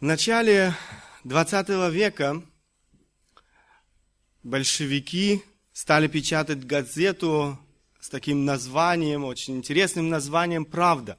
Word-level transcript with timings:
В 0.00 0.04
начале 0.04 0.76
20 1.24 1.70
века 1.92 2.40
большевики 4.44 5.42
стали 5.72 6.06
печатать 6.06 6.64
газету 6.64 7.58
с 7.98 8.08
таким 8.08 8.44
названием, 8.44 9.24
очень 9.24 9.56
интересным 9.56 10.08
названием 10.08 10.64
«Правда». 10.64 11.18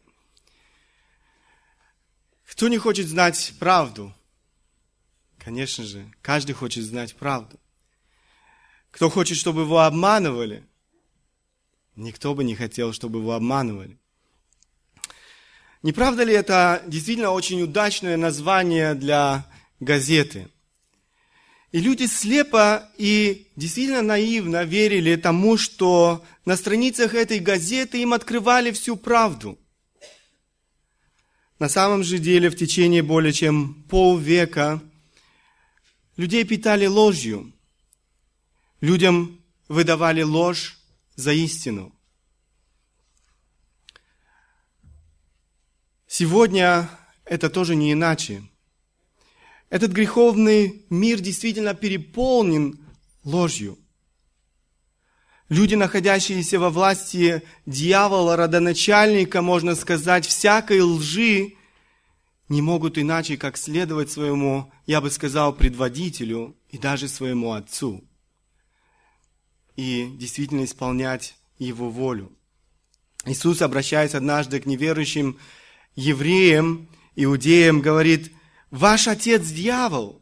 Кто 2.50 2.70
не 2.70 2.78
хочет 2.78 3.08
знать 3.08 3.54
правду? 3.60 4.16
Конечно 5.40 5.84
же, 5.84 6.10
каждый 6.22 6.54
хочет 6.54 6.86
знать 6.86 7.18
правду. 7.18 7.60
Кто 8.92 9.10
хочет, 9.10 9.38
чтобы 9.38 9.64
его 9.64 9.80
обманывали? 9.80 10.66
Никто 11.98 12.34
бы 12.34 12.46
не 12.46 12.56
хотел, 12.56 12.94
чтобы 12.94 13.20
его 13.20 13.34
обманывали. 13.34 14.00
Не 15.82 15.94
правда 15.94 16.24
ли 16.24 16.34
это 16.34 16.84
действительно 16.88 17.32
очень 17.32 17.62
удачное 17.62 18.18
название 18.18 18.96
для 18.96 19.46
газеты? 19.80 20.50
И 21.72 21.80
люди 21.80 22.06
слепо 22.06 22.90
и 22.98 23.48
действительно 23.56 24.02
наивно 24.02 24.64
верили 24.64 25.16
тому, 25.16 25.56
что 25.58 26.26
на 26.44 26.58
страницах 26.58 27.14
этой 27.14 27.40
газеты 27.40 28.02
им 28.02 28.14
открывали 28.14 28.72
всю 28.72 28.98
правду. 28.98 29.58
На 31.60 31.70
самом 31.70 32.04
же 32.04 32.18
деле 32.18 32.50
в 32.50 32.56
течение 32.56 33.04
более 33.04 33.32
чем 33.32 33.84
полвека 33.90 34.82
людей 36.18 36.44
питали 36.44 36.88
ложью. 36.88 37.54
Людям 38.82 39.40
выдавали 39.68 40.24
ложь 40.24 40.78
за 41.16 41.34
истину. 41.34 41.94
Сегодня 46.12 46.90
это 47.24 47.52
тоже 47.52 47.76
не 47.76 47.94
иначе. 47.94 48.42
Этот 49.70 49.92
греховный 49.92 50.84
мир 50.90 51.20
действительно 51.20 51.76
переполнен 51.76 52.80
ложью. 53.24 53.78
Люди, 55.50 55.76
находящиеся 55.76 56.60
во 56.60 56.72
власти 56.72 57.44
дьявола, 57.68 58.36
родоначальника, 58.36 59.44
можно 59.44 59.76
сказать, 59.76 60.26
всякой 60.26 60.82
лжи, 60.82 61.54
не 62.48 62.64
могут 62.64 62.98
иначе, 62.98 63.38
как 63.38 63.56
следовать 63.56 64.10
своему, 64.10 64.72
я 64.88 65.02
бы 65.02 65.12
сказал, 65.12 65.54
предводителю 65.54 66.58
и 66.70 66.80
даже 66.80 67.08
своему 67.08 67.54
отцу. 67.54 68.04
И 69.76 70.10
действительно 70.16 70.64
исполнять 70.64 71.36
его 71.60 71.92
волю. 71.92 72.36
Иисус, 73.26 73.62
обращаясь 73.62 74.16
однажды 74.16 74.60
к 74.60 74.66
неверующим 74.66 75.38
евреям, 75.96 76.90
иудеям, 77.16 77.82
говорит, 77.82 78.32
«Ваш 78.72 79.08
отец 79.08 79.48
дьявол, 79.48 80.22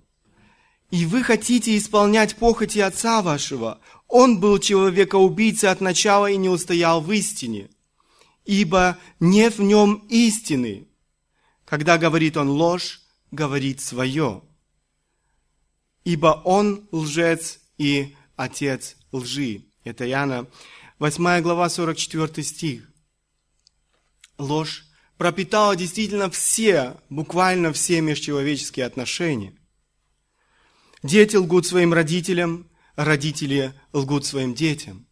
и 0.89 1.05
вы 1.05 1.23
хотите 1.23 1.77
исполнять 1.77 2.35
похоти 2.37 2.79
отца 2.79 3.21
вашего. 3.21 3.79
Он 4.07 4.39
был 4.39 4.57
человека-убийца 4.59 5.71
от 5.71 5.81
начала 5.81 6.31
и 6.31 6.37
не 6.37 6.49
устоял 6.49 7.01
в 7.01 7.11
истине, 7.11 7.69
ибо 8.45 8.97
нет 9.19 9.57
в 9.57 9.63
нем 9.63 10.05
истины. 10.09 10.87
Когда 11.65 11.97
говорит 11.97 12.37
он 12.37 12.49
ложь, 12.49 13.01
говорит 13.31 13.81
свое. 13.81 14.41
Ибо 16.05 16.41
он 16.45 16.87
лжец 16.91 17.59
и 17.77 18.15
отец 18.37 18.95
лжи. 19.11 19.65
Это 19.83 20.09
Иоанна 20.09 20.47
8 20.99 21.41
глава 21.41 21.69
44 21.69 22.43
стих. 22.43 22.89
Ложь 24.37 24.86
пропитала 25.17 25.75
действительно 25.75 26.29
все, 26.29 26.97
буквально 27.09 27.73
все 27.73 28.01
межчеловеческие 28.01 28.85
отношения. 28.85 29.53
Дети 31.03 31.35
лгут 31.35 31.65
своим 31.65 31.93
родителям, 31.93 32.69
родители 32.95 33.73
лгут 33.93 34.25
своим 34.25 34.53
детям. 34.53 35.07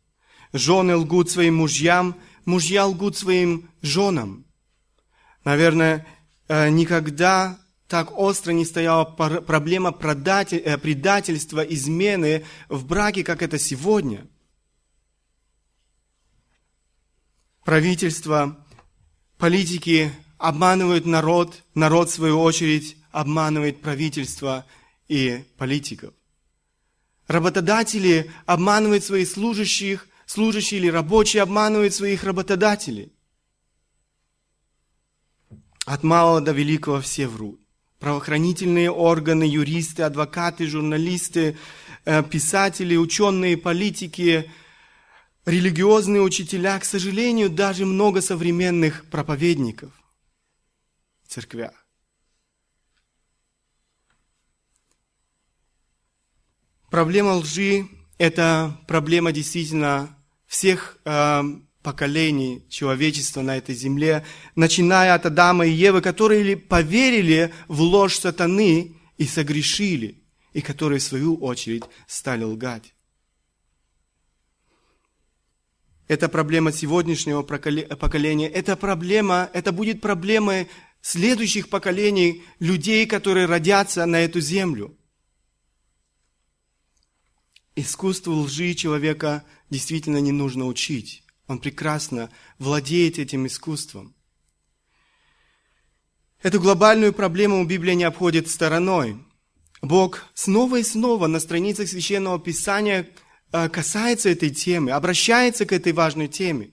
Жены 0.54 0.96
лгут 0.96 1.30
своим 1.30 1.56
мужьям, 1.56 2.20
мужья 2.46 2.86
лгут 2.86 3.18
своим 3.18 3.70
женам. 3.82 4.46
Наверное, 5.44 6.08
э, 6.48 6.70
никогда 6.70 7.60
так 7.88 8.18
остро 8.18 8.52
не 8.52 8.66
стояла 8.66 9.06
проблема 9.06 9.90
э, 9.90 10.78
предательства, 10.78 11.62
измены 11.62 12.46
в 12.70 12.86
браке, 12.86 13.24
как 13.24 13.44
это 13.44 13.60
сегодня. 13.60 14.28
Правительство 17.64 18.65
Политики 19.38 20.12
обманывают 20.38 21.06
народ, 21.06 21.62
народ, 21.74 22.10
в 22.10 22.14
свою 22.14 22.40
очередь, 22.40 22.98
обманывает 23.12 23.82
правительство 23.82 24.66
и 25.08 25.44
политиков. 25.58 26.14
Работодатели 27.28 28.32
обманывают 28.46 29.04
своих 29.04 29.28
служащих, 29.28 30.08
служащие 30.26 30.80
или 30.80 30.88
рабочие 30.88 31.44
обманывают 31.44 31.94
своих 31.94 32.24
работодателей. 32.24 33.12
От 35.86 36.04
малого 36.04 36.42
до 36.42 36.52
великого 36.52 37.02
все 37.02 37.28
врут. 37.28 37.60
Правоохранительные 38.00 38.92
органы, 38.92 39.44
юристы, 39.44 40.04
адвокаты, 40.04 40.68
журналисты, 40.68 41.58
э, 42.06 42.24
писатели, 42.24 42.96
ученые, 42.96 43.58
политики– 43.58 44.50
религиозные 45.46 46.22
учителя, 46.22 46.80
к 46.80 46.86
сожалению, 46.86 47.50
даже 47.50 47.86
много 47.86 48.22
современных 48.22 49.06
проповедников 49.10 49.92
в 51.24 51.28
церквях. 51.30 51.74
Проблема 56.90 57.34
лжи– 57.34 57.88
это 58.18 58.80
проблема 58.88 59.32
действительно 59.32 60.18
всех 60.48 60.98
э, 61.04 61.44
поколений 61.84 62.66
человечества 62.70 63.42
на 63.42 63.58
этой 63.58 63.76
земле, 63.76 64.26
начиная 64.56 65.14
от 65.14 65.26
Адама 65.28 65.68
и 65.68 65.72
Евы, 65.72 66.02
которые 66.02 66.58
поверили 66.58 67.54
в 67.68 67.82
ложь 67.82 68.18
сатаны 68.18 68.96
и 69.18 69.26
согрешили, 69.26 70.24
и 70.54 70.62
которые, 70.62 71.00
в 71.00 71.04
свою 71.04 71.36
очередь, 71.36 71.84
стали 72.08 72.44
лгать. 72.44 72.95
Это 76.08 76.30
проблема 76.30 76.72
сегодняшнего 76.72 77.42
поколения. 77.42 78.48
Это 78.48 78.76
проблема, 78.76 79.50
это 79.54 79.72
будет 79.72 80.02
проблемой 80.02 80.68
следующих 81.02 81.70
поколений 81.70 82.44
людей, 82.60 83.08
которые 83.08 83.48
родятся 83.48 84.06
на 84.06 84.18
эту 84.18 84.40
землю. 84.40 84.96
Искусству 87.76 88.34
лжи 88.34 88.76
человека 88.76 89.44
действительно 89.70 90.18
не 90.18 90.32
нужно 90.32 90.68
учить. 90.68 91.24
Он 91.48 91.60
прекрасно 91.60 92.30
владеет 92.60 93.18
этим 93.18 93.48
искусством. 93.48 94.16
Эту 96.42 96.62
глобальную 96.62 97.14
проблему 97.14 97.66
Библия 97.66 97.96
не 97.96 98.04
обходит 98.04 98.48
стороной. 98.48 99.18
Бог 99.82 100.24
снова 100.36 100.80
и 100.80 100.84
снова 100.84 101.26
на 101.26 101.40
страницах 101.40 101.90
Священного 101.90 102.40
Писания– 102.40 103.10
касается 103.70 104.30
этой 104.30 104.50
темы, 104.50 104.92
обращается 104.92 105.66
к 105.66 105.72
этой 105.72 105.94
важной 105.94 106.28
теме. 106.28 106.72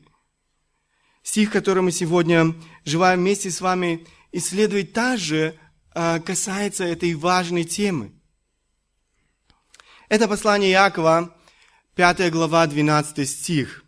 Стих, 1.22 1.52
который 1.52 1.82
мы 1.82 1.92
сегодня 1.92 2.54
желаем 2.84 3.20
вместе 3.20 3.50
с 3.50 3.60
вами 3.60 4.06
исследовать, 4.32 4.92
также 4.92 5.56
э, 5.94 6.20
касается 6.20 6.84
этой 6.84 7.14
важной 7.14 7.64
темы. 7.64 8.12
Это 10.08 10.26
послание 10.26 10.72
Иакова, 10.72 11.34
5 11.94 12.32
глава, 12.32 12.66
12 12.66 13.28
стих. 13.28 13.84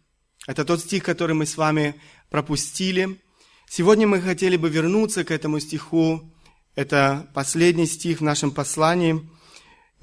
Это 0.46 0.64
тот 0.64 0.80
стих, 0.80 1.02
который 1.02 1.34
мы 1.34 1.46
с 1.46 1.56
вами 1.56 2.00
пропустили. 2.30 3.20
Сегодня 3.68 4.06
мы 4.06 4.20
хотели 4.20 4.56
бы 4.56 4.70
вернуться 4.70 5.24
к 5.24 5.32
этому 5.32 5.58
стиху. 5.58 6.32
Это 6.76 7.28
последний 7.34 7.86
стих 7.86 8.20
в 8.20 8.24
нашем 8.24 8.52
послании– 8.52 9.28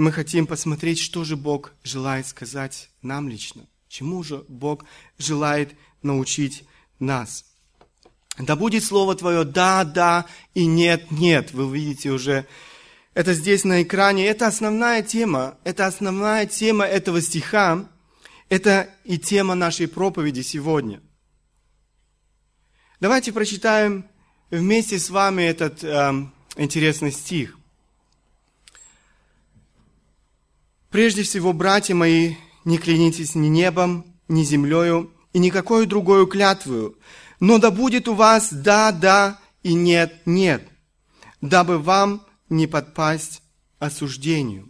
мы 0.02 0.12
хотим 0.12 0.48
посмотреть, 0.48 1.00
что 1.00 1.24
же 1.24 1.36
Бог 1.36 1.74
желает 1.84 2.26
сказать 2.26 2.90
нам 3.04 3.30
лично. 3.30 3.68
Чему 3.88 4.24
же 4.24 4.44
Бог 4.48 4.84
желает 5.20 5.76
научить 6.02 6.64
нас. 7.00 7.46
Да 8.40 8.56
будет 8.56 8.84
Слово 8.84 9.14
Твое 9.14 9.44
«да», 9.44 9.84
«да» 9.84 10.26
и 10.56 10.66
«нет», 10.66 11.12
«нет». 11.12 11.52
Вы 11.52 11.72
видите 11.78 12.10
уже, 12.10 12.48
это 13.14 13.36
здесь 13.36 13.64
на 13.64 13.84
экране. 13.84 14.26
Это 14.26 14.48
основная 14.48 15.04
тема. 15.04 15.60
Это 15.64 15.86
основная 15.86 16.48
тема 16.48 16.86
этого 16.86 17.22
стиха. 17.22 17.88
Это 18.50 18.90
и 19.04 19.20
тема 19.20 19.54
нашей 19.54 19.88
проповеди 19.88 20.42
сегодня. 20.42 21.00
Давайте 23.00 23.32
прочитаем 23.32 24.08
вместе 24.50 24.98
с 24.98 25.12
вами 25.12 25.44
этот 25.44 25.84
э, 25.84 26.26
интересный 26.58 27.12
стих. 27.12 27.61
Прежде 30.92 31.24
всего, 31.24 31.54
братья 31.54 31.96
мои, 31.96 32.36
не 32.66 32.78
клянитесь 32.78 33.34
ни 33.34 33.48
небом, 33.48 34.06
ни 34.28 34.44
землею 34.44 35.10
и 35.32 35.40
никакой 35.40 35.86
другой 35.86 36.28
клятвою, 36.28 36.98
но 37.40 37.60
да 37.60 37.72
будет 37.72 38.10
у 38.10 38.14
вас 38.14 38.52
да, 38.52 38.92
да 38.92 39.40
и 39.64 39.74
нет, 39.74 40.22
нет, 40.26 40.68
дабы 41.40 41.80
вам 41.80 42.26
не 42.50 42.68
подпасть 42.68 43.42
осуждению. 43.80 44.70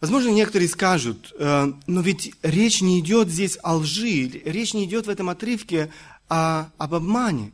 Возможно, 0.00 0.30
некоторые 0.30 0.68
скажут, 0.68 1.32
э, 1.38 1.72
но 1.86 2.00
ведь 2.00 2.34
речь 2.42 2.82
не 2.82 2.98
идет 2.98 3.28
здесь 3.28 3.58
о 3.62 3.76
лжи, 3.76 4.42
речь 4.44 4.74
не 4.74 4.86
идет 4.86 5.06
в 5.06 5.10
этом 5.10 5.28
отрывке 5.28 5.92
о, 6.28 6.66
об 6.78 6.94
обмане. 6.94 7.52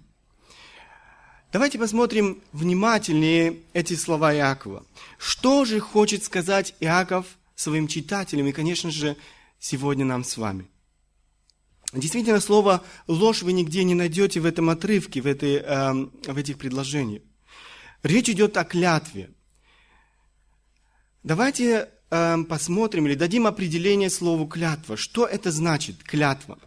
Давайте 1.56 1.79
посмотрим 1.79 2.43
внимательнее 2.53 3.61
эти 3.73 3.94
слова 3.94 4.35
Иакова. 4.35 4.85
Что 5.17 5.64
же 5.64 5.81
хочет 5.81 6.23
сказать 6.23 6.75
Иаков 6.81 7.25
своим 7.55 7.88
читателям 7.88 8.47
и, 8.47 8.53
конечно 8.53 8.91
же, 8.91 9.17
сегодня 9.58 10.05
нам 10.05 10.23
с 10.23 10.37
вами? 10.37 10.69
Действительно, 11.94 12.41
слово 12.41 12.85
«ложь» 13.06 13.41
вы 13.41 13.55
нигде 13.55 13.85
не 13.85 13.94
найдете 13.94 14.38
в 14.38 14.44
этом 14.44 14.69
отрывке, 14.69 15.23
в, 15.23 15.26
этой, 15.26 15.55
э, 15.55 15.93
в 16.31 16.37
этих 16.37 16.58
предложениях. 16.58 17.23
Речь 18.02 18.29
идет 18.29 18.59
о 18.59 18.64
клятве. 18.64 19.31
Давайте 21.23 21.88
э, 22.11 22.37
посмотрим 22.50 23.06
или 23.06 23.14
дадим 23.14 23.47
определение 23.47 24.11
слову 24.11 24.47
«клятва». 24.47 24.99
Что 24.99 25.25
это 25.25 25.50
значит 25.50 26.02
«клятва»? 26.02 26.59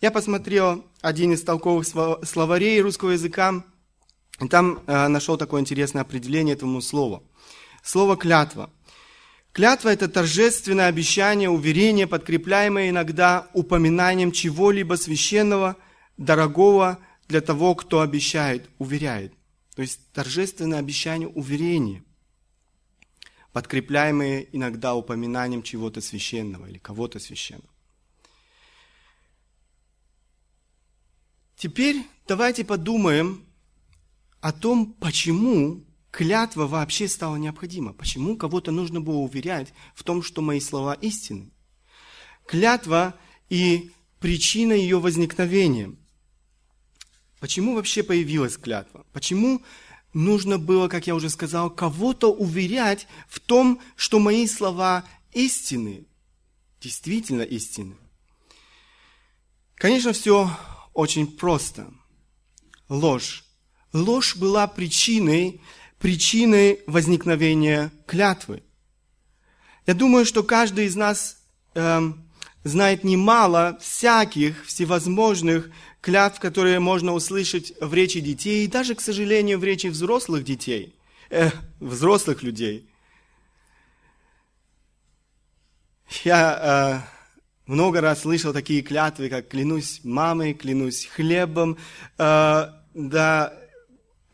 Я 0.00 0.10
посмотрел 0.10 0.84
один 1.00 1.32
из 1.32 1.42
толковых 1.42 1.86
словарей 1.86 2.80
русского 2.80 3.10
языка, 3.10 3.64
и 4.40 4.48
там 4.48 4.82
э, 4.86 5.08
нашел 5.08 5.36
такое 5.36 5.60
интересное 5.60 6.02
определение 6.02 6.54
этому 6.54 6.80
слову. 6.80 7.22
Слово 7.82 8.16
«клятва». 8.16 8.70
Клятва– 9.52 9.88
это 9.90 10.08
торжественное 10.08 10.86
обещание, 10.86 11.50
уверение, 11.50 12.06
подкрепляемое 12.06 12.88
иногда 12.88 13.48
упоминанием 13.52 14.32
чего-либо 14.32 14.94
священного, 14.94 15.76
дорогого 16.16 16.98
для 17.28 17.42
того, 17.42 17.74
кто 17.74 18.00
обещает, 18.00 18.70
уверяет. 18.78 19.34
То 19.76 19.82
есть 19.82 20.00
торжественное 20.12 20.78
обещание, 20.78 21.28
уверение, 21.28 22.02
подкрепляемое 23.52 24.46
иногда 24.52 24.94
упоминанием 24.94 25.62
чего-то 25.62 26.00
священного 26.00 26.66
или 26.66 26.78
кого-то 26.78 27.18
священного. 27.18 27.68
Теперь 31.56 32.02
давайте 32.26 32.64
подумаем 32.64 33.44
о 34.42 34.52
том, 34.52 34.92
почему 34.94 35.82
клятва 36.10 36.66
вообще 36.66 37.08
стала 37.08 37.36
необходима. 37.36 37.94
Почему 37.94 38.36
кого-то 38.36 38.72
нужно 38.72 39.00
было 39.00 39.18
уверять 39.18 39.72
в 39.94 40.02
том, 40.02 40.22
что 40.22 40.42
мои 40.42 40.60
слова 40.60 40.94
истинны? 40.94 41.50
Клятва 42.46 43.14
и 43.48 43.92
причина 44.18 44.72
ее 44.72 44.98
возникновения. 44.98 45.94
Почему 47.38 47.76
вообще 47.76 48.02
появилась 48.02 48.56
клятва? 48.56 49.06
Почему 49.12 49.62
нужно 50.12 50.58
было, 50.58 50.88
как 50.88 51.06
я 51.06 51.14
уже 51.14 51.30
сказал, 51.30 51.70
кого-то 51.70 52.32
уверять 52.32 53.06
в 53.28 53.38
том, 53.38 53.80
что 53.94 54.18
мои 54.18 54.48
слова 54.48 55.04
истинны, 55.32 56.04
действительно 56.80 57.42
истинны? 57.42 57.96
Конечно, 59.76 60.12
все 60.12 60.50
очень 60.94 61.28
просто. 61.28 61.94
Ложь. 62.88 63.44
Ложь 63.92 64.36
была 64.36 64.66
причиной 64.66 65.60
причиной 66.02 66.80
возникновения 66.88 67.92
клятвы. 68.06 68.64
Я 69.86 69.94
думаю, 69.94 70.26
что 70.26 70.42
каждый 70.42 70.86
из 70.86 70.96
нас 70.96 71.38
э, 71.74 72.00
знает 72.64 73.04
немало 73.04 73.78
всяких 73.80 74.66
всевозможных 74.66 75.70
клятв, 76.00 76.40
которые 76.40 76.80
можно 76.80 77.12
услышать 77.12 77.72
в 77.80 77.94
речи 77.94 78.18
детей, 78.18 78.64
и 78.64 78.68
даже, 78.68 78.96
к 78.96 79.00
сожалению, 79.00 79.60
в 79.60 79.64
речи 79.64 79.86
взрослых 79.86 80.42
детей, 80.42 80.96
э, 81.30 81.50
взрослых 81.78 82.42
людей. 82.42 82.88
Я 86.24 87.04
э, 87.06 87.70
много 87.70 88.00
раз 88.00 88.22
слышал 88.22 88.52
такие 88.52 88.82
клятвы, 88.82 89.28
как 89.28 89.48
клянусь 89.48 90.00
мамой, 90.02 90.54
клянусь 90.54 91.06
хлебом, 91.06 91.78
э, 92.18 92.72
да 92.94 93.61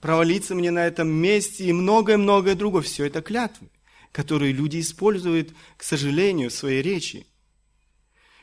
провалиться 0.00 0.54
мне 0.54 0.70
на 0.70 0.86
этом 0.86 1.08
месте 1.08 1.64
и 1.64 1.72
многое-многое 1.72 2.54
другое. 2.54 2.82
Все 2.82 3.04
это 3.04 3.22
клятвы, 3.22 3.68
которые 4.12 4.52
люди 4.52 4.80
используют, 4.80 5.52
к 5.76 5.82
сожалению, 5.82 6.50
в 6.50 6.54
своей 6.54 6.82
речи. 6.82 7.26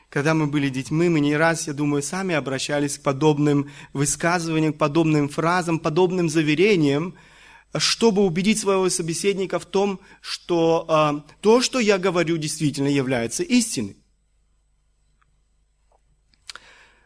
Когда 0.08 0.34
мы 0.34 0.46
были 0.46 0.68
детьми, 0.68 1.08
мы 1.08 1.20
не 1.20 1.36
раз, 1.36 1.66
я 1.66 1.72
думаю, 1.72 2.02
сами 2.02 2.34
обращались 2.34 2.98
к 2.98 3.02
подобным 3.02 3.70
высказываниям, 3.92 4.72
к 4.72 4.78
подобным 4.78 5.28
фразам, 5.28 5.78
подобным 5.80 6.28
заверениям, 6.28 7.14
чтобы 7.76 8.24
убедить 8.24 8.58
своего 8.58 8.88
собеседника 8.88 9.58
в 9.58 9.66
том, 9.66 10.00
что 10.20 10.86
э, 10.88 11.32
то, 11.40 11.60
что 11.60 11.80
я 11.80 11.98
говорю, 11.98 12.36
действительно 12.36 12.88
является 12.88 13.42
истиной. 13.42 13.96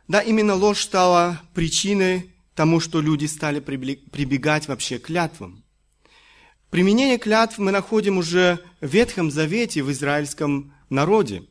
Да, 0.07 0.21
именно 0.21 0.55
ложь 0.55 0.81
стала 0.81 1.41
причиной 1.55 2.30
тому, 2.61 2.79
что 2.79 3.01
люди 3.01 3.25
стали 3.25 3.59
прибегать 3.59 4.69
вообще 4.69 4.99
к 4.99 5.07
клятвам. 5.07 5.65
Применение 6.69 7.17
клятв 7.17 7.57
мы 7.57 7.71
находим 7.71 8.19
уже 8.19 8.59
в 8.83 8.87
Ветхом 8.87 9.31
Завете 9.31 9.83
в 9.83 9.91
израильском 9.91 10.75
народе. 10.91 11.45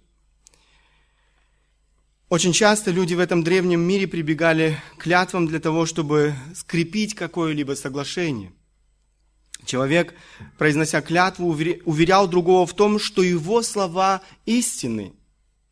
Очень 2.30 2.54
часто 2.54 2.92
люди 2.92 3.16
в 3.16 3.20
этом 3.20 3.44
древнем 3.44 3.82
мире 3.82 4.08
прибегали 4.08 4.78
к 4.98 5.02
клятвам 5.02 5.48
для 5.48 5.60
того, 5.60 5.88
чтобы 5.88 6.36
скрепить 6.54 7.16
какое-либо 7.16 7.74
соглашение. 7.74 8.54
Человек, 9.66 10.14
произнося 10.60 11.02
клятву, 11.02 11.48
уверял 11.48 12.28
другого 12.28 12.68
в 12.68 12.76
том, 12.76 13.00
что 13.00 13.24
его 13.24 13.64
слова 13.64 14.22
истинны, 14.46 15.14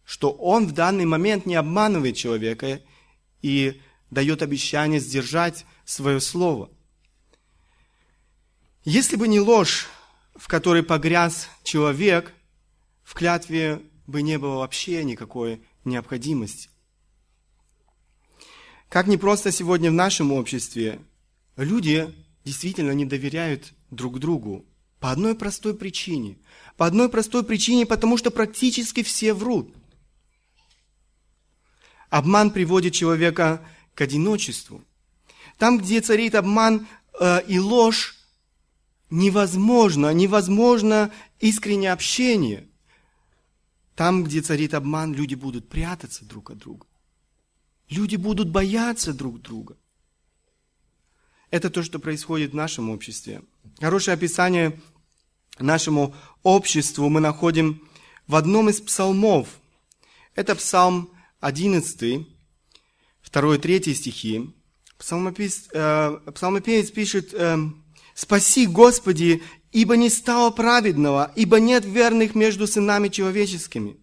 что 0.04 0.31
он 0.31 0.66
в 0.66 0.72
данный 0.72 1.06
момент 1.06 1.45
не 1.45 1.54
обманывает 1.54 2.16
человека 2.16 2.81
и 3.44 3.80
дает 4.09 4.42
обещание 4.42 5.00
сдержать 5.00 5.65
свое 5.86 6.19
слово. 6.19 6.69
Если 8.83 9.15
бы 9.15 9.27
не 9.27 9.39
ложь, 9.39 9.88
в 10.36 10.48
которой 10.48 10.83
погряз 10.83 11.50
человек, 11.63 12.33
в 13.04 13.13
клятве 13.13 13.81
бы 14.06 14.21
не 14.21 14.38
было 14.38 14.59
вообще 14.59 15.04
никакой 15.04 15.62
необходимости. 15.83 16.69
Как 18.89 19.07
не 19.07 19.18
просто 19.18 19.51
сегодня 19.51 19.92
в 19.92 19.95
нашем 19.95 20.31
обществе, 20.31 21.00
люди 21.57 22.13
действительно 22.45 22.92
не 22.92 23.06
доверяют 23.06 23.74
друг 23.92 24.19
другу 24.19 24.66
по 24.99 25.11
одной 25.11 25.35
простой 25.35 25.76
причине. 25.76 26.37
По 26.78 26.85
одной 26.85 27.09
простой 27.09 27.44
причине, 27.44 27.85
потому 27.85 28.18
что 28.18 28.31
практически 28.31 29.04
все 29.04 29.33
врут. 29.33 29.73
Обман 32.09 32.52
приводит 32.52 32.94
человека 32.94 33.61
к 33.97 34.01
одиночеству. 34.01 34.83
Там, 35.57 35.80
где 35.80 36.01
царит 36.01 36.35
обман 36.35 36.87
э, 37.19 37.42
и 37.47 37.57
ложь, 37.57 38.16
невозможно, 39.09 40.13
невозможно 40.13 41.11
искреннее 41.39 41.92
общение. 41.92 42.69
Там, 43.95 44.23
где 44.23 44.42
царит 44.42 44.75
обман, 44.75 45.16
люди 45.16 45.33
будут 45.33 45.68
прятаться 45.68 46.25
друг 46.25 46.51
от 46.51 46.59
друга. 46.59 46.85
Люди 47.89 48.18
будут 48.18 48.49
бояться 48.49 49.13
друг 49.13 49.42
друга. 49.42 49.75
Это 51.49 51.71
то, 51.71 51.81
что 51.81 51.97
происходит 51.97 52.51
в 52.51 52.56
нашем 52.56 52.92
обществе. 52.92 53.42
Хорошее 53.80 54.13
описание 54.13 54.80
нашему 55.57 56.13
обществу 56.44 57.09
мы 57.09 57.19
находим 57.19 57.81
в 58.27 58.35
одном 58.35 58.69
из 58.69 58.80
псалмов. 58.80 59.47
Это 60.35 60.54
псалм 60.56 61.09
11, 61.39 62.36
второй 63.28 63.57
и 63.57 63.60
третий 63.60 63.94
стихи, 63.94 64.56
псалмопис, 64.98 65.68
э, 65.74 66.19
псалмопевец 66.34 66.92
пишет, 66.92 67.34
э, 67.34 67.57
«Спаси, 68.14 68.66
Господи, 68.66 69.44
ибо 69.74 69.98
не 69.98 70.10
стало 70.10 70.50
праведного, 70.50 71.34
ибо 71.36 71.60
нет 71.60 71.84
верных 71.86 72.36
между 72.36 72.68
сынами 72.68 73.10
человеческими». 73.10 73.98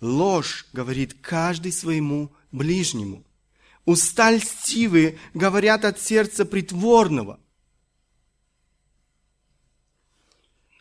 Ложь 0.00 0.66
говорит 0.72 1.14
каждый 1.20 1.70
своему 1.70 2.32
ближнему. 2.50 3.24
Уста 3.84 4.32
льстивые 4.32 5.18
говорят 5.34 5.84
от 5.84 6.00
сердца 6.00 6.44
притворного. 6.44 7.38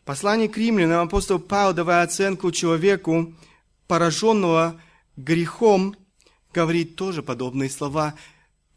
Послание 0.03 0.49
к 0.49 0.57
римлянам 0.57 1.05
апостол 1.07 1.37
Павел, 1.39 1.73
давая 1.73 2.03
оценку 2.03 2.51
человеку, 2.51 3.35
пораженного 3.87 4.81
грехом, 5.15 5.95
говорит 6.53 6.95
тоже 6.95 7.23
подобные 7.23 7.69
слова. 7.69 8.15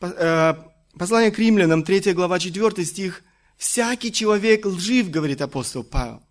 Э, 0.01 0.55
послание 0.99 1.31
к 1.31 1.39
римлянам, 1.39 1.83
3 1.83 2.13
глава, 2.13 2.39
4 2.39 2.85
стих. 2.85 3.23
«Всякий 3.57 4.13
человек 4.13 4.67
лжив», 4.67 5.11
говорит 5.11 5.41
апостол 5.41 5.83
Павел. 5.83 6.23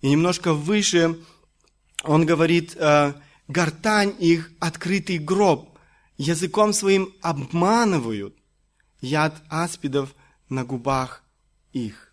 И 0.00 0.08
немножко 0.08 0.52
выше 0.52 1.16
он 2.02 2.26
говорит, 2.26 2.76
э, 2.76 3.12
«Гортань 3.48 4.14
их 4.18 4.50
открытый 4.58 5.18
гроб, 5.18 5.78
языком 6.16 6.72
своим 6.72 7.12
обманывают, 7.20 8.34
яд 9.00 9.42
аспидов 9.48 10.14
на 10.48 10.64
губах 10.64 11.22
их». 11.72 12.12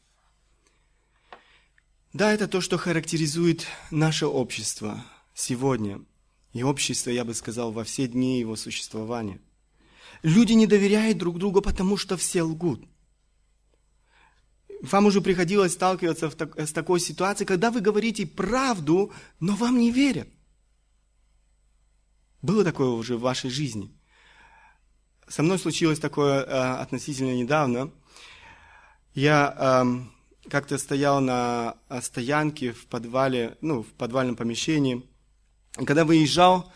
Да, 2.13 2.33
это 2.33 2.47
то, 2.47 2.61
что 2.61 2.77
характеризует 2.77 3.67
наше 3.91 4.25
общество 4.25 5.03
сегодня. 5.33 6.01
И 6.53 6.63
общество, 6.63 7.09
я 7.09 7.25
бы 7.25 7.33
сказал, 7.33 7.71
во 7.71 7.83
все 7.83 8.07
дни 8.07 8.39
его 8.39 8.55
существования. 8.55 9.39
Люди 10.23 10.53
не 10.53 10.67
доверяют 10.67 11.17
друг 11.17 11.37
другу, 11.37 11.61
потому 11.61 11.97
что 11.97 12.17
все 12.17 12.43
лгут. 12.43 12.83
Вам 14.81 15.07
уже 15.07 15.21
приходилось 15.21 15.73
сталкиваться 15.73 16.29
так, 16.29 16.57
с 16.59 16.71
такой 16.71 16.99
ситуацией, 16.99 17.47
когда 17.47 17.71
вы 17.71 17.81
говорите 17.81 18.25
правду, 18.27 19.11
но 19.39 19.55
вам 19.55 19.79
не 19.79 19.91
верят. 19.91 20.27
Было 22.41 22.63
такое 22.63 22.89
уже 22.89 23.17
в 23.17 23.21
вашей 23.21 23.49
жизни. 23.49 23.91
Со 25.27 25.43
мной 25.43 25.59
случилось 25.59 25.99
такое 25.99 26.43
э, 26.43 26.75
относительно 26.75 27.35
недавно. 27.35 27.91
Я 29.13 29.83
э, 29.83 30.49
как-то 30.49 30.77
стоял 30.77 31.19
на 31.19 31.75
э, 31.89 32.01
стоянке 32.01 32.71
в 32.71 32.85
подвале, 32.85 33.57
ну, 33.61 33.83
в 33.83 33.91
подвальном 33.93 34.35
помещении. 34.35 35.05
Когда 35.85 36.05
выезжал, 36.05 36.71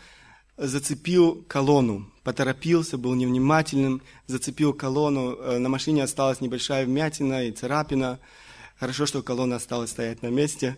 зацепил 0.56 1.42
колонну, 1.48 2.10
поторопился, 2.22 2.98
был 2.98 3.14
невнимательным, 3.14 4.02
зацепил 4.26 4.72
колонну. 4.72 5.34
Э, 5.34 5.58
на 5.58 5.68
машине 5.68 6.04
осталась 6.04 6.40
небольшая 6.40 6.86
вмятина 6.86 7.46
и 7.46 7.50
царапина. 7.50 8.20
Хорошо, 8.78 9.06
что 9.06 9.22
колонна 9.22 9.56
осталась 9.56 9.90
стоять 9.90 10.22
на 10.22 10.28
месте. 10.28 10.76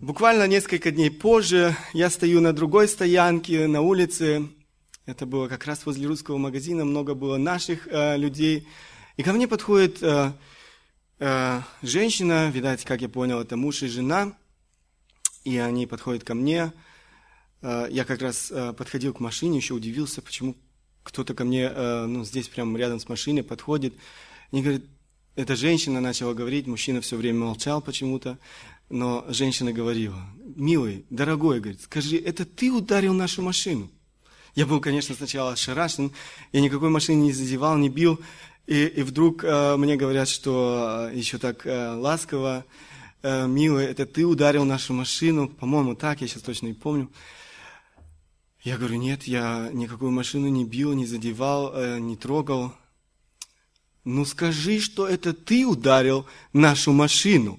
Буквально 0.00 0.48
несколько 0.48 0.90
дней 0.90 1.10
позже 1.10 1.76
я 1.92 2.10
стою 2.10 2.40
на 2.40 2.52
другой 2.52 2.88
стоянке 2.88 3.68
на 3.68 3.80
улице. 3.80 4.48
Это 5.06 5.26
было 5.26 5.46
как 5.46 5.66
раз 5.66 5.86
возле 5.86 6.08
русского 6.08 6.38
магазина, 6.38 6.84
много 6.84 7.14
было 7.14 7.36
наших 7.36 7.86
э, 7.86 8.16
людей. 8.16 8.66
И 9.16 9.22
ко 9.22 9.32
мне 9.32 9.46
подходит 9.46 10.02
э, 10.02 10.32
э, 11.20 11.60
женщина, 11.82 12.50
видать, 12.50 12.84
как 12.84 13.00
я 13.00 13.08
понял, 13.08 13.40
это 13.40 13.56
муж 13.56 13.82
и 13.82 13.86
жена. 13.86 14.32
И 15.44 15.58
они 15.58 15.86
подходят 15.86 16.24
ко 16.24 16.34
мне. 16.34 16.72
Э, 17.62 17.86
я 17.90 18.04
как 18.04 18.22
раз 18.22 18.50
э, 18.50 18.72
подходил 18.72 19.14
к 19.14 19.20
машине, 19.20 19.58
еще 19.58 19.74
удивился, 19.74 20.22
почему 20.22 20.56
кто-то 21.02 21.34
ко 21.34 21.44
мне 21.44 21.70
э, 21.72 22.06
ну, 22.06 22.24
здесь 22.24 22.48
прямо 22.48 22.78
рядом 22.78 22.98
с 22.98 23.08
машиной 23.08 23.42
подходит. 23.42 23.94
Они 24.50 24.62
говорят, 24.62 24.82
эта 25.36 25.56
женщина 25.56 26.00
начала 26.00 26.32
говорить, 26.32 26.66
мужчина 26.66 27.00
все 27.00 27.16
время 27.16 27.40
молчал 27.40 27.82
почему-то. 27.82 28.38
Но 28.90 29.24
женщина 29.28 29.72
говорила, 29.72 30.20
милый, 30.56 31.06
дорогой, 31.10 31.60
говорит, 31.60 31.82
скажи, 31.82 32.16
это 32.16 32.44
ты 32.44 32.70
ударил 32.70 33.14
нашу 33.14 33.42
машину? 33.42 33.90
Я 34.54 34.66
был, 34.66 34.80
конечно, 34.80 35.14
сначала 35.14 35.52
ошарашен, 35.52 36.12
я 36.52 36.60
никакой 36.60 36.88
машины 36.88 37.22
не 37.22 37.32
задевал, 37.32 37.76
не 37.76 37.88
бил. 37.88 38.20
И, 38.66 38.86
и 38.86 39.02
вдруг 39.02 39.42
э, 39.42 39.76
мне 39.76 39.96
говорят, 39.96 40.28
что 40.28 41.10
еще 41.12 41.38
так 41.38 41.66
э, 41.66 41.94
ласково, 41.94 42.64
э, 43.24 43.46
милый, 43.48 43.86
это 43.86 44.06
ты 44.06 44.24
ударил 44.24 44.64
нашу 44.64 44.92
машину, 44.92 45.48
по-моему, 45.48 45.96
так, 45.96 46.20
я 46.20 46.28
сейчас 46.28 46.42
точно 46.42 46.66
не 46.68 46.74
помню. 46.74 47.10
Я 48.62 48.76
говорю, 48.78 48.96
нет, 48.96 49.24
я 49.24 49.68
никакую 49.72 50.10
машину 50.10 50.48
не 50.48 50.64
бил, 50.64 50.92
не 50.92 51.06
задевал, 51.06 51.72
э, 51.74 51.98
не 51.98 52.16
трогал. 52.16 52.72
Ну 54.04 54.24
скажи, 54.24 54.80
что 54.80 55.08
это 55.08 55.32
ты 55.32 55.66
ударил 55.66 56.26
нашу 56.52 56.92
машину. 56.92 57.58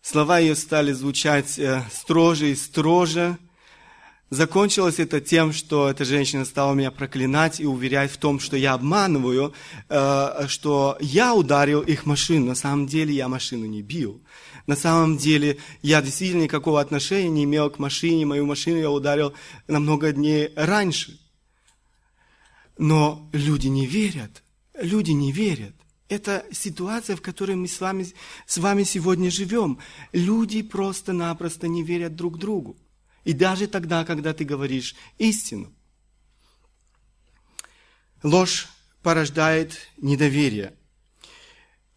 Слова 0.00 0.38
ее 0.38 0.56
стали 0.56 0.92
звучать 0.92 1.58
э, 1.58 1.84
строже 1.92 2.50
и 2.50 2.56
строже. 2.56 3.38
Закончилось 4.30 4.98
это 4.98 5.20
тем, 5.20 5.52
что 5.52 5.90
эта 5.90 6.06
женщина 6.06 6.46
стала 6.46 6.72
меня 6.72 6.90
проклинать 6.90 7.60
и 7.60 7.66
уверять 7.66 8.10
в 8.10 8.16
том, 8.16 8.40
что 8.40 8.56
я 8.56 8.72
обманываю, 8.72 9.52
э, 9.88 10.46
что 10.48 10.96
я 11.00 11.34
ударил 11.34 11.82
их 11.82 12.06
машину. 12.06 12.46
На 12.46 12.54
самом 12.54 12.86
деле 12.86 13.14
я 13.14 13.28
машину 13.28 13.66
не 13.66 13.82
бил. 13.82 14.22
На 14.66 14.76
самом 14.76 15.16
деле 15.16 15.58
я 15.82 16.00
действительно 16.02 16.42
никакого 16.42 16.80
отношения 16.80 17.30
не 17.30 17.44
имел 17.44 17.70
к 17.70 17.78
машине. 17.78 18.26
Мою 18.26 18.46
машину 18.46 18.78
я 18.78 18.90
ударил 18.90 19.34
намного 19.66 20.12
дней 20.12 20.50
раньше. 20.54 21.18
Но 22.78 23.28
люди 23.32 23.68
не 23.68 23.86
верят. 23.86 24.42
Люди 24.74 25.10
не 25.10 25.32
верят. 25.32 25.74
Это 26.08 26.44
ситуация, 26.52 27.16
в 27.16 27.22
которой 27.22 27.56
мы 27.56 27.68
с 27.68 27.80
вами, 27.80 28.06
с 28.46 28.58
вами 28.58 28.82
сегодня 28.84 29.30
живем. 29.30 29.78
Люди 30.12 30.62
просто-напросто 30.62 31.68
не 31.68 31.82
верят 31.82 32.14
друг 32.16 32.38
другу. 32.38 32.76
И 33.24 33.32
даже 33.32 33.66
тогда, 33.66 34.04
когда 34.04 34.34
ты 34.34 34.44
говоришь 34.44 34.94
истину. 35.18 35.72
Ложь 38.22 38.68
порождает 39.02 39.78
недоверие. 39.96 40.74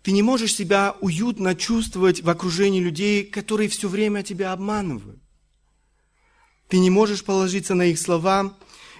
Ты 0.05 0.12
не 0.12 0.21
можешь 0.21 0.55
себя 0.55 0.95
уютно 1.01 1.53
чувствовать 1.55 2.21
в 2.21 2.29
окружении 2.29 2.79
людей, 2.79 3.25
которые 3.25 3.67
все 3.67 3.89
время 3.89 4.24
тебя 4.24 4.53
обманывают. 4.53 5.19
Ты 6.69 6.79
не 6.79 6.89
можешь 6.89 7.25
положиться 7.25 7.74
на 7.74 7.88
их 7.88 8.00
слова. 8.00 8.55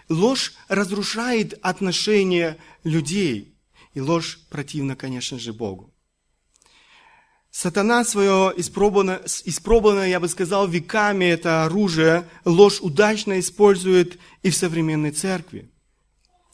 Ложь 0.10 0.54
разрушает 0.68 1.58
отношения 1.62 2.58
людей– 2.84 3.54
и 3.96 4.02
ложь 4.02 4.40
противна, 4.50 4.96
конечно 4.96 5.40
же, 5.40 5.54
Богу. 5.54 5.92
Сатана 7.50 8.04
свое 8.04 8.54
испробованное, 8.58 9.22
испробованное, 9.46 10.10
я 10.10 10.20
бы 10.20 10.28
сказал, 10.28 10.68
веками 10.68 11.24
это 11.24 11.64
оружие, 11.64 12.28
ложь 12.44 12.82
удачно 12.82 13.40
использует 13.40 14.20
и 14.44 14.50
в 14.50 14.56
современной 14.56 15.12
церкви. 15.12 15.72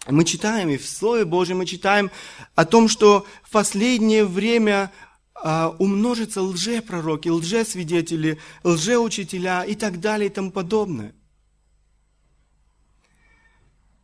Мы 0.07 0.25
читаем, 0.25 0.69
и 0.69 0.77
в 0.77 0.87
Слове 0.87 1.25
Божьем 1.25 1.59
мы 1.59 1.65
читаем 1.65 2.09
о 2.55 2.65
том, 2.65 2.87
что 2.87 3.25
в 3.43 3.51
последнее 3.51 4.25
время 4.25 4.91
а, 5.35 5.75
умножатся 5.77 6.41
лжепророки, 6.41 7.29
лжесвидетели, 7.29 8.39
лжеучителя 8.63 9.63
и 9.63 9.75
так 9.75 9.99
далее 9.99 10.29
и 10.29 10.33
тому 10.33 10.51
подобное. 10.51 11.13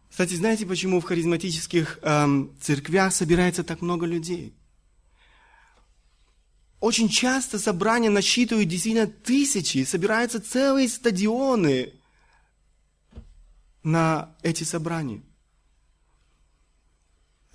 Кстати, 0.10 0.34
знаете, 0.34 0.66
почему 0.66 1.00
в 1.00 1.04
харизматических 1.04 2.00
эм, 2.02 2.56
церквях 2.60 3.14
собирается 3.14 3.64
так 3.64 3.82
много 3.82 4.08
людей? 4.08 4.56
Очень 6.80 7.10
часто 7.10 7.60
собрания 7.60 8.10
насчитывают 8.10 8.68
действительно 8.68 9.08
тысячи, 9.08 9.84
собираются 9.84 10.40
целые 10.40 10.90
стадионы 10.90 11.94
на 13.84 14.36
эти 14.42 14.64
собрания. 14.64 15.22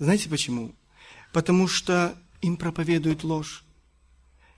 Знаете 0.02 0.28
почему? 0.28 0.74
Потому 1.32 1.68
что 1.68 2.20
им 2.40 2.56
проповедуют 2.56 3.22
ложь. 3.22 3.64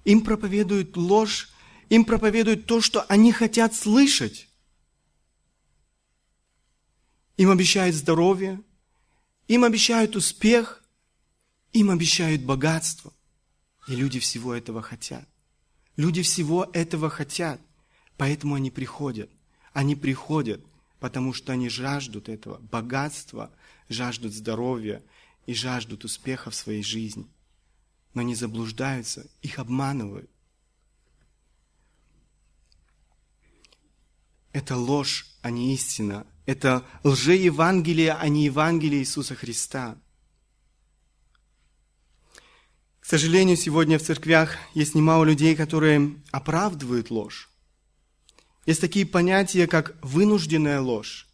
Им 0.07 0.23
проповедуют 0.23 0.97
ложь, 0.97 1.51
им 1.91 2.07
проповедуют 2.07 2.65
то, 2.65 2.81
что 2.81 3.03
они 3.11 3.31
хотят 3.31 3.75
слышать. 3.75 4.49
Им 7.37 7.51
обещают 7.51 7.95
здоровье, 7.95 8.59
им 9.47 9.65
обещают 9.65 10.17
успех, 10.17 10.83
им 11.75 11.91
обещают 11.91 12.41
богатство. 12.41 13.13
И 13.87 13.95
люди 13.95 14.21
всего 14.21 14.55
этого 14.55 14.81
хотят. 14.81 15.29
Люди 15.97 16.23
всего 16.23 16.71
этого 16.73 17.11
хотят, 17.11 17.61
поэтому 18.17 18.55
они 18.55 18.71
приходят. 18.71 19.29
Они 19.75 19.95
приходят, 19.95 20.65
потому 21.01 21.35
что 21.35 21.53
они 21.53 21.69
жаждут 21.69 22.31
этого 22.31 22.61
богатства, 22.61 23.53
жаждут 23.91 24.33
здоровья 24.33 25.03
и 25.47 25.55
жаждут 25.55 26.05
успеха 26.05 26.51
в 26.51 26.55
своей 26.55 26.83
жизни. 26.83 27.27
Но 28.15 28.21
они 28.21 28.35
заблуждаются, 28.35 29.27
их 29.43 29.59
обманывают. 29.59 30.31
Это 34.53 34.77
ложь, 34.77 35.27
а 35.43 35.51
не 35.51 35.75
истина. 35.75 36.27
Это 36.47 36.85
лжеевангелие, 37.03 38.13
а 38.13 38.29
не 38.29 38.45
Евангелие 38.45 39.01
Иисуса 39.01 39.35
Христа. 39.35 39.99
К 43.01 43.07
сожалению, 43.07 43.57
сегодня 43.57 43.99
в 43.99 44.03
церквях 44.03 44.57
есть 44.73 44.95
немало 44.95 45.25
людей, 45.25 45.57
которые 45.57 46.23
оправдывают 46.31 47.11
ложь. 47.11 47.51
Есть 48.65 48.81
такие 48.81 49.05
понятия, 49.05 49.67
как 49.67 49.97
вынужденная 50.03 50.81
ложь, 50.81 51.29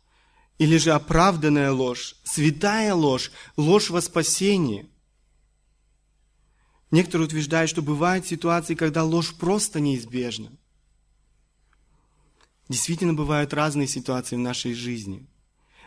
или 0.61 0.77
же 0.77 0.93
оправданная 0.93 1.73
ложь, 1.73 2.17
святая 2.23 2.95
ложь, 2.95 3.33
ложь 3.57 3.89
во 3.89 4.03
спасении. 4.03 4.87
Некоторые 6.91 7.29
утверждают, 7.29 7.71
что 7.71 7.81
бывают 7.81 8.27
ситуации, 8.27 8.75
когда 8.75 9.03
ложь 9.03 9.35
просто 9.35 9.81
неизбежна. 9.81 10.53
Действительно 12.69 13.15
бывают 13.15 13.55
разные 13.55 13.89
ситуации 13.89 14.37
в 14.37 14.41
нашей 14.41 14.75
жизни. 14.75 15.27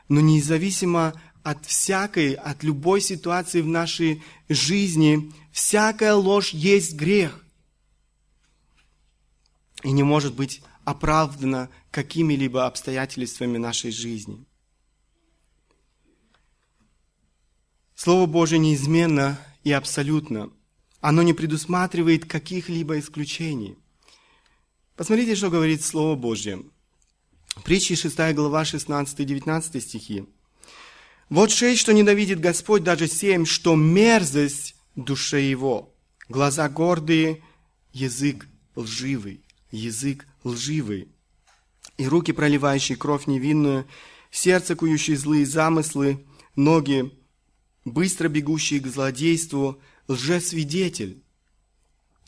Но 0.09 0.21
независимо 0.21 1.13
от 1.43 1.63
всякой, 1.67 2.33
от 2.33 2.63
любой 2.63 2.99
ситуации 3.01 3.61
в 3.61 3.67
нашей 3.67 4.23
жизни, 4.49 5.31
всякая 5.51 6.15
ложь 6.15 6.49
есть 6.49 6.95
грех. 6.95 7.45
И 9.83 9.91
не 9.91 10.01
может 10.01 10.33
быть 10.33 10.63
оправдана 10.83 11.69
какими-либо 11.91 12.65
обстоятельствами 12.65 13.59
нашей 13.59 13.91
жизни. 13.91 14.43
Слово 18.03 18.25
Божие 18.25 18.59
неизменно 18.59 19.39
и 19.63 19.71
абсолютно. 19.71 20.49
оно 20.99 21.23
не 21.23 21.31
предусматривает 21.31 22.25
каких-либо 22.25 22.99
исключений. 22.99 23.77
Посмотрите, 24.97 25.35
что 25.35 25.49
говорит 25.49 25.81
Слово 25.81 26.15
Божье. 26.15 26.63
Притчи 27.63 27.95
6 27.95 28.17
глава 28.33 28.63
16-19 28.63 29.79
стихи. 29.79 30.25
«Вот 31.29 31.49
шесть, 31.49 31.79
что 31.79 31.93
ненавидит 31.93 32.41
Господь, 32.41 32.83
даже 32.83 33.07
семь, 33.07 33.45
что 33.45 33.73
мерзость 33.73 34.75
душе 34.95 35.41
его. 35.41 35.95
Глаза 36.27 36.67
гордые, 36.67 37.41
язык 37.93 38.47
лживый, 38.75 39.45
язык 39.71 40.27
лживый, 40.43 41.07
и 41.97 42.05
руки, 42.05 42.33
проливающие 42.33 42.97
кровь 42.97 43.27
невинную, 43.27 43.87
сердце, 44.29 44.75
кующие 44.75 45.15
злые 45.15 45.45
замыслы, 45.45 46.25
ноги, 46.57 47.09
быстро 47.85 48.27
бегущие 48.29 48.79
к 48.79 48.87
злодейству, 48.87 49.81
лжесвидетель, 50.07 51.23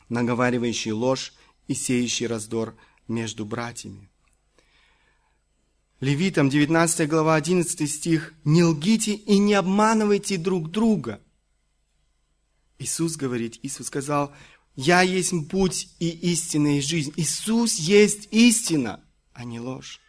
наговаривающий 0.08 0.92
ложь 0.92 1.32
и 1.66 1.74
сеющий 1.74 2.26
раздор 2.26 2.76
между 3.08 3.44
братьями. 3.44 4.10
Левитам 6.00 6.50
19 6.50 7.08
глава 7.08 7.36
11 7.36 7.90
стих 7.90 8.34
«Не 8.44 8.64
лгите 8.64 9.14
и 9.14 9.38
не 9.38 9.54
обманывайте 9.54 10.36
друг 10.36 10.70
друга». 10.70 11.22
Иисус 12.78 13.16
говорит, 13.16 13.58
Иисус 13.62 13.86
сказал, 13.86 14.34
«Я 14.74 15.00
есть 15.00 15.32
путь 15.48 15.88
и 15.98 16.10
истина 16.10 16.76
и 16.76 16.82
жизнь». 16.82 17.14
Иисус 17.16 17.76
есть 17.76 18.28
истина, 18.30 19.02
а 19.32 19.44
не 19.44 19.58
ложь. 19.58 20.00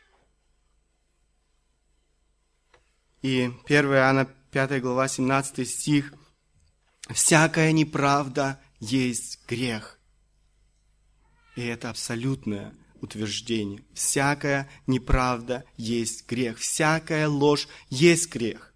И 3.22 3.50
1 3.66 3.86
Иоанна 3.86 4.26
5 4.52 4.82
глава 4.82 5.08
17 5.08 5.68
стих 5.68 6.14
«Всякая 7.10 7.72
неправда 7.74 8.60
есть 8.80 9.40
грех». 9.48 10.00
И 11.56 11.66
это 11.66 11.90
абсолютное 11.90 12.74
утверждение. 13.02 13.84
Всякая 13.94 14.70
неправда 14.86 15.66
есть 15.76 16.28
грех. 16.28 16.60
Всякая 16.60 17.28
ложь 17.28 17.68
есть 17.90 18.32
грех. 18.32 18.74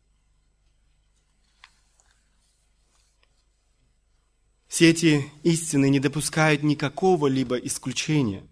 Все 4.67 4.89
эти 4.89 5.25
истины 5.43 5.89
не 5.89 5.99
допускают 5.99 6.63
никакого 6.63 7.27
либо 7.27 7.55
исключения. 7.57 8.47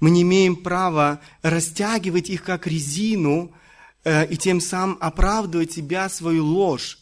Мы 0.00 0.10
не 0.10 0.22
имеем 0.22 0.56
права 0.56 1.20
растягивать 1.42 2.30
их 2.30 2.42
как 2.42 2.66
резину 2.66 3.54
и 4.06 4.36
тем 4.36 4.60
самым 4.60 4.98
оправдывать 5.00 5.72
себя, 5.72 6.08
свою 6.08 6.44
ложь. 6.44 6.98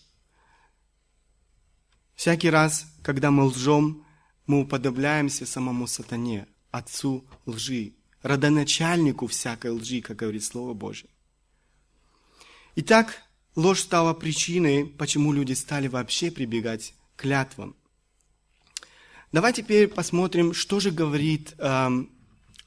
Всякий 2.14 2.49
раз, 2.49 2.87
когда 3.02 3.30
мы 3.30 3.44
лжем, 3.44 4.06
мы 4.46 4.61
уподобляемся 4.61 5.44
самому 5.44 5.87
сатане, 5.87 6.46
отцу 6.70 7.25
лжи, 7.44 7.92
родоначальнику 8.23 9.26
всякой 9.26 9.73
лжи, 9.73 10.00
как 10.00 10.16
говорит 10.16 10.44
Слово 10.44 10.73
Божье. 10.73 11.08
Итак, 12.76 13.23
ложь 13.54 13.80
стала 13.80 14.14
причиной, 14.14 14.87
почему 14.87 15.32
люди 15.32 15.52
стали 15.52 15.88
вообще 15.88 16.30
прибегать 16.30 16.94
к 17.16 17.20
клятвам. 17.20 17.76
Давай 19.30 19.52
теперь 19.52 19.88
посмотрим, 19.88 20.54
что 20.54 20.80
же 20.80 20.90
говорит 20.90 21.54
эм, 21.58 22.11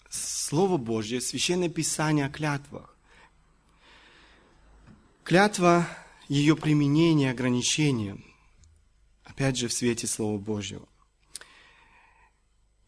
Слово 0.10 0.78
Божье, 0.78 1.22
Священное 1.22 1.70
Писание 1.70 2.26
о 2.26 2.30
клятвах. 2.30 2.97
Клятва, 5.28 5.86
ее 6.30 6.56
применение, 6.56 7.32
ограничение, 7.32 8.18
опять 9.26 9.58
же, 9.58 9.68
в 9.68 9.74
свете 9.74 10.08
Слова 10.08 10.38
Божьего. 10.38 10.88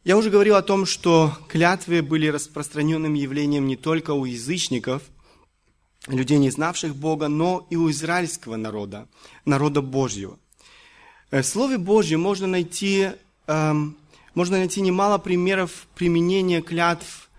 Я 0.05 0.15
уже 0.15 0.29
говорил 0.29 0.55
о 0.55 0.61
том, 0.61 0.85
что 0.85 1.37
клятвы 1.49 2.01
были 2.01 2.27
распространенным 2.27 3.13
явлением 3.13 3.67
не 3.67 3.75
только 3.75 4.11
у 4.11 4.23
язычников, 4.23 5.03
людей, 6.07 6.37
не 6.37 6.49
знавших 6.49 6.95
Бога, 6.95 7.27
но 7.27 7.67
и 7.69 7.75
у 7.75 7.91
израильского 7.91 8.55
народа, 8.55 9.09
народа 9.43 9.81
Божьего. 9.81 10.39
В 11.31 11.43
Слове 11.43 11.77
Божьем 11.77 12.21
можно 12.21 12.47
найти 12.47 13.09
Эм, 13.49 13.97
можно 14.35 14.57
найти 14.59 14.79
немало 14.79 15.17
примеров 15.17 15.87
применения 15.95 16.61
клятв 16.61 17.31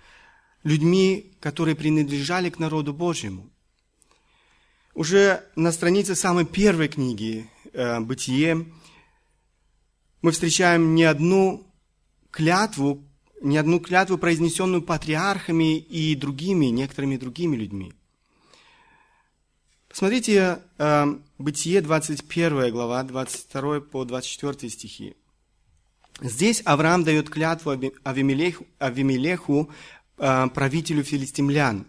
людьми, 0.65 1.33
которые 1.39 1.77
принадлежали 1.77 2.51
к 2.51 2.59
народу 2.59 2.93
Божьему. 2.93 3.49
Уже 4.95 5.45
на 5.55 5.73
странице 5.73 6.15
самой 6.15 6.45
первой 6.45 6.89
книги 6.89 7.49
э, 7.73 8.01
«Бытие» 8.01 8.67
мы 10.21 10.33
встречаем 10.33 10.95
не 10.95 11.05
одну 11.05 11.67
клятву, 12.31 13.05
не 13.41 13.57
одну 13.57 13.81
клятву, 13.81 14.19
произнесенную 14.19 14.83
патриархами 14.83 15.79
и 15.79 16.15
другими, 16.15 16.67
некоторыми 16.67 17.17
другими 17.17 17.57
людьми. 17.57 17.95
Посмотрите 19.89 20.61
э, 20.79 21.07
Бытие, 21.39 21.81
21 21.81 22.71
глава, 22.73 23.03
22 23.05 23.81
по 23.81 24.05
24 24.05 24.71
стихи. 24.71 25.17
Здесь 26.21 26.63
Авраам 26.65 27.05
дает 27.05 27.31
клятву 27.31 27.71
Авимелеху, 28.03 29.71
э, 30.19 30.49
правителю 30.49 31.05
филистимлян. 31.05 31.87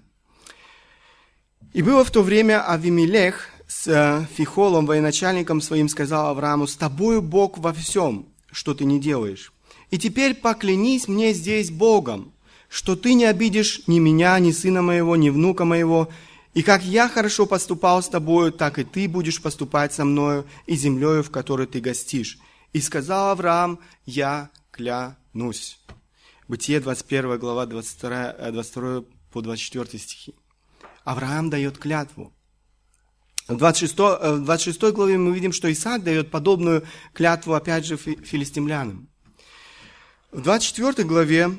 И 1.73 1.81
было 1.81 2.03
в 2.03 2.11
то 2.11 2.21
время 2.21 2.67
Авимелех 2.67 3.47
с 3.67 3.87
э, 3.87 4.27
Фихолом, 4.35 4.85
военачальником 4.85 5.61
своим, 5.61 5.87
сказал 5.87 6.27
Аврааму, 6.27 6.67
«С 6.67 6.75
тобою 6.75 7.21
Бог 7.21 7.57
во 7.57 7.71
всем, 7.71 8.27
что 8.51 8.73
ты 8.73 8.83
не 8.83 8.99
делаешь. 8.99 9.53
И 9.89 9.97
теперь 9.97 10.35
поклянись 10.35 11.07
мне 11.07 11.33
здесь 11.33 11.71
Богом, 11.71 12.33
что 12.67 12.97
ты 12.97 13.13
не 13.13 13.23
обидишь 13.23 13.83
ни 13.87 13.99
меня, 13.99 14.37
ни 14.39 14.51
сына 14.51 14.81
моего, 14.81 15.15
ни 15.15 15.29
внука 15.29 15.63
моего, 15.63 16.09
и 16.53 16.61
как 16.61 16.83
я 16.83 17.07
хорошо 17.07 17.45
поступал 17.45 18.03
с 18.03 18.09
тобою, 18.09 18.51
так 18.51 18.77
и 18.77 18.83
ты 18.83 19.07
будешь 19.07 19.41
поступать 19.41 19.93
со 19.93 20.03
мною 20.03 20.45
и 20.65 20.75
землею, 20.75 21.23
в 21.23 21.31
которой 21.31 21.67
ты 21.67 21.79
гостишь. 21.79 22.39
И 22.73 22.81
сказал 22.81 23.31
Авраам, 23.31 23.79
я 24.05 24.49
клянусь. 24.71 25.79
Бытие 26.49 26.81
21 26.81 27.39
глава 27.39 27.65
22, 27.65 28.51
22 28.51 28.97
э, 28.97 29.01
по 29.31 29.41
24 29.41 29.97
стихи. 29.97 30.33
Авраам 31.03 31.49
дает 31.49 31.77
клятву. 31.77 32.33
В 33.47 33.57
26, 33.57 33.99
э, 33.99 34.33
в 34.35 34.45
26 34.45 34.91
главе 34.91 35.17
мы 35.17 35.33
видим, 35.33 35.51
что 35.51 35.71
Исаак 35.71 36.03
дает 36.03 36.31
подобную 36.31 36.83
клятву, 37.13 37.53
опять 37.53 37.85
же, 37.85 37.97
филистимлянам. 37.97 39.09
В 40.31 40.41
24 40.41 41.03
главе 41.07 41.51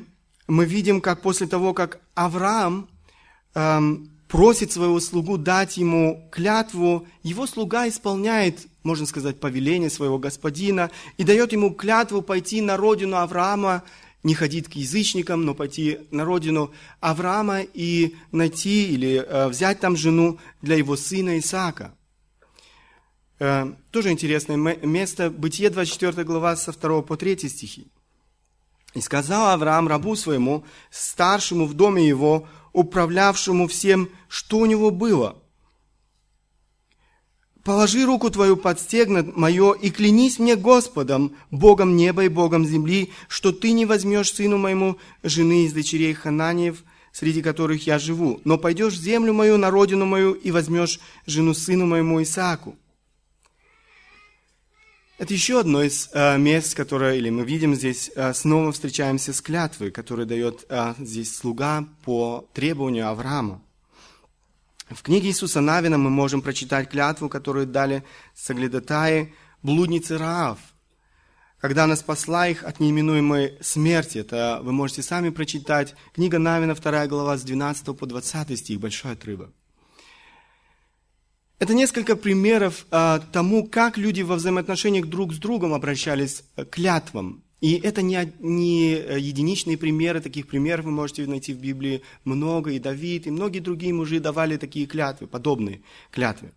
мы 0.47 0.65
видим, 0.65 1.01
как 1.01 1.21
после 1.21 1.47
того, 1.47 1.75
как 1.75 2.01
Авраам 2.15 2.89
эм, 3.55 4.11
просит 4.29 4.73
своего 4.73 4.99
слугу 5.01 5.37
дать 5.37 5.77
ему 5.77 6.27
клятву, 6.33 7.07
его 7.23 7.47
слуга 7.47 7.87
исполняет, 7.87 8.67
можно 8.83 9.05
сказать, 9.05 9.39
повеление 9.39 9.91
своего 9.91 10.19
господина 10.19 10.91
и 11.19 11.25
дает 11.25 11.53
ему 11.53 11.75
клятву 11.75 12.23
пойти 12.23 12.63
на 12.63 12.79
родину 12.79 13.19
Авраама, 13.19 13.83
не 14.23 14.35
ходить 14.35 14.69
к 14.69 14.75
язычникам, 14.75 15.45
но 15.45 15.55
пойти 15.55 15.99
на 16.11 16.25
родину 16.25 16.73
Авраама 17.01 17.61
и 17.63 18.15
найти 18.31 18.93
или 18.93 19.17
э, 19.17 19.49
взять 19.49 19.81
там 19.81 19.97
жену 19.97 20.39
для 20.61 20.77
его 20.77 20.97
сына 20.97 21.39
Исаака. 21.39 21.95
Э, 23.39 23.73
тоже 23.91 24.11
интересное 24.11 24.57
место, 24.57 25.31
Бытие 25.31 25.71
24 25.71 26.25
глава 26.25 26.55
со 26.57 26.73
2 26.73 27.03
по 27.03 27.17
3 27.17 27.49
стихи. 27.49 27.89
«И 28.95 29.01
сказал 29.01 29.49
Авраам 29.49 29.89
рабу 29.89 30.15
своему, 30.15 30.65
старшему 30.91 31.67
в 31.67 31.75
доме 31.75 32.07
его, 32.07 32.47
управлявшему 32.73 33.67
всем, 33.67 34.09
что 34.29 34.59
у 34.59 34.67
него 34.67 34.91
было. 34.91 35.42
Положи 37.65 38.05
руку 38.05 38.29
твою 38.29 38.57
под 38.57 38.81
стегно 38.81 39.25
мое 39.37 39.73
и 39.73 39.91
клянись 39.91 40.41
мне 40.41 40.57
Господом, 40.57 41.37
Богом 41.53 41.97
неба 41.97 42.25
и 42.25 42.29
Богом 42.29 42.67
земли, 42.67 43.13
что 43.29 43.53
ты 43.53 43.71
не 43.71 43.87
возьмешь 43.87 44.33
сыну 44.33 44.59
моему 44.59 44.99
жены 45.23 45.65
из 45.65 45.73
дочерей 45.73 46.13
Хананиев, 46.13 46.83
среди 47.13 47.41
которых 47.41 47.87
я 47.87 48.01
живу, 48.01 48.41
но 48.45 48.59
пойдешь 48.59 48.95
в 48.95 49.03
землю 49.03 49.33
мою, 49.33 49.59
на 49.59 49.71
родину 49.71 50.07
мою, 50.07 50.33
и 50.33 50.51
возьмешь 50.51 50.99
жену 51.27 51.55
сыну 51.55 51.87
моему 51.87 52.21
Исааку. 52.23 52.77
Это 55.19 55.33
еще 55.33 55.61
одно 55.61 55.85
из 55.85 56.11
э, 56.13 56.37
мест, 56.39 56.75
которое, 56.75 57.15
или 57.15 57.31
мы 57.31 57.45
видим 57.45 57.77
здесь, 57.77 58.11
э, 58.17 58.35
снова 58.35 58.73
встречаемся 58.73 59.33
с 59.33 59.41
клятвой, 59.41 59.93
которую 59.93 60.27
дает 60.27 60.67
э, 60.69 60.95
здесь 60.99 61.37
слуга 61.37 61.87
по 62.05 62.49
требованию 62.55 63.09
Авраама. 63.09 63.63
В 64.95 65.03
книге 65.03 65.29
Иисуса 65.29 65.61
Навина 65.61 65.97
мы 65.97 66.11
можем 66.11 66.43
прочитать 66.43 66.91
клятву, 66.91 67.29
которую 67.29 67.67
дали 67.67 68.05
соглядатаи 68.35 69.35
блудницы 69.63 70.19
Раав, 70.19 70.59
когда 71.61 71.85
она 71.85 71.97
спасла 71.97 72.49
их 72.49 72.65
от 72.65 72.81
неименуемой 72.81 73.57
смерти. 73.61 74.19
Это 74.19 74.61
вы 74.63 74.73
можете 74.73 75.03
сами 75.03 75.31
прочитать. 75.31 75.95
Книга 76.15 76.39
Навина, 76.39 76.75
2 76.75 77.07
глава, 77.07 77.39
с 77.39 77.43
12 77.43 77.97
по 77.97 78.07
20 78.07 78.59
стих, 78.59 78.81
большой 78.81 79.13
отрывок. 79.13 79.53
Это 81.59 81.75
несколько 81.75 82.17
примеров 82.17 82.87
а, 82.91 83.21
тому, 83.21 83.69
как 83.69 83.97
люди 83.97 84.23
во 84.23 84.35
взаимоотношениях 84.35 85.07
друг 85.07 85.33
с 85.33 85.39
другом 85.39 85.75
обращались 85.75 86.43
к 86.57 86.65
клятвам. 86.65 87.45
И 87.63 87.75
это 87.75 88.03
не, 88.03 88.33
не 88.41 88.91
единичные 88.91 89.79
примеры, 89.79 90.21
таких 90.21 90.49
примеров 90.49 90.85
вы 90.85 90.91
можете 90.91 91.27
найти 91.27 91.55
в 91.55 91.59
Библии 91.59 92.03
много, 92.25 92.73
и 92.73 92.81
Давид, 92.81 93.29
и 93.29 93.31
многие 93.31 93.61
другие 93.61 93.95
мужи 93.95 94.19
давали 94.19 94.57
такие 94.57 94.87
клятвы, 94.87 95.29
подобные 95.29 95.81
клятвы. 96.11 96.51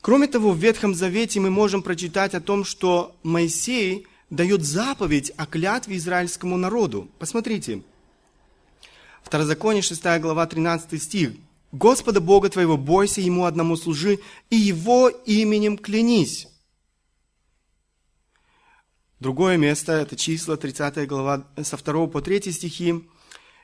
Кроме 0.00 0.28
того, 0.28 0.52
в 0.52 0.58
Ветхом 0.58 0.94
Завете 0.94 1.40
мы 1.40 1.50
можем 1.50 1.82
прочитать 1.82 2.34
о 2.34 2.40
том, 2.40 2.64
что 2.64 3.16
Моисей 3.24 4.06
дает 4.30 4.62
заповедь 4.62 5.32
о 5.36 5.46
клятве 5.46 5.96
израильскому 5.96 6.56
народу. 6.56 7.08
Посмотрите, 7.18 7.82
Второзаконие, 9.24 9.82
6 9.82 10.02
глава, 10.20 10.46
13 10.46 11.02
стих. 11.02 11.32
«Господа 11.72 12.20
Бога 12.20 12.48
твоего 12.48 12.78
бойся, 12.78 13.20
Ему 13.20 13.44
одному 13.44 13.76
служи, 13.76 14.20
и 14.48 14.56
Его 14.56 15.08
именем 15.08 15.76
клянись». 15.76 16.47
Другое 19.20 19.56
место, 19.56 19.92
это 19.92 20.14
числа, 20.14 20.56
30 20.56 21.08
глава, 21.08 21.44
со 21.62 21.76
2 21.76 22.06
по 22.06 22.20
3 22.20 22.52
стихи. 22.52 23.08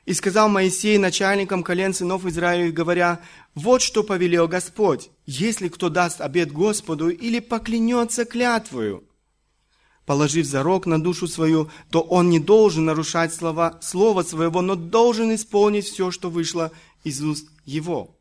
«И 0.05 0.13
сказал 0.13 0.49
Моисей 0.49 0.97
начальникам 0.97 1.63
колен 1.63 1.93
сынов 1.93 2.25
Израиля, 2.25 2.71
говоря, 2.71 3.21
вот 3.55 3.81
что 3.81 4.03
повелел 4.03 4.47
Господь, 4.47 5.09
если 5.25 5.67
кто 5.69 5.89
даст 5.89 6.21
обед 6.21 6.51
Господу 6.51 7.09
или 7.09 7.39
поклянется 7.39 8.25
клятвою, 8.25 9.03
положив 10.05 10.45
зарок 10.45 10.85
на 10.85 11.01
душу 11.01 11.27
свою, 11.27 11.71
то 11.89 12.01
он 12.01 12.29
не 12.29 12.39
должен 12.39 12.85
нарушать 12.85 13.33
слова, 13.33 13.79
слово 13.81 14.21
своего, 14.23 14.61
но 14.61 14.75
должен 14.75 15.33
исполнить 15.33 15.85
все, 15.85 16.11
что 16.11 16.29
вышло 16.29 16.71
из 17.03 17.23
уст 17.23 17.47
его. 17.65 18.15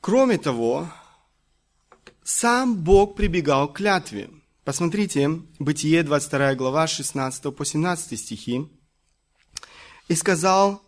Кроме 0.00 0.38
того, 0.38 0.88
сам 2.24 2.74
Бог 2.74 3.14
прибегал 3.14 3.68
к 3.72 3.76
клятве. 3.76 4.30
Посмотрите, 4.66 5.30
Бытие, 5.60 6.02
22 6.02 6.56
глава, 6.56 6.88
16 6.88 7.54
по 7.54 7.64
17 7.64 8.18
стихи. 8.18 8.68
«И 10.08 10.16
сказал, 10.16 10.82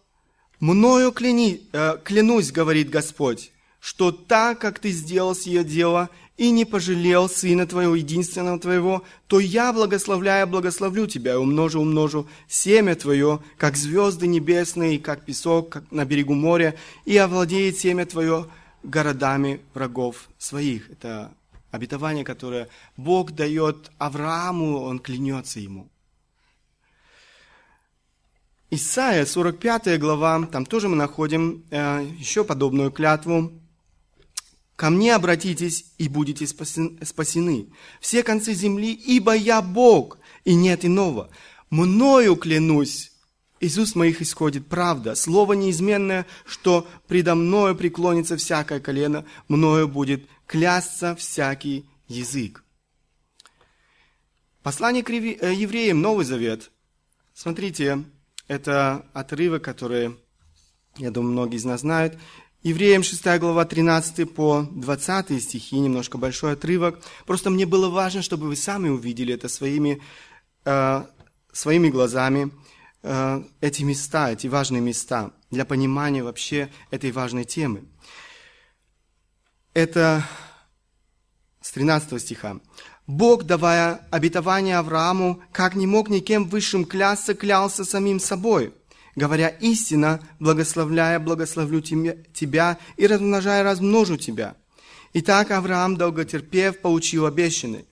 «Мною 0.58 1.12
кляни, 1.12 1.60
э, 1.72 1.96
клянусь, 2.02 2.50
говорит 2.50 2.90
Господь, 2.90 3.52
что 3.78 4.10
так, 4.10 4.58
как 4.58 4.80
ты 4.80 4.90
сделал 4.90 5.36
сие 5.36 5.62
дело, 5.62 6.10
и 6.36 6.50
не 6.50 6.64
пожалел 6.64 7.28
сына 7.28 7.68
твоего, 7.68 7.94
единственного 7.94 8.58
твоего, 8.58 9.04
то 9.28 9.38
я, 9.38 9.72
благословляя, 9.72 10.44
благословлю 10.46 11.06
тебя, 11.06 11.34
и 11.34 11.36
умножу, 11.36 11.80
умножу 11.80 12.26
семя 12.48 12.96
твое, 12.96 13.40
как 13.58 13.76
звезды 13.76 14.26
небесные, 14.26 14.98
как 14.98 15.24
песок 15.24 15.68
как 15.68 15.92
на 15.92 16.04
берегу 16.04 16.34
моря, 16.34 16.74
и 17.04 17.16
овладеет 17.16 17.78
семя 17.78 18.06
твое 18.06 18.48
городами 18.82 19.60
врагов 19.72 20.28
своих. 20.36 20.90
Это 20.90 21.32
обетование, 21.70 22.24
которое 22.24 22.68
Бог 22.96 23.32
дает 23.32 23.90
Аврааму, 23.98 24.80
он 24.82 24.98
клянется 24.98 25.60
ему. 25.60 25.90
Исайя, 28.70 29.24
45 29.24 29.98
глава, 29.98 30.46
там 30.46 30.66
тоже 30.66 30.88
мы 30.88 30.96
находим 30.96 31.64
э, 31.70 32.06
еще 32.18 32.44
подобную 32.44 32.90
клятву. 32.90 33.52
Ко 34.76 34.90
мне 34.90 35.14
обратитесь 35.14 35.86
и 35.96 36.08
будете 36.08 36.46
спасены. 36.46 37.68
Все 38.00 38.22
концы 38.22 38.52
земли, 38.52 38.92
ибо 38.92 39.34
я 39.34 39.62
Бог, 39.62 40.18
и 40.44 40.54
нет 40.54 40.84
иного. 40.84 41.30
Мною 41.70 42.36
клянусь, 42.36 43.12
уст 43.60 43.96
моих 43.96 44.20
исходит 44.20 44.66
правда. 44.66 45.14
Слово 45.14 45.54
неизменное, 45.54 46.26
что 46.46 46.86
предо 47.06 47.34
мною 47.34 47.74
преклонится 47.74 48.36
всякое 48.36 48.80
колено, 48.80 49.24
мною 49.48 49.88
будет 49.88 50.28
клясться 50.48 51.14
всякий 51.14 51.88
язык. 52.08 52.64
Послание 54.62 55.04
к 55.04 55.10
э, 55.10 55.54
евреям, 55.54 56.00
Новый 56.00 56.24
Завет. 56.24 56.70
Смотрите, 57.34 58.04
это 58.48 59.06
отрывок, 59.12 59.62
который, 59.62 60.16
я 60.96 61.10
думаю, 61.10 61.32
многие 61.32 61.56
из 61.56 61.64
нас 61.64 61.82
знают. 61.82 62.18
Евреям 62.62 63.02
6 63.02 63.22
глава 63.38 63.64
13 63.66 64.34
по 64.34 64.66
20 64.72 65.40
стихи, 65.40 65.78
немножко 65.78 66.18
большой 66.18 66.54
отрывок. 66.54 66.98
Просто 67.26 67.50
мне 67.50 67.66
было 67.66 67.88
важно, 67.88 68.22
чтобы 68.22 68.48
вы 68.48 68.56
сами 68.56 68.88
увидели 68.88 69.34
это 69.34 69.48
своими, 69.48 70.02
э, 70.64 71.04
своими 71.52 71.90
глазами, 71.90 72.50
э, 73.02 73.42
эти 73.60 73.82
места, 73.82 74.32
эти 74.32 74.46
важные 74.46 74.80
места, 74.80 75.30
для 75.50 75.64
понимания 75.66 76.22
вообще 76.22 76.70
этой 76.90 77.12
важной 77.12 77.44
темы. 77.44 77.84
Это 79.74 80.24
с 81.60 81.72
13 81.72 82.20
стиха. 82.20 82.60
Бог, 83.06 83.44
давая 83.44 84.06
обетование 84.10 84.78
Аврааму, 84.78 85.42
как 85.52 85.74
не 85.74 85.86
мог 85.86 86.08
никем 86.08 86.48
высшим 86.48 86.84
клясться, 86.84 87.34
клялся 87.34 87.84
самим 87.84 88.20
собой– 88.20 88.74
говоря 89.18 89.48
истина, 89.48 90.20
благословляя, 90.38 91.18
благословлю 91.18 91.82
тебя 91.82 92.78
и 92.96 93.06
размножая, 93.06 93.62
размножу 93.62 94.16
тебя. 94.16 94.54
Итак, 95.12 95.50
Авраам, 95.50 95.96
долготерпев, 95.96 96.80
получил 96.80 97.26
обещанный. 97.26 97.84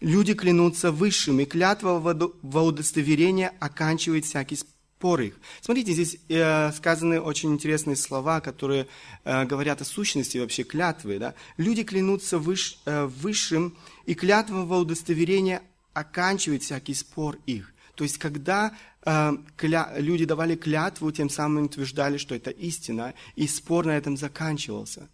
Люди 0.00 0.34
клянутся 0.34 0.90
высшим, 0.90 1.40
и 1.40 1.44
клятва 1.44 2.00
во 2.42 2.62
удостоверение 2.62 3.52
оканчивает 3.60 4.24
всякий 4.24 4.56
спор 4.56 4.71
их. 5.20 5.34
Смотрите, 5.60 5.92
здесь 5.92 6.16
э, 6.28 6.72
сказаны 6.72 7.20
очень 7.20 7.52
интересные 7.52 7.96
слова, 7.96 8.40
которые 8.40 8.86
э, 9.24 9.44
говорят 9.44 9.80
о 9.80 9.84
сущности 9.84 10.38
вообще 10.38 10.62
клятвы. 10.62 11.18
Да? 11.18 11.34
Люди 11.56 11.82
клянутся 11.82 12.36
э, 12.36 13.06
высшим, 13.06 13.76
и 14.06 14.14
клятва 14.14 14.64
во 14.64 14.78
удостоверение 14.78 15.62
оканчивает 15.92 16.62
всякий 16.62 16.94
спор 16.94 17.38
их. 17.46 17.72
То 17.94 18.04
есть, 18.04 18.18
когда 18.18 18.72
люди 19.04 20.24
давали 20.24 20.56
клятву, 20.56 21.12
тем 21.12 21.28
самым 21.28 21.64
утверждали, 21.64 22.16
что 22.16 22.34
это 22.34 22.50
истина, 22.50 23.12
и 23.36 23.46
спор 23.46 23.84
на 23.84 23.96
этом 23.96 24.16
заканчивался. 24.16 25.08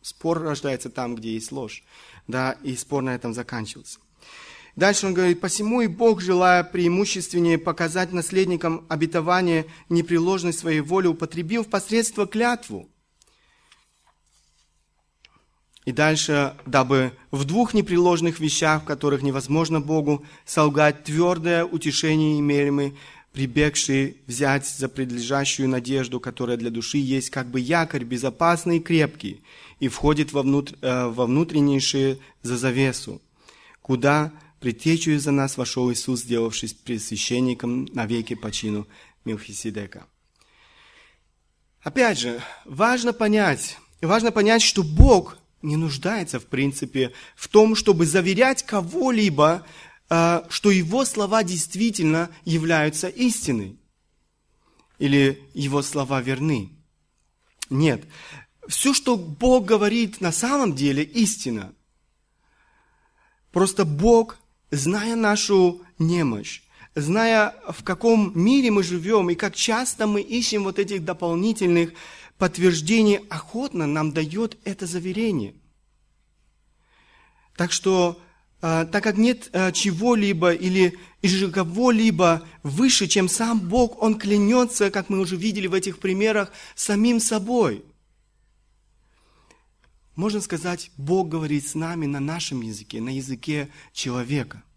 Спор 0.00 0.40
рождается 0.40 0.90
там, 0.90 1.14
где 1.14 1.34
есть 1.34 1.52
ложь. 1.52 1.82
Да, 2.26 2.52
и 2.62 2.74
спор 2.76 3.02
на 3.02 3.14
этом 3.14 3.34
заканчивался. 3.34 3.98
Дальше 4.74 5.06
он 5.06 5.14
говорит, 5.14 5.40
«Посему 5.40 5.82
и 5.82 5.86
Бог, 5.86 6.22
желая 6.22 6.64
преимущественнее 6.64 7.58
показать 7.58 8.12
наследникам 8.12 8.86
обетования 8.88 9.66
непреложность 9.88 10.60
своей 10.60 10.80
воли, 10.80 11.08
употребил 11.08 11.64
посредство 11.64 12.26
клятву, 12.26 12.88
и 15.84 15.90
дальше, 15.90 16.54
дабы 16.64 17.12
в 17.32 17.44
двух 17.44 17.74
непреложных 17.74 18.38
вещах, 18.38 18.82
в 18.82 18.86
которых 18.86 19.22
невозможно 19.22 19.80
Богу 19.80 20.24
солгать, 20.44 21.02
твердое 21.02 21.64
утешение 21.64 22.38
имели 22.38 22.70
мы, 22.70 22.94
прибегшие 23.32 24.16
взять 24.26 24.66
за 24.66 24.88
предлежащую 24.88 25.68
надежду, 25.68 26.20
которая 26.20 26.56
для 26.56 26.70
души 26.70 26.98
есть 26.98 27.30
как 27.30 27.48
бы 27.48 27.58
якорь 27.58 28.04
безопасный 28.04 28.76
и 28.76 28.80
крепкий, 28.80 29.42
и 29.80 29.88
входит 29.88 30.32
во, 30.32 30.42
внут, 30.42 30.74
э, 30.82 31.06
во 31.08 31.26
внутреннейшие 31.26 32.18
за 32.42 32.56
завесу, 32.56 33.20
куда 33.80 34.32
предтечью 34.62 35.18
за 35.18 35.32
нас 35.32 35.56
вошел 35.56 35.92
Иисус, 35.92 36.20
сделавшись 36.20 36.72
пресвященником 36.72 37.86
навеки 37.86 38.34
по 38.34 38.52
чину 38.52 38.86
Милхиседека. 39.24 40.06
Опять 41.82 42.20
же, 42.20 42.40
важно 42.64 43.12
понять, 43.12 43.76
важно 44.00 44.30
понять, 44.30 44.62
что 44.62 44.84
Бог 44.84 45.36
не 45.62 45.76
нуждается, 45.76 46.38
в 46.38 46.46
принципе, 46.46 47.12
в 47.34 47.48
том, 47.48 47.74
чтобы 47.74 48.06
заверять 48.06 48.62
кого-либо, 48.62 49.66
а, 50.08 50.46
что 50.48 50.70
его 50.70 51.04
слова 51.04 51.42
действительно 51.42 52.30
являются 52.44 53.08
истиной. 53.08 53.76
Или 54.98 55.42
его 55.54 55.82
слова 55.82 56.22
верны. 56.22 56.70
Нет. 57.68 58.04
Все, 58.68 58.94
что 58.94 59.16
Бог 59.16 59.64
говорит, 59.64 60.20
на 60.20 60.30
самом 60.30 60.76
деле 60.76 61.02
истина. 61.02 61.74
Просто 63.50 63.84
Бог, 63.84 64.38
зная 64.72 65.14
нашу 65.14 65.82
немощь, 65.98 66.62
зная, 66.96 67.54
в 67.68 67.84
каком 67.84 68.32
мире 68.34 68.72
мы 68.72 68.82
живем 68.82 69.30
и 69.30 69.34
как 69.36 69.54
часто 69.54 70.06
мы 70.08 70.20
ищем 70.20 70.64
вот 70.64 70.80
этих 70.80 71.04
дополнительных 71.04 71.92
подтверждений, 72.38 73.20
охотно 73.30 73.86
нам 73.86 74.12
дает 74.12 74.58
это 74.64 74.86
заверение. 74.86 75.54
Так 77.56 77.70
что, 77.70 78.20
а, 78.62 78.86
так 78.86 79.04
как 79.04 79.18
нет 79.18 79.50
а, 79.52 79.70
чего-либо 79.70 80.52
или 80.52 80.98
кого-либо 81.52 82.42
выше, 82.62 83.06
чем 83.06 83.28
сам 83.28 83.60
Бог, 83.60 84.02
Он 84.02 84.18
клянется, 84.18 84.90
как 84.90 85.10
мы 85.10 85.20
уже 85.20 85.36
видели 85.36 85.66
в 85.66 85.74
этих 85.74 85.98
примерах, 85.98 86.50
самим 86.74 87.20
собой. 87.20 87.84
Можно 90.14 90.40
сказать, 90.40 90.90
Бог 90.96 91.28
говорит 91.28 91.66
с 91.66 91.74
нами 91.74 92.06
на 92.06 92.20
нашем 92.20 92.60
языке, 92.60 93.00
на 93.00 93.10
языке 93.10 93.68
человека– 93.92 94.62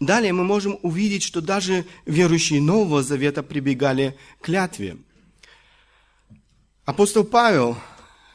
Далее 0.00 0.32
мы 0.32 0.44
можем 0.44 0.78
увидеть, 0.80 1.22
что 1.22 1.42
даже 1.42 1.84
верующие 2.06 2.62
Нового 2.62 3.02
Завета 3.02 3.42
прибегали 3.42 4.16
к 4.40 4.46
клятве. 4.46 4.96
Апостол 6.86 7.22
Павел 7.22 7.76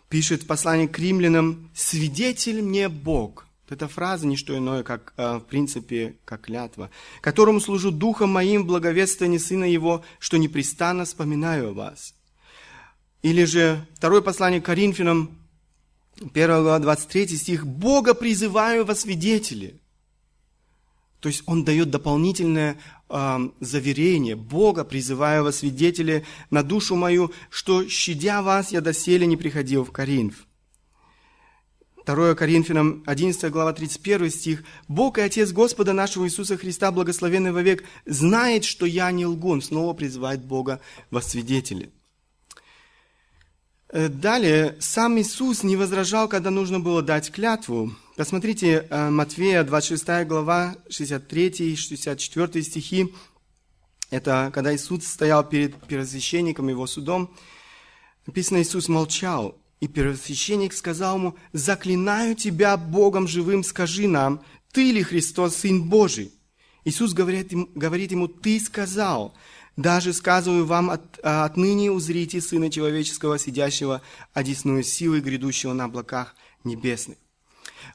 пишет 0.07 0.43
в 0.43 0.47
послании 0.47 0.85
к 0.85 0.99
римлянам 0.99 1.71
«Свидетель 1.73 2.61
мне 2.61 2.87
Бог». 2.87 3.47
Эта 3.67 3.87
фраза 3.87 4.27
не 4.27 4.37
что 4.37 4.55
иное, 4.55 4.83
как, 4.83 5.15
э, 5.17 5.37
в 5.37 5.41
принципе, 5.41 6.17
как 6.23 6.41
клятва, 6.41 6.91
которому 7.21 7.59
служу 7.59 7.89
духом 7.89 8.29
моим 8.29 8.61
в 8.61 8.67
благовествовании 8.67 9.39
Сына 9.39 9.65
Его, 9.65 10.05
что 10.19 10.37
непрестанно 10.37 11.03
вспоминаю 11.03 11.69
о 11.69 11.73
вас. 11.73 12.13
Или 13.25 13.45
же 13.45 13.83
второе 13.95 14.21
послание 14.21 14.61
к 14.61 14.65
Коринфянам, 14.65 15.35
1 16.35 16.47
глава, 16.47 16.77
23 16.77 17.27
стих, 17.29 17.65
«Бога 17.65 18.13
призываю 18.13 18.85
во 18.85 18.93
свидетели». 18.93 19.81
То 21.21 21.29
есть 21.29 21.41
он 21.47 21.65
дает 21.65 21.89
дополнительное 21.89 22.77
э, 23.09 23.39
заверение. 23.59 24.35
Бога 24.35 24.83
призываю 24.83 25.43
во 25.43 25.51
свидетели 25.51 26.23
на 26.51 26.61
душу 26.61 26.95
мою, 26.95 27.31
что, 27.49 27.89
щадя 27.89 28.43
вас, 28.43 28.71
я 28.71 28.79
доселе 28.79 29.25
не 29.25 29.37
приходил 29.37 29.83
в 29.83 29.91
Коринф. 29.91 30.45
2 32.05 32.35
Коринфянам 32.35 33.01
11 33.07 33.51
глава 33.51 33.73
31 33.73 34.29
стих. 34.29 34.63
«Бог 34.87 35.17
и 35.17 35.21
Отец 35.21 35.51
Господа 35.51 35.93
нашего 35.93 36.25
Иисуса 36.25 36.57
Христа, 36.57 36.91
благословенный 36.91 37.53
вовек, 37.53 37.85
знает, 38.05 38.65
что 38.65 38.85
я 38.85 39.09
не 39.09 39.25
лгун». 39.25 39.63
Снова 39.63 39.95
призывает 39.95 40.45
Бога 40.45 40.79
во 41.09 41.23
свидетели. 41.23 41.91
Э, 43.95 44.09
далее, 44.09 44.75
сам 44.81 45.17
Иисус 45.21 45.63
не 45.63 45.77
возражал, 45.77 46.27
когда 46.27 46.49
нужно 46.51 46.81
было 46.81 47.01
дать 47.01 47.31
клятву. 47.31 47.95
Посмотрите, 48.17 48.85
э, 48.89 49.09
Матфея, 49.09 49.63
26 49.63 50.25
глава, 50.25 50.75
63 50.89 51.71
и 51.71 51.75
64 51.77 52.61
стихи. 52.61 53.13
Это 54.09 54.51
когда 54.53 54.75
Иисус 54.75 55.07
стоял 55.07 55.47
перед 55.47 55.77
первосвященником, 55.87 56.67
его 56.67 56.87
судом. 56.87 57.33
Написано, 58.27 58.61
Иисус 58.61 58.89
молчал. 58.89 59.55
И 59.79 59.87
первосвященник 59.87 60.73
сказал 60.73 61.15
ему, 61.15 61.35
«Заклинаю 61.53 62.35
тебя 62.35 62.75
Богом 62.75 63.29
живым, 63.29 63.63
скажи 63.63 64.09
нам, 64.09 64.43
ты 64.73 64.91
ли 64.91 65.03
Христос, 65.03 65.55
Сын 65.55 65.87
Божий?» 65.87 66.33
Иисус 66.83 67.13
говорит, 67.13 67.53
говорит 67.75 68.11
ему, 68.11 68.27
«Ты 68.27 68.59
сказал». 68.59 69.33
Даже 69.77 70.13
сказываю 70.13 70.65
вам, 70.65 70.89
от, 70.89 71.19
а, 71.21 71.45
отныне 71.45 71.91
узрите 71.91 72.39
Сына 72.39 72.69
Человеческого, 72.69 73.37
сидящего 73.37 74.01
одесную 74.33 74.83
силой, 74.83 75.19
грядущего 75.19 75.73
на 75.73 75.85
облаках 75.85 76.35
небесных. 76.63 77.17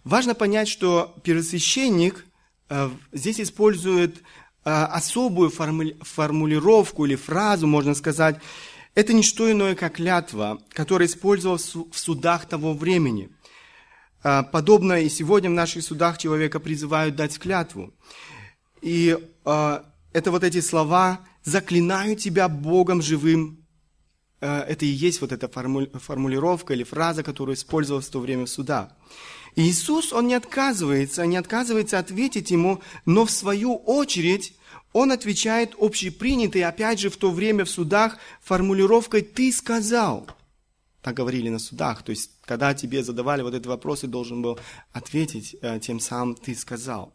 Важно 0.05 0.35
понять, 0.35 0.69
что 0.69 1.15
первосвященник 1.25 2.27
э, 2.69 2.91
здесь 3.13 3.41
использует 3.41 4.19
э, 4.19 4.23
особую 4.71 5.51
формулировку 5.51 7.07
или 7.07 7.17
фразу, 7.17 7.67
можно 7.67 7.95
сказать. 7.95 8.41
Это 8.95 9.13
не 9.13 9.23
что 9.23 9.51
иное, 9.51 9.75
как 9.75 9.95
клятва, 9.95 10.61
которая 10.71 11.09
использовалась 11.09 11.75
в 11.75 11.95
судах 11.95 12.47
того 12.47 12.75
времени. 12.75 13.31
Э, 14.23 14.43
подобно 14.43 15.01
и 15.01 15.09
сегодня 15.09 15.49
в 15.49 15.55
наших 15.55 15.83
судах 15.83 16.19
человека 16.19 16.61
призывают 16.61 17.17
дать 17.17 17.39
клятву. 17.39 17.95
И 18.83 19.19
это 19.45 20.31
вот 20.31 20.43
эти 20.43 20.61
слова 20.61 21.21
заклинаю 21.45 22.17
тебя 22.17 22.49
Богом 22.49 23.03
живым. 23.03 23.67
Э, 24.41 24.61
это 24.61 24.85
и 24.85 24.89
есть 24.89 25.21
вот 25.21 25.33
эта 25.33 25.49
формулировка 25.49 26.75
или 26.75 26.85
фраза, 26.85 27.23
которую 27.23 27.57
использовалась 27.57 28.07
в 28.07 28.11
то 28.11 28.21
время 28.21 28.47
суда. 28.47 28.97
Иисус, 29.57 30.13
Он 30.13 30.27
не 30.29 30.35
отказывается, 30.35 31.27
не 31.27 31.37
отказывается 31.37 31.99
ответить 31.99 32.51
ему, 32.51 32.81
но 33.05 33.25
в 33.25 33.31
свою 33.31 33.75
очередь 33.75 34.55
Он 34.93 35.13
отвечает 35.13 35.75
общепринятой, 35.79 36.65
опять 36.65 36.99
же, 37.01 37.11
в 37.11 37.17
то 37.17 37.31
время 37.31 37.65
в 37.65 37.71
судах 37.71 38.19
формулировкой 38.43 39.23
«ты 39.23 39.53
сказал». 39.53 40.29
Так 41.03 41.15
говорили 41.15 41.49
на 41.49 41.59
судах. 41.59 42.03
То 42.03 42.11
есть, 42.11 42.33
когда 42.45 42.75
тебе 42.75 43.03
задавали 43.03 43.43
вот 43.43 43.55
этот 43.55 43.67
вопрос, 43.67 44.01
ты 44.01 44.07
должен 44.07 44.43
был 44.43 44.59
ответить 44.93 45.57
э, 45.63 45.79
тем 45.81 46.01
самым 46.01 46.35
«ты 46.35 46.55
сказал» 46.55 47.15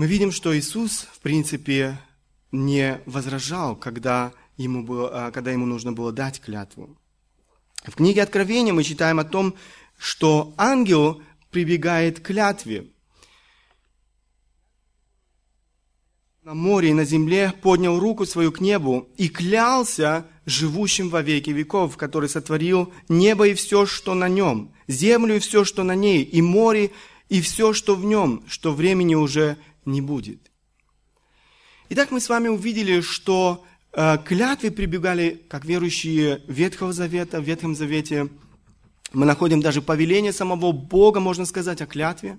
мы 0.00 0.06
видим, 0.06 0.32
что 0.32 0.58
Иисус, 0.58 1.06
в 1.12 1.18
принципе, 1.18 2.00
не 2.52 3.02
возражал, 3.04 3.76
когда 3.76 4.32
ему, 4.56 4.82
было, 4.82 5.26
а, 5.26 5.30
когда 5.30 5.52
ему 5.52 5.66
нужно 5.66 5.92
было 5.92 6.10
дать 6.10 6.40
клятву. 6.40 6.96
В 7.84 7.96
книге 7.96 8.22
Откровения 8.22 8.72
мы 8.72 8.82
читаем 8.82 9.18
о 9.18 9.24
том, 9.24 9.54
что 9.98 10.54
ангел 10.56 11.22
прибегает 11.50 12.20
к 12.20 12.28
клятве. 12.28 12.86
На 16.44 16.54
море 16.54 16.88
и 16.88 16.94
на 16.94 17.04
земле 17.04 17.52
поднял 17.60 18.00
руку 18.00 18.24
свою 18.24 18.52
к 18.52 18.60
небу 18.62 19.06
и 19.18 19.28
клялся 19.28 20.26
живущим 20.46 21.10
во 21.10 21.20
веки 21.20 21.50
веков, 21.50 21.98
который 21.98 22.30
сотворил 22.30 22.90
небо 23.10 23.48
и 23.48 23.52
все, 23.52 23.84
что 23.84 24.14
на 24.14 24.30
нем, 24.30 24.72
землю 24.88 25.36
и 25.36 25.40
все, 25.40 25.66
что 25.66 25.82
на 25.82 25.94
ней, 25.94 26.22
и 26.22 26.40
море 26.40 26.90
и 27.28 27.42
все, 27.42 27.74
что 27.74 27.94
в 27.94 28.04
нем, 28.06 28.42
что 28.48 28.72
времени 28.72 29.14
уже 29.14 29.58
не 29.84 30.00
будет. 30.00 30.50
Итак, 31.88 32.10
мы 32.10 32.20
с 32.20 32.28
вами 32.28 32.48
увидели, 32.48 33.00
что 33.00 33.64
э, 33.92 34.18
клятвы 34.24 34.70
прибегали, 34.70 35.44
как 35.48 35.64
верующие 35.64 36.42
Ветхого 36.46 36.92
Завета, 36.92 37.40
в 37.40 37.44
Ветхом 37.44 37.74
Завете. 37.74 38.28
Мы 39.12 39.26
находим 39.26 39.60
даже 39.60 39.82
повеление 39.82 40.32
самого 40.32 40.72
Бога, 40.72 41.18
можно 41.18 41.44
сказать, 41.44 41.80
о 41.80 41.86
клятве. 41.86 42.38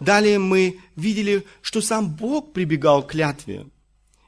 Далее 0.00 0.38
мы 0.38 0.80
видели, 0.96 1.46
что 1.62 1.80
сам 1.80 2.14
Бог 2.14 2.52
прибегал 2.52 3.06
к 3.06 3.12
клятве. 3.12 3.66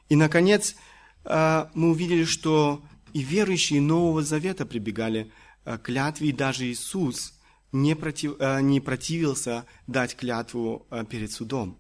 И, 0.09 0.17
наконец, 0.17 0.77
э, 1.25 1.67
мы 1.75 1.91
увидели, 1.91 2.25
что 2.25 2.83
и 3.13 3.21
верующие 3.23 3.81
Нового 3.81 4.23
Завета 4.23 4.67
прибегали 4.67 5.33
э, 5.65 5.79
к 5.79 5.83
клятве, 5.83 6.29
и 6.29 6.33
даже 6.33 6.67
Иисус 6.67 7.35
не, 7.73 7.97
против, 7.97 8.37
э, 8.39 8.61
не 8.61 8.81
противился 8.81 9.65
дать 9.87 10.17
клятву 10.17 10.87
э, 10.91 11.05
перед 11.05 11.33
судом. 11.33 11.79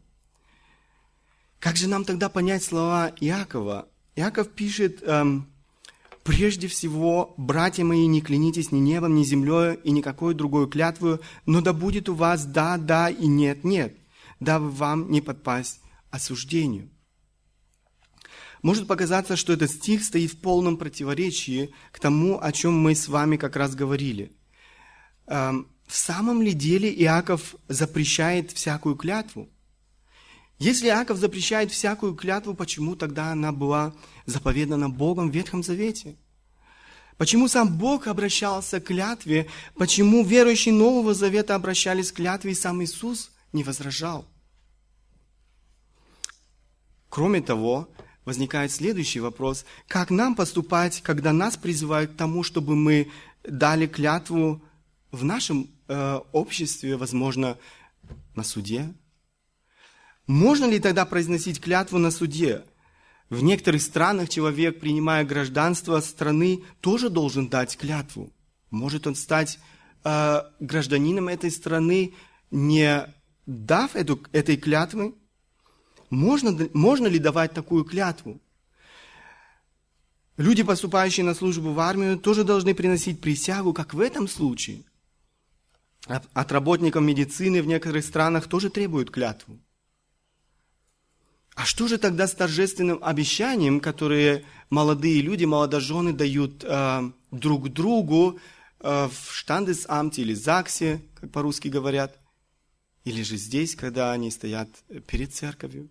Как 1.60 1.76
же 1.76 1.88
нам 1.88 2.04
тогда 2.04 2.28
понять 2.28 2.62
слова 2.62 3.12
Иакова? 3.20 3.88
Иаков 4.14 4.48
пишет, 4.50 5.02
эм, 5.02 5.48
прежде 6.22 6.68
всего, 6.68 7.34
братья 7.36 7.84
мои, 7.84 8.06
не 8.06 8.20
клянитесь 8.20 8.70
ни 8.70 8.78
небом, 8.78 9.16
ни 9.16 9.24
землей 9.24 9.78
и 9.82 9.90
никакой 9.90 10.34
другой 10.34 10.70
клятвою, 10.70 11.20
но 11.46 11.60
да 11.60 11.72
будет 11.72 12.08
у 12.08 12.14
вас 12.14 12.44
да, 12.44 12.78
да 12.78 13.10
и 13.10 13.26
нет, 13.26 13.64
нет, 13.64 13.96
дабы 14.38 14.70
вам 14.70 15.10
не 15.10 15.20
подпасть 15.20 15.80
осуждению. 16.10 16.90
Может 18.62 18.86
показаться, 18.86 19.36
что 19.36 19.52
этот 19.52 19.70
стих 19.70 20.04
стоит 20.04 20.32
в 20.32 20.40
полном 20.40 20.76
противоречии 20.76 21.72
к 21.92 21.98
тому, 21.98 22.40
о 22.40 22.52
чем 22.52 22.78
мы 22.78 22.94
с 22.94 23.08
вами 23.08 23.36
как 23.36 23.56
раз 23.56 23.74
говорили. 23.74 24.32
Эм, 25.26 25.68
в 25.86 25.96
самом 25.96 26.42
ли 26.42 26.52
деле 26.52 26.92
Иаков 27.02 27.56
запрещает 27.68 28.52
всякую 28.52 28.96
клятву? 28.96 29.48
Если 30.58 30.88
Иаков 30.88 31.18
запрещает 31.18 31.70
всякую 31.70 32.14
клятву, 32.14 32.54
почему 32.54 32.96
тогда 32.96 33.30
она 33.30 33.52
была 33.52 33.94
заповедана 34.26 34.90
Богом 34.90 35.30
в 35.30 35.34
Ветхом 35.34 35.62
Завете? 35.62 36.16
Почему 37.16 37.48
сам 37.48 37.78
Бог 37.78 38.06
обращался 38.06 38.80
к 38.80 38.86
клятве? 38.86 39.48
Почему 39.76 40.24
верующие 40.24 40.74
Нового 40.74 41.14
Завета 41.14 41.54
обращались 41.54 42.10
к 42.10 42.16
клятве, 42.16 42.52
и 42.52 42.54
сам 42.54 42.82
Иисус 42.82 43.30
не 43.52 43.62
возражал? 43.62 44.24
Кроме 47.08 47.40
того, 47.40 47.88
возникает 48.24 48.70
следующий 48.72 49.20
вопрос. 49.20 49.64
Как 49.86 50.10
нам 50.10 50.34
поступать, 50.34 51.00
когда 51.02 51.32
нас 51.32 51.56
призывают 51.56 52.12
к 52.12 52.16
тому, 52.16 52.42
чтобы 52.42 52.76
мы 52.76 53.10
дали 53.42 53.86
клятву 53.86 54.62
в 55.10 55.24
нашем 55.24 55.70
э, 55.86 56.20
обществе, 56.32 56.96
возможно, 56.96 57.56
на 58.34 58.44
суде, 58.44 58.92
можно 60.28 60.66
ли 60.66 60.78
тогда 60.78 61.06
произносить 61.06 61.58
клятву 61.58 61.96
на 61.98 62.10
суде? 62.10 62.62
В 63.30 63.42
некоторых 63.42 63.80
странах 63.80 64.28
человек, 64.28 64.78
принимая 64.78 65.24
гражданство 65.24 65.98
страны, 66.00 66.64
тоже 66.82 67.08
должен 67.08 67.48
дать 67.48 67.78
клятву. 67.78 68.30
Может 68.70 69.06
он 69.06 69.14
стать 69.14 69.58
э, 70.04 70.42
гражданином 70.60 71.28
этой 71.28 71.50
страны, 71.50 72.14
не 72.50 73.06
дав 73.46 73.96
эту, 73.96 74.22
этой 74.32 74.58
клятвы? 74.58 75.14
Можно, 76.10 76.68
можно 76.74 77.06
ли 77.06 77.18
давать 77.18 77.54
такую 77.54 77.84
клятву? 77.84 78.38
Люди, 80.36 80.62
поступающие 80.62 81.24
на 81.24 81.34
службу 81.34 81.72
в 81.72 81.80
армию, 81.80 82.18
тоже 82.18 82.44
должны 82.44 82.74
приносить 82.74 83.22
присягу, 83.22 83.72
как 83.72 83.94
в 83.94 84.00
этом 84.00 84.28
случае. 84.28 84.84
От 86.06 86.52
работников 86.52 87.02
медицины 87.02 87.62
в 87.62 87.66
некоторых 87.66 88.04
странах 88.04 88.46
тоже 88.46 88.68
требуют 88.68 89.10
клятву. 89.10 89.58
А 91.58 91.64
что 91.64 91.88
же 91.88 91.98
тогда 91.98 92.28
с 92.28 92.34
торжественным 92.34 93.00
обещанием, 93.02 93.80
которые 93.80 94.44
молодые 94.70 95.20
люди, 95.22 95.44
молодожены 95.44 96.12
дают 96.12 96.62
э, 96.62 97.10
друг 97.32 97.70
другу 97.70 98.38
э, 98.78 99.08
в 99.08 99.34
штандесамте 99.34 100.22
или 100.22 100.34
ЗАГСе, 100.34 101.02
как 101.20 101.32
по-русски 101.32 101.66
говорят, 101.66 102.16
или 103.02 103.24
же 103.24 103.36
здесь, 103.36 103.74
когда 103.74 104.12
они 104.12 104.30
стоят 104.30 104.68
перед 105.08 105.34
церковью? 105.34 105.90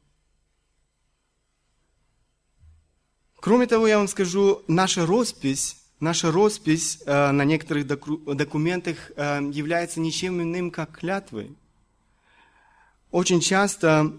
Кроме 3.36 3.68
того, 3.68 3.88
я 3.88 3.98
вам 3.98 4.08
скажу, 4.08 4.64
наша 4.70 5.06
роспись, 5.06 5.76
наша 6.00 6.32
роспись 6.32 7.00
э, 7.06 7.32
на 7.32 7.44
некоторых 7.44 7.88
доку- 7.88 8.34
документах 8.34 9.12
э, 9.18 9.42
является 9.52 10.00
ничем 10.00 10.42
иным, 10.42 10.72
как 10.72 10.98
клятвой. 10.98 11.58
Очень 13.12 13.42
часто 13.42 14.14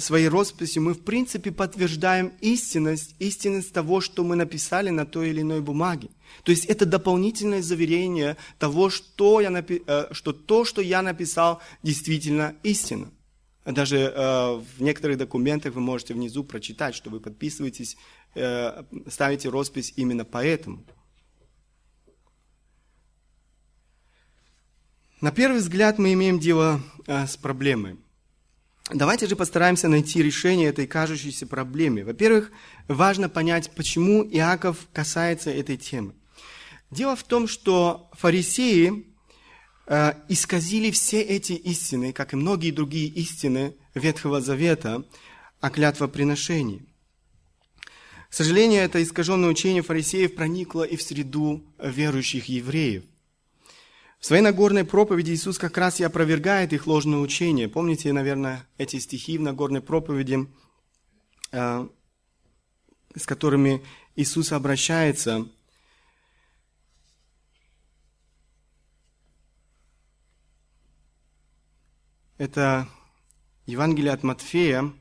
своей 0.00 0.28
росписью 0.28 0.82
мы, 0.82 0.94
в 0.94 1.04
принципе, 1.04 1.52
подтверждаем 1.52 2.32
истинность, 2.40 3.14
истинность 3.18 3.72
того, 3.72 4.00
что 4.00 4.24
мы 4.24 4.36
написали 4.36 4.90
на 4.90 5.04
той 5.04 5.30
или 5.30 5.42
иной 5.42 5.60
бумаге. 5.60 6.08
То 6.44 6.50
есть 6.50 6.64
это 6.64 6.86
дополнительное 6.86 7.62
заверение 7.62 8.36
того, 8.58 8.88
что, 8.88 9.40
я 9.40 9.50
напи- 9.50 9.82
э, 9.86 10.12
что 10.12 10.32
то, 10.32 10.64
что 10.64 10.80
я 10.80 11.02
написал, 11.02 11.60
действительно 11.82 12.56
истина. 12.62 13.10
Даже 13.66 13.98
э, 13.98 14.12
в 14.78 14.80
некоторых 14.80 15.18
документах 15.18 15.74
вы 15.74 15.82
можете 15.82 16.14
внизу 16.14 16.42
прочитать, 16.42 16.94
что 16.94 17.10
вы 17.10 17.20
подписываетесь, 17.20 17.98
э, 18.34 18.84
ставите 19.08 19.50
роспись 19.50 19.92
именно 19.96 20.24
поэтому. 20.24 20.84
На 25.20 25.30
первый 25.30 25.58
взгляд 25.58 25.98
мы 25.98 26.14
имеем 26.14 26.40
дело 26.40 26.80
с 27.06 27.36
проблемой. 27.36 28.01
Давайте 28.90 29.26
же 29.26 29.36
постараемся 29.36 29.88
найти 29.88 30.22
решение 30.22 30.68
этой 30.68 30.86
кажущейся 30.86 31.46
проблеме. 31.46 32.04
Во-первых, 32.04 32.50
важно 32.88 33.28
понять, 33.28 33.70
почему 33.74 34.24
Иаков 34.24 34.88
касается 34.92 35.50
этой 35.50 35.76
темы. 35.76 36.14
Дело 36.90 37.14
в 37.16 37.22
том, 37.22 37.46
что 37.46 38.10
фарисеи 38.12 39.06
э, 39.86 40.14
исказили 40.28 40.90
все 40.90 41.22
эти 41.22 41.52
истины, 41.52 42.12
как 42.12 42.32
и 42.32 42.36
многие 42.36 42.70
другие 42.70 43.06
истины 43.08 43.76
Ветхого 43.94 44.40
Завета 44.40 45.04
о 45.60 45.70
клятвоприношении. 45.70 46.84
К 48.28 48.34
сожалению, 48.34 48.82
это 48.82 49.02
искаженное 49.02 49.48
учение 49.48 49.82
фарисеев 49.82 50.34
проникло 50.34 50.82
и 50.82 50.96
в 50.96 51.02
среду 51.02 51.64
верующих 51.78 52.46
евреев. 52.46 53.04
В 54.22 54.26
своей 54.26 54.40
Нагорной 54.40 54.84
проповеди 54.84 55.32
Иисус 55.32 55.58
как 55.58 55.76
раз 55.76 55.98
и 55.98 56.04
опровергает 56.04 56.72
их 56.72 56.86
ложное 56.86 57.18
учение. 57.18 57.68
Помните, 57.68 58.12
наверное, 58.12 58.64
эти 58.78 59.00
стихи 59.00 59.36
в 59.36 59.40
Нагорной 59.40 59.80
проповеди, 59.80 60.46
э, 61.50 61.88
с 63.16 63.26
которыми 63.26 63.84
Иисус 64.14 64.52
обращается. 64.52 65.48
Это 72.38 72.88
Евангелие 73.66 74.12
от 74.12 74.22
Матфея. 74.22 74.92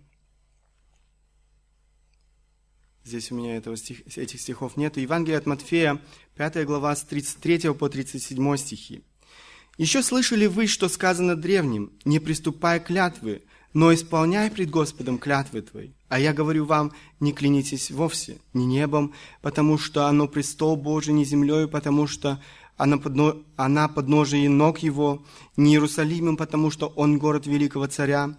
Здесь 3.04 3.32
у 3.32 3.36
меня 3.36 3.56
этого 3.56 3.78
стих, 3.78 4.02
этих 4.18 4.42
стихов 4.42 4.78
нет. 4.78 4.98
Евангелие 4.98 5.38
от 5.38 5.46
Матфея, 5.46 6.02
5 6.38 6.66
глава, 6.66 6.96
с 6.96 7.04
33 7.04 7.76
по 7.76 7.88
37 7.88 8.58
стихи. 8.58 9.04
Еще 9.82 10.04
слышали 10.04 10.46
вы, 10.46 10.68
что 10.68 10.90
сказано 10.90 11.36
древним, 11.36 11.90
не 12.06 12.20
приступай 12.20 12.80
клятвы, 12.80 13.42
но 13.74 13.92
исполняй 13.92 14.52
пред 14.52 14.70
Господом 14.70 15.18
клятвы 15.18 15.64
твои. 15.64 15.90
А 16.08 16.20
я 16.20 16.34
говорю 16.34 16.66
вам, 16.66 16.92
не 17.20 17.34
клянитесь 17.34 17.90
вовсе, 17.90 18.38
ни 18.54 18.62
небом, 18.66 19.12
потому 19.42 19.80
что 19.80 20.06
оно 20.06 20.28
престол 20.28 20.76
Божий, 20.76 21.16
ни 21.16 21.24
землею, 21.24 21.68
потому 21.68 22.06
что 22.06 22.40
она, 22.78 22.98
подно, 22.98 23.38
она 23.56 23.88
подножие 23.88 24.50
ног 24.50 24.78
его, 24.84 25.24
ни 25.58 25.72
Иерусалимом, 25.72 26.38
потому 26.38 26.70
что 26.70 26.94
он 26.96 27.18
город 27.18 27.48
великого 27.48 27.88
царя, 27.88 28.38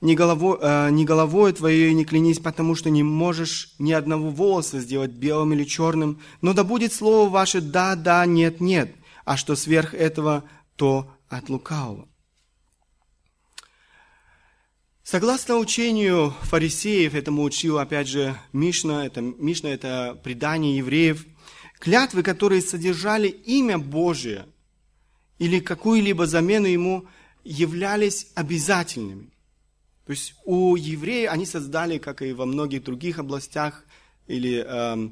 ни, 0.00 0.16
головой, 0.16 0.58
э, 0.60 0.90
ни 0.90 1.04
головой 1.04 1.52
твоей 1.52 1.94
не 1.94 2.04
клянись, 2.04 2.40
потому 2.40 2.74
что 2.74 2.90
не 2.90 3.04
можешь 3.04 3.76
ни 3.78 3.92
одного 3.92 4.28
волоса 4.30 4.80
сделать 4.80 5.12
белым 5.12 5.52
или 5.52 5.62
черным, 5.62 6.18
но 6.42 6.52
да 6.52 6.64
будет 6.64 6.92
слово 6.92 7.30
ваше 7.30 7.60
«да, 7.60 7.94
да, 7.94 8.26
нет, 8.26 8.60
нет», 8.60 8.92
а 9.24 9.36
что 9.36 9.54
сверх 9.54 9.94
этого– 9.94 10.42
то 10.80 11.14
от 11.28 11.50
лукавого. 11.50 12.08
Согласно 15.02 15.58
учению 15.58 16.32
фарисеев, 16.40 17.14
этому 17.14 17.42
учил 17.42 17.78
опять 17.78 18.08
же 18.08 18.34
Мишна, 18.54 19.04
это, 19.04 19.20
Мишна 19.20 19.68
это 19.68 20.18
предание 20.24 20.78
евреев, 20.78 21.26
клятвы, 21.78 22.22
которые 22.22 22.62
содержали 22.62 23.28
имя 23.28 23.76
Божие 23.76 24.46
или 25.38 25.60
какую-либо 25.60 26.26
замену 26.26 26.66
ему, 26.66 27.06
являлись 27.44 28.28
обязательными. 28.34 29.26
То 30.06 30.12
есть 30.12 30.34
у 30.46 30.76
евреев 30.76 31.30
они 31.30 31.44
создали, 31.44 31.98
как 31.98 32.22
и 32.22 32.32
во 32.32 32.46
многих 32.46 32.84
других 32.84 33.18
областях 33.18 33.84
или 34.28 34.64
э, 34.66 35.10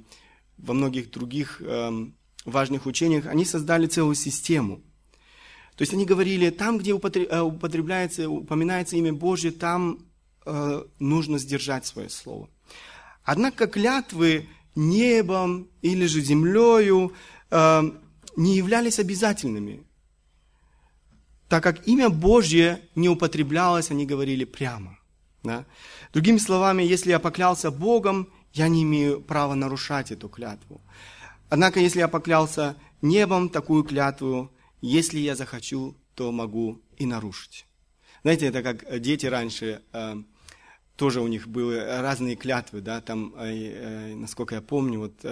во 0.57 0.73
многих 0.73 1.11
других 1.11 1.61
э, 1.61 2.07
важных 2.47 2.87
учениях, 2.87 3.27
они 3.27 3.45
создали 3.45 3.87
целую 3.87 4.15
систему– 4.15 4.83
то 5.79 5.83
есть 5.83 5.95
они 5.95 6.05
говорили, 6.05 6.51
там, 6.51 6.79
где 6.79 6.91
э, 6.91 7.41
употребляется, 7.41 8.29
упоминается 8.29 8.97
имя 8.97 9.13
Божье, 9.13 9.53
там 9.53 10.01
э, 10.45 10.83
нужно 10.99 11.39
сдержать 11.39 11.87
свое 11.87 12.11
слово. 12.11 12.49
Однако 13.23 13.69
клятвы 13.69 14.49
небом 14.75 15.69
или 15.81 16.07
же 16.07 16.21
землею 16.21 17.13
э, 17.51 17.83
не 18.37 18.57
являлись 18.57 18.99
обязательными. 18.99 19.85
Так 21.49 21.63
как 21.63 21.87
имя 21.87 22.09
Божье 22.09 22.81
не 22.97 23.09
употреблялось, 23.09 23.93
они 23.93 24.05
говорили 24.05 24.45
прямо. 24.45 24.99
Да? 25.45 25.65
Другими 26.13 26.39
словами, 26.39 26.83
если 26.83 27.11
я 27.11 27.21
поклялся 27.21 27.71
Богом, 27.71 28.29
я 28.53 28.67
не 28.67 28.83
имею 28.83 29.21
права 29.21 29.55
нарушать 29.55 30.11
эту 30.11 30.29
клятву. 30.29 30.81
Однако, 31.51 31.79
если 31.79 32.01
я 32.01 32.09
поклялся 32.09 32.75
небом, 33.01 33.49
такую 33.49 33.85
клятву 33.85 34.51
если 34.81 35.19
я 35.19 35.35
захочу, 35.37 35.97
то 36.15 36.33
могу 36.33 36.81
и 36.97 37.07
нарушить. 37.07 37.67
Знаете, 38.23 38.47
это 38.47 38.63
как 38.63 39.01
дети 39.01 39.27
раньше, 39.27 39.83
э, 39.93 40.17
тоже 40.97 41.21
у 41.21 41.29
них 41.29 41.47
были 41.47 41.79
разные 41.79 42.35
клятвы, 42.35 42.81
да, 42.81 43.01
там, 43.01 43.35
э, 43.37 43.55
э, 43.55 44.15
насколько 44.15 44.57
я 44.57 44.61
помню, 44.61 44.99
вот 44.99 45.25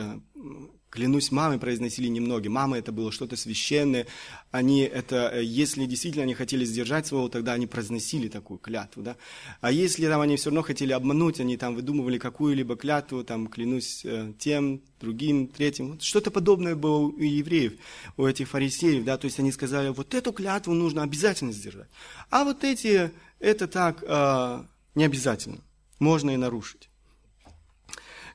клянусь 0.96 1.30
мамой 1.30 1.58
произносили 1.58 2.08
немногие. 2.08 2.50
Мама 2.50 2.78
это 2.78 2.90
было 2.90 3.12
что-то 3.12 3.36
священное. 3.36 4.06
Они 4.50 4.80
это, 4.80 5.30
э, 5.34 5.44
если 5.44 5.84
действительно 5.84 6.24
они 6.24 6.32
хотели 6.32 6.64
сдержать 6.64 7.06
своего, 7.06 7.28
тогда 7.28 7.52
они 7.52 7.66
произносили 7.66 8.28
такую 8.28 8.58
клятву. 8.58 9.02
Да? 9.02 9.16
А 9.60 9.70
если 9.70 10.06
там 10.06 10.22
они 10.22 10.36
все 10.36 10.48
равно 10.48 10.62
хотели 10.62 10.92
обмануть, 10.92 11.38
они 11.38 11.58
там 11.58 11.74
выдумывали 11.74 12.18
какую-либо 12.18 12.76
клятву, 12.76 13.24
там 13.24 13.46
клянусь 13.48 14.04
э, 14.04 14.32
тем, 14.38 14.80
другим, 14.98 15.48
третьим. 15.48 16.00
Что-то 16.00 16.30
подобное 16.30 16.74
было 16.74 16.96
у 16.96 17.18
евреев, 17.18 17.74
у 18.16 18.24
этих 18.24 18.48
фарисеев. 18.48 19.04
Да? 19.04 19.18
То 19.18 19.26
есть 19.26 19.38
они 19.38 19.52
сказали, 19.52 19.90
вот 19.90 20.14
эту 20.14 20.32
клятву 20.32 20.72
нужно 20.72 21.02
обязательно 21.02 21.52
сдержать. 21.52 21.88
А 22.30 22.44
вот 22.44 22.64
эти, 22.64 23.10
это 23.38 23.66
так, 23.66 24.02
э, 24.02 24.64
не 24.94 25.04
обязательно. 25.04 25.58
Можно 25.98 26.30
и 26.30 26.36
нарушить. 26.36 26.85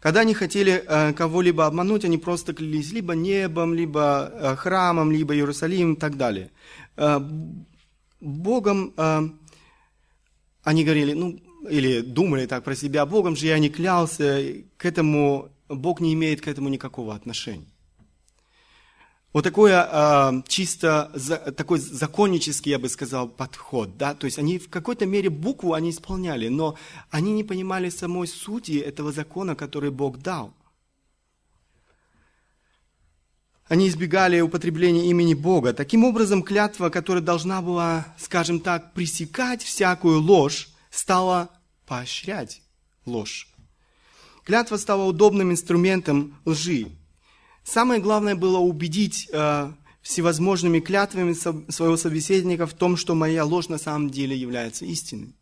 Когда 0.01 0.21
они 0.21 0.33
хотели 0.33 0.83
э, 0.85 1.13
кого-либо 1.13 1.67
обмануть, 1.67 2.05
они 2.05 2.17
просто 2.17 2.53
клялись 2.53 2.91
либо 2.91 3.13
небом, 3.13 3.75
либо 3.75 4.31
э, 4.33 4.55
храмом, 4.55 5.11
либо 5.11 5.35
Иерусалимом 5.35 5.93
и 5.93 5.99
так 5.99 6.17
далее. 6.17 6.49
Э, 6.97 7.19
Богом 8.19 8.93
э, 8.97 9.29
они 10.63 10.83
говорили, 10.83 11.13
ну, 11.13 11.39
или 11.69 12.01
думали 12.01 12.47
так 12.47 12.63
про 12.63 12.75
себя, 12.75 13.05
Богом 13.05 13.35
же 13.35 13.45
я 13.45 13.59
не 13.59 13.69
клялся, 13.69 14.43
к 14.77 14.85
этому 14.85 15.49
Бог 15.69 16.01
не 16.01 16.13
имеет 16.13 16.41
к 16.41 16.47
этому 16.47 16.69
никакого 16.69 17.13
отношения. 17.13 17.70
Вот 19.33 19.45
такое 19.45 19.87
э, 19.89 20.41
чисто 20.47 21.09
такой 21.55 21.79
законнический, 21.79 22.71
я 22.71 22.79
бы 22.79 22.89
сказал, 22.89 23.29
подход, 23.29 23.97
да, 23.97 24.13
то 24.13 24.25
есть 24.25 24.37
они 24.37 24.59
в 24.59 24.69
какой-то 24.69 25.05
мере 25.05 25.29
букву 25.29 25.73
они 25.73 25.91
исполняли, 25.91 26.49
но 26.49 26.77
они 27.09 27.31
не 27.31 27.45
понимали 27.45 27.89
самой 27.89 28.27
сути 28.27 28.73
этого 28.73 29.13
закона, 29.13 29.55
который 29.55 29.89
Бог 29.89 30.17
дал. 30.17 30.53
Они 33.69 33.87
избегали 33.87 34.41
употребления 34.41 35.09
имени 35.09 35.33
Бога. 35.33 35.71
Таким 35.71 36.03
образом, 36.03 36.43
клятва, 36.43 36.89
которая 36.89 37.23
должна 37.23 37.61
была, 37.61 38.13
скажем 38.17 38.59
так, 38.59 38.93
пресекать 38.93 39.63
всякую 39.63 40.19
ложь, 40.19 40.67
стала 40.89 41.49
поощрять 41.87 42.61
ложь. 43.05 43.47
Клятва 44.43 44.75
стала 44.75 45.05
удобным 45.05 45.53
инструментом 45.53 46.35
лжи. 46.43 46.91
Самое 47.63 48.01
главное 48.01 48.35
было 48.35 48.57
убедить 48.57 49.29
э, 49.31 49.71
всевозможными 50.01 50.79
клятвами 50.79 51.33
со, 51.33 51.53
своего 51.71 51.97
собеседника 51.97 52.65
в 52.65 52.73
том, 52.73 52.97
что 52.97 53.15
моя 53.15 53.45
ложь 53.45 53.69
на 53.69 53.77
самом 53.77 54.09
деле 54.09 54.35
является 54.35 54.85
истиной. 54.85 55.35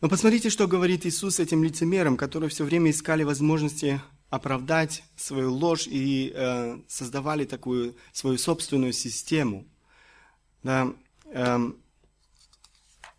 Но 0.00 0.08
посмотрите, 0.08 0.50
что 0.50 0.68
говорит 0.68 1.06
Иисус 1.06 1.40
этим 1.40 1.64
лицемерам, 1.64 2.16
которые 2.16 2.50
все 2.50 2.64
время 2.64 2.90
искали 2.90 3.22
возможности 3.22 4.00
оправдать 4.28 5.02
свою 5.16 5.52
ложь 5.52 5.86
и 5.86 6.32
э, 6.34 6.78
создавали 6.86 7.44
такую 7.44 7.96
свою 8.12 8.36
собственную 8.36 8.92
систему. 8.92 9.66
Да, 10.62 10.92
э, 11.24 11.58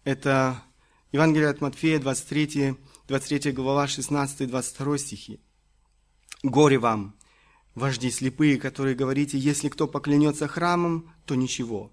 это 0.03 0.63
Евангелие 1.11 1.49
от 1.49 1.61
Матфея, 1.61 1.99
23 1.99 2.77
23 3.07 3.53
глава, 3.53 3.85
16-22 3.85 4.97
стихи. 4.97 5.39
«Горе 6.43 6.77
вам, 6.77 7.15
вожди 7.75 8.11
слепые, 8.11 8.57
которые 8.57 8.95
говорите, 8.95 9.37
если 9.37 9.69
кто 9.69 9.87
поклянется 9.87 10.47
храмом, 10.47 11.11
то 11.25 11.35
ничего. 11.35 11.91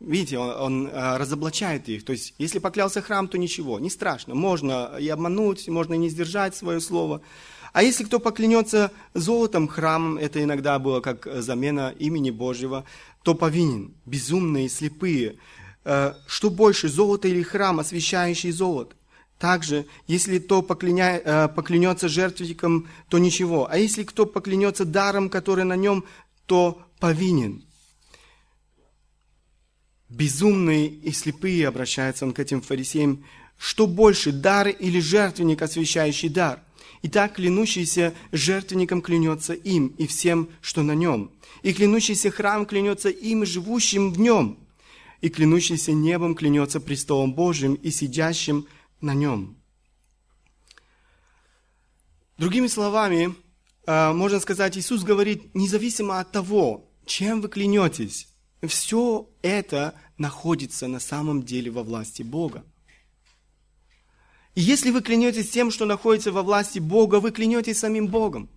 Видите, 0.00 0.38
он, 0.38 0.50
он 0.50 0.90
а, 0.92 1.16
разоблачает 1.16 1.88
их. 1.88 2.04
То 2.04 2.12
есть, 2.12 2.34
если 2.38 2.58
поклялся 2.58 3.00
храм, 3.00 3.28
то 3.28 3.38
ничего, 3.38 3.78
не 3.78 3.88
страшно. 3.88 4.34
Можно 4.34 4.96
и 5.00 5.08
обмануть, 5.08 5.68
можно 5.68 5.94
и 5.94 5.98
не 5.98 6.10
сдержать 6.10 6.54
свое 6.54 6.80
слово. 6.80 7.22
А 7.72 7.82
если 7.82 8.04
кто 8.04 8.18
поклянется 8.18 8.90
золотом 9.14 9.68
храмом, 9.68 10.18
это 10.18 10.42
иногда 10.42 10.78
было 10.78 11.00
как 11.00 11.26
замена 11.42 11.94
имени 11.98 12.30
Божьего, 12.30 12.84
то 13.22 13.34
повинен. 13.34 13.94
Безумные, 14.04 14.68
слепые. 14.68 15.38
Э, 15.84 16.14
что 16.26 16.50
больше, 16.50 16.88
золото 16.88 17.28
или 17.28 17.42
храм, 17.42 17.80
освящающий 17.80 18.50
золото? 18.50 18.96
Также, 19.38 19.86
если 20.06 20.38
кто 20.38 20.60
э, 20.60 21.48
поклянется 21.48 22.08
жертвенником, 22.08 22.88
то 23.08 23.18
ничего. 23.18 23.68
А 23.70 23.76
если 23.76 24.02
кто 24.02 24.24
поклянется 24.24 24.84
даром, 24.84 25.28
который 25.28 25.64
на 25.64 25.76
нем, 25.76 26.04
то 26.46 26.82
повинен. 27.00 27.62
Безумные 30.08 30.86
и 30.86 31.12
слепые, 31.12 31.68
обращается 31.68 32.24
он 32.24 32.32
к 32.32 32.38
этим 32.38 32.62
фарисеям, 32.62 33.24
что 33.58 33.86
больше, 33.86 34.32
дар 34.32 34.68
или 34.68 35.00
жертвенник, 35.00 35.60
освящающий 35.60 36.28
дар? 36.28 36.60
Итак, 37.02 37.34
клянущийся 37.34 38.14
жертвенником 38.32 39.02
клянется 39.02 39.52
им 39.52 39.88
и 39.98 40.06
всем, 40.06 40.48
что 40.60 40.82
на 40.82 40.94
нем. 40.94 41.30
И 41.62 41.72
клянущийся 41.72 42.30
храм 42.30 42.64
клянется 42.64 43.10
им, 43.10 43.44
живущим 43.44 44.12
в 44.12 44.18
нем. 44.18 44.58
И 45.20 45.28
клянущийся 45.28 45.92
небом 45.92 46.34
клянется 46.34 46.80
престолом 46.80 47.34
Божьим 47.34 47.74
и 47.74 47.90
сидящим 47.90 48.66
на 49.00 49.14
нем. 49.14 49.56
Другими 52.38 52.66
словами, 52.66 53.34
э, 53.86 54.12
можно 54.12 54.40
сказать, 54.40 54.76
Иисус 54.76 55.04
говорит, 55.04 55.54
независимо 55.54 56.20
от 56.20 56.32
того, 56.32 56.90
чем 57.06 57.40
вы 57.40 57.48
клянетесь, 57.48 58.28
все 58.66 59.28
это 59.42 59.94
находится 60.18 60.88
на 60.88 61.00
самом 61.00 61.42
деле 61.44 61.70
во 61.70 61.82
власти 61.82 62.22
Бога. 62.22 62.64
И 64.54 64.60
если 64.60 64.90
вы 64.90 65.02
клянетесь 65.02 65.50
тем, 65.50 65.70
что 65.70 65.84
находится 65.84 66.32
во 66.32 66.42
власти 66.42 66.78
Бога, 66.78 67.20
вы 67.20 67.30
клянетесь 67.30 67.78
самим 67.78 68.08
Богом. 68.08 68.48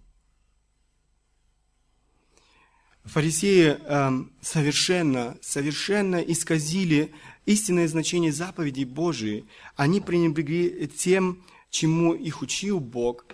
Фарисеи 3.03 3.77
э, 3.79 4.11
совершенно, 4.41 5.37
совершенно 5.41 6.17
исказили 6.17 7.13
истинное 7.49 7.87
значение 7.87 8.31
заповедей 8.31 8.85
Божией, 8.85 9.45
они 9.75 10.01
пренебрегли 10.01 10.87
тем, 10.87 11.43
чему 11.71 12.13
их 12.13 12.43
учил 12.43 12.79
Бог. 12.79 13.25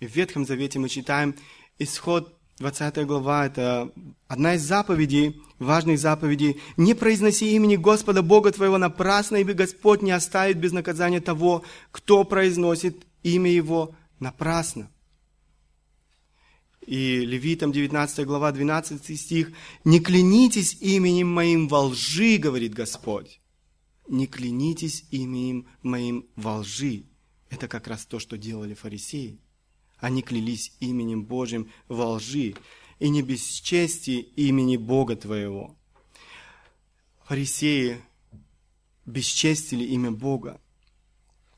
В 0.00 0.06
Ветхом 0.06 0.46
Завете 0.46 0.78
мы 0.78 0.88
читаем 0.88 1.34
исход 1.78 2.34
20 2.60 3.06
глава, 3.06 3.44
это 3.44 3.92
одна 4.26 4.54
из 4.54 4.62
заповедей, 4.62 5.42
важных 5.58 5.98
заповедей. 5.98 6.60
«Не 6.78 6.94
произноси 6.94 7.54
имени 7.54 7.76
Господа 7.76 8.22
Бога 8.22 8.50
твоего 8.52 8.78
напрасно, 8.78 9.36
ибо 9.36 9.52
Господь 9.52 10.00
не 10.00 10.12
оставит 10.12 10.56
без 10.56 10.72
наказания 10.72 11.20
того, 11.20 11.62
кто 11.92 12.24
произносит 12.24 13.06
имя 13.22 13.50
Его 13.50 13.94
напрасно». 14.18 14.90
И 16.86 17.18
Левитам 17.18 17.70
19 17.70 18.24
глава 18.24 18.50
12 18.50 19.20
стих 19.20 19.52
«Не 19.84 20.00
клянитесь 20.00 20.78
именем 20.80 21.28
моим 21.28 21.68
во 21.68 21.82
лжи, 21.82 22.38
говорит 22.38 22.72
Господь, 22.72 23.37
не 24.08 24.26
клянитесь 24.26 25.04
именем 25.10 25.66
моим 25.82 26.26
во 26.36 26.58
лжи. 26.58 27.04
Это 27.50 27.68
как 27.68 27.86
раз 27.86 28.06
то, 28.06 28.18
что 28.18 28.36
делали 28.36 28.74
фарисеи. 28.74 29.38
Они 29.98 30.22
клялись 30.22 30.72
именем 30.80 31.24
Божьим 31.24 31.70
во 31.88 32.12
лжи 32.12 32.54
и 32.98 33.08
не 33.08 33.22
без 33.22 33.42
чести 33.42 34.28
имени 34.36 34.76
Бога 34.76 35.16
твоего. 35.16 35.76
Фарисеи 37.24 38.00
бесчестили 39.06 39.84
имя 39.84 40.10
Бога. 40.10 40.60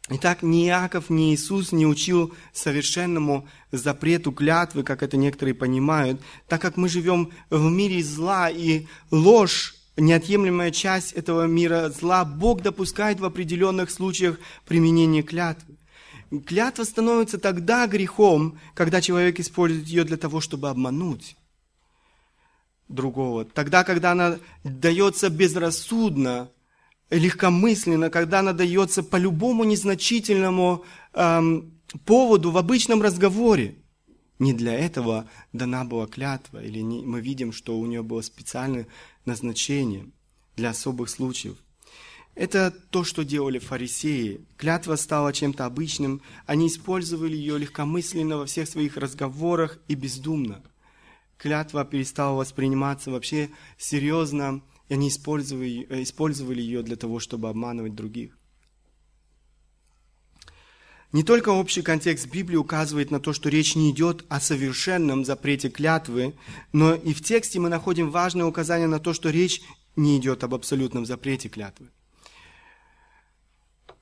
Итак, 0.09 0.43
ни 0.43 0.67
Иаков, 0.67 1.09
ни 1.09 1.33
Иисус 1.33 1.71
не 1.71 1.87
учил 1.87 2.35
совершенному 2.53 3.47
запрету 3.71 4.33
клятвы, 4.33 4.83
как 4.83 5.05
это 5.05 5.17
некоторые 5.17 5.55
понимают, 5.55 6.21
так 6.49 6.61
как 6.61 6.77
мы 6.77 6.89
живем 6.89 7.31
в 7.49 7.71
мире 7.71 8.03
зла, 8.03 8.51
и 8.51 8.87
ложь 9.13 9.77
неотъемлемая 9.97 10.71
часть 10.71 11.13
этого 11.13 11.47
мира 11.47 11.91
зла, 11.91 12.25
Бог 12.25 12.63
допускает 12.63 13.21
в 13.21 13.25
определенных 13.25 13.91
случаях 13.91 14.39
применение 14.67 15.23
клятвы. 15.23 15.77
Клятва 16.47 16.85
становится 16.85 17.39
тогда 17.39 17.87
грехом, 17.87 18.59
когда 18.75 19.01
человек 19.01 19.41
использует 19.41 19.89
ее 19.89 20.05
для 20.05 20.17
того, 20.17 20.41
чтобы 20.41 20.69
обмануть 20.69 21.37
другого. 22.89 23.45
Тогда, 23.45 23.83
когда 23.85 24.13
она 24.13 24.39
дается 24.63 25.29
безрассудно, 25.29 26.51
легкомысленно, 27.11 28.11
когда 28.11 28.41
она 28.41 28.53
дается 28.53 29.03
по 29.03 29.17
любому 29.17 29.65
незначительному 29.65 30.85
эм, 31.15 31.81
поводу 32.05 32.51
в 32.51 32.59
обычном 32.59 33.03
разговоре. 33.03 33.77
Не 34.41 34.55
для 34.55 34.73
этого 34.73 35.29
дана 35.53 35.85
была 35.85 36.07
клятва, 36.07 36.65
или 36.65 36.81
не, 36.81 37.05
мы 37.05 37.21
видим, 37.21 37.53
что 37.53 37.79
у 37.79 37.85
нее 37.85 38.03
было 38.03 38.23
специальное 38.23 38.87
назначение 39.27 40.07
для 40.57 40.71
особых 40.71 41.11
случаев. 41.11 41.59
Это 42.35 42.71
то, 42.71 43.05
что 43.05 43.23
делали 43.23 43.59
фарисеи. 43.59 44.41
Клятва 44.57 44.97
стала 44.97 45.35
чем-то 45.35 45.67
обычным. 45.67 46.23
Они 46.47 46.69
использовали 46.69 47.37
ее 47.37 47.59
легкомысленно 47.59 48.39
во 48.39 48.47
всех 48.47 48.67
своих 48.67 48.97
разговорах 48.97 49.79
и 49.89 49.95
бездумно. 49.95 50.63
Клятва 51.37 51.85
перестала 51.85 52.39
восприниматься 52.39 53.11
вообще 53.11 53.51
серьезно, 53.77 54.63
и 54.89 54.95
они 54.95 55.09
использовали, 55.09 55.87
использовали 56.03 56.63
ее 56.63 56.83
для 56.83 56.97
того, 56.97 57.21
чтобы 57.21 57.51
обманывать 57.51 57.95
других. 57.95 58.40
Не 61.13 61.25
только 61.25 61.49
общий 61.49 61.83
контекст 61.83 62.29
Библии 62.29 62.57
указывает 62.57 63.11
на 63.11 63.19
то, 63.19 63.33
что 63.33 63.49
речь 63.49 63.75
не 63.75 63.91
идет 63.91 64.25
о 64.29 64.41
совершенном 64.41 65.25
запрете 65.25 65.69
клятвы, 65.69 66.35
но 66.73 66.95
и 66.95 67.13
в 67.13 67.21
тексте 67.21 67.59
мы 67.59 67.69
находим 67.69 68.11
важное 68.11 68.47
указание 68.47 68.87
на 68.87 69.01
то, 69.01 69.13
что 69.13 69.31
речь 69.31 69.61
не 69.97 70.19
идет 70.19 70.45
об 70.45 70.55
абсолютном 70.55 71.05
запрете 71.05 71.49
клятвы. 71.49 71.89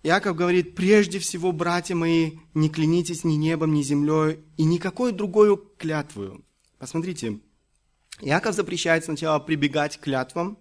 Иаков 0.02 0.36
говорит, 0.36 0.74
прежде 0.74 1.18
всего, 1.18 1.50
братья 1.50 1.94
мои, 1.94 2.32
не 2.54 2.68
клянитесь 2.68 3.24
ни 3.24 3.34
небом, 3.34 3.72
ни 3.72 3.82
землей 3.82 4.38
и 4.58 4.64
никакой 4.64 5.12
другой 5.12 5.58
клятвою. 5.78 6.44
Посмотрите, 6.78 7.40
Иаков 8.20 8.54
запрещает 8.54 9.04
сначала 9.04 9.38
прибегать 9.38 9.96
к 9.96 10.00
клятвам, 10.00 10.58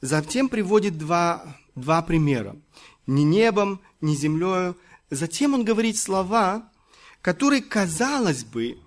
затем 0.00 0.48
приводит 0.48 0.98
два, 0.98 1.56
два 1.76 2.02
примера. 2.02 2.56
Ни 3.06 3.22
небом, 3.22 3.80
ни 4.00 4.14
землею, 4.14 4.76
Затем 5.10 5.54
он 5.54 5.64
говорит 5.64 5.96
слова, 5.96 6.70
которые, 7.22 7.62
казалось 7.62 8.44
бы, 8.44 8.78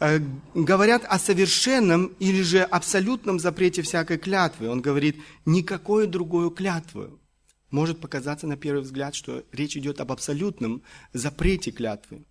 э, 0.00 0.20
говорят 0.54 1.04
о 1.06 1.18
совершенном 1.18 2.06
или 2.18 2.42
же 2.42 2.62
абсолютном 2.62 3.38
запрете 3.38 3.82
всякой 3.82 4.18
клятвы. 4.18 4.68
Он 4.68 4.80
говорит, 4.80 5.20
никакой 5.44 6.06
другой 6.06 6.54
клятвы. 6.54 7.10
Может 7.70 8.00
показаться 8.00 8.46
на 8.46 8.56
первый 8.56 8.82
взгляд, 8.82 9.14
что 9.14 9.44
речь 9.52 9.76
идет 9.76 10.00
об 10.00 10.10
абсолютном 10.10 10.82
запрете 11.12 11.70
клятвы. 11.70 12.24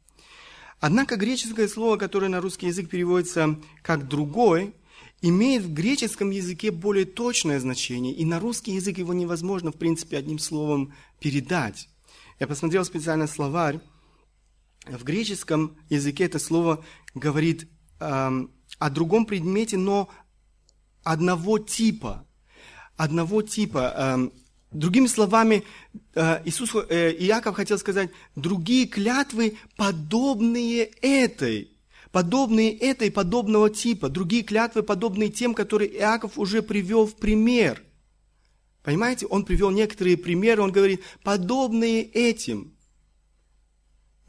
Однако 0.80 1.16
греческое 1.16 1.68
слово, 1.68 1.98
которое 1.98 2.28
на 2.28 2.42
русский 2.42 2.68
язык 2.68 2.90
переводится 2.90 3.60
как 3.84 4.08
«другой», 4.08 4.74
имеет 5.22 5.64
в 5.64 5.74
греческом 5.74 6.30
языке 6.30 6.70
более 6.70 7.06
точное 7.06 7.60
значение, 7.60 8.14
и 8.14 8.24
на 8.26 8.40
русский 8.40 8.74
язык 8.74 9.00
его 9.00 9.14
невозможно, 9.14 9.72
в 9.72 9.78
принципе, 9.78 10.18
одним 10.18 10.38
словом 10.38 10.94
передать. 11.20 11.90
Я 12.40 12.46
посмотрел 12.46 12.86
специально 12.86 13.26
словарь. 13.26 13.80
В 14.86 15.04
греческом 15.04 15.76
языке 15.90 16.26
это 16.26 16.38
слово 16.38 16.84
говорит 17.16 17.68
э, 18.00 18.32
о 18.80 18.90
другом 18.90 19.26
предмете, 19.26 19.78
но 19.78 20.10
одного 21.04 21.58
типа. 21.58 22.28
Одного 22.96 23.42
типа. 23.42 23.94
Э, 23.98 24.30
другими 24.72 25.08
словами, 25.08 25.64
э, 26.14 26.42
Иисус, 26.46 26.76
э, 26.76 27.12
Иаков 27.20 27.56
хотел 27.56 27.80
сказать, 27.80 28.12
другие 28.36 28.86
клятвы, 28.86 29.58
подобные 29.76 30.84
этой. 31.02 31.72
Подобные 32.12 32.72
этой, 32.78 33.10
подобного 33.10 33.72
типа. 33.72 34.10
Другие 34.10 34.44
клятвы, 34.44 34.84
подобные 34.84 35.30
тем, 35.30 35.56
которые 35.56 35.92
Иаков 35.98 36.38
уже 36.38 36.62
привел 36.62 37.08
в 37.08 37.16
пример. 37.16 37.82
Понимаете, 38.88 39.26
он 39.26 39.44
привел 39.44 39.70
некоторые 39.72 40.16
примеры, 40.16 40.62
он 40.62 40.72
говорит, 40.72 41.02
подобные 41.22 42.04
этим. 42.04 42.72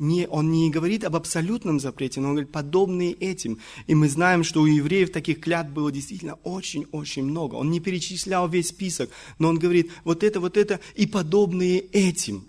Не, 0.00 0.26
он 0.26 0.50
не 0.50 0.68
говорит 0.68 1.04
об 1.04 1.14
абсолютном 1.14 1.78
запрете, 1.78 2.18
но 2.18 2.30
он 2.30 2.34
говорит, 2.34 2.50
подобные 2.50 3.12
этим. 3.12 3.60
И 3.86 3.94
мы 3.94 4.08
знаем, 4.08 4.42
что 4.42 4.60
у 4.60 4.66
евреев 4.66 5.12
таких 5.12 5.40
клятв 5.40 5.70
было 5.70 5.92
действительно 5.92 6.34
очень-очень 6.42 7.22
много. 7.22 7.54
Он 7.54 7.70
не 7.70 7.78
перечислял 7.78 8.48
весь 8.48 8.70
список, 8.70 9.10
но 9.38 9.50
он 9.50 9.60
говорит, 9.60 9.92
вот 10.02 10.24
это, 10.24 10.40
вот 10.40 10.56
это 10.56 10.80
и 10.96 11.06
подобные 11.06 11.78
этим 11.78 12.48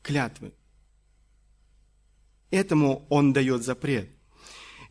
клятвы. 0.00 0.52
Этому 2.52 3.04
он 3.08 3.32
дает 3.32 3.64
запрет. 3.64 4.08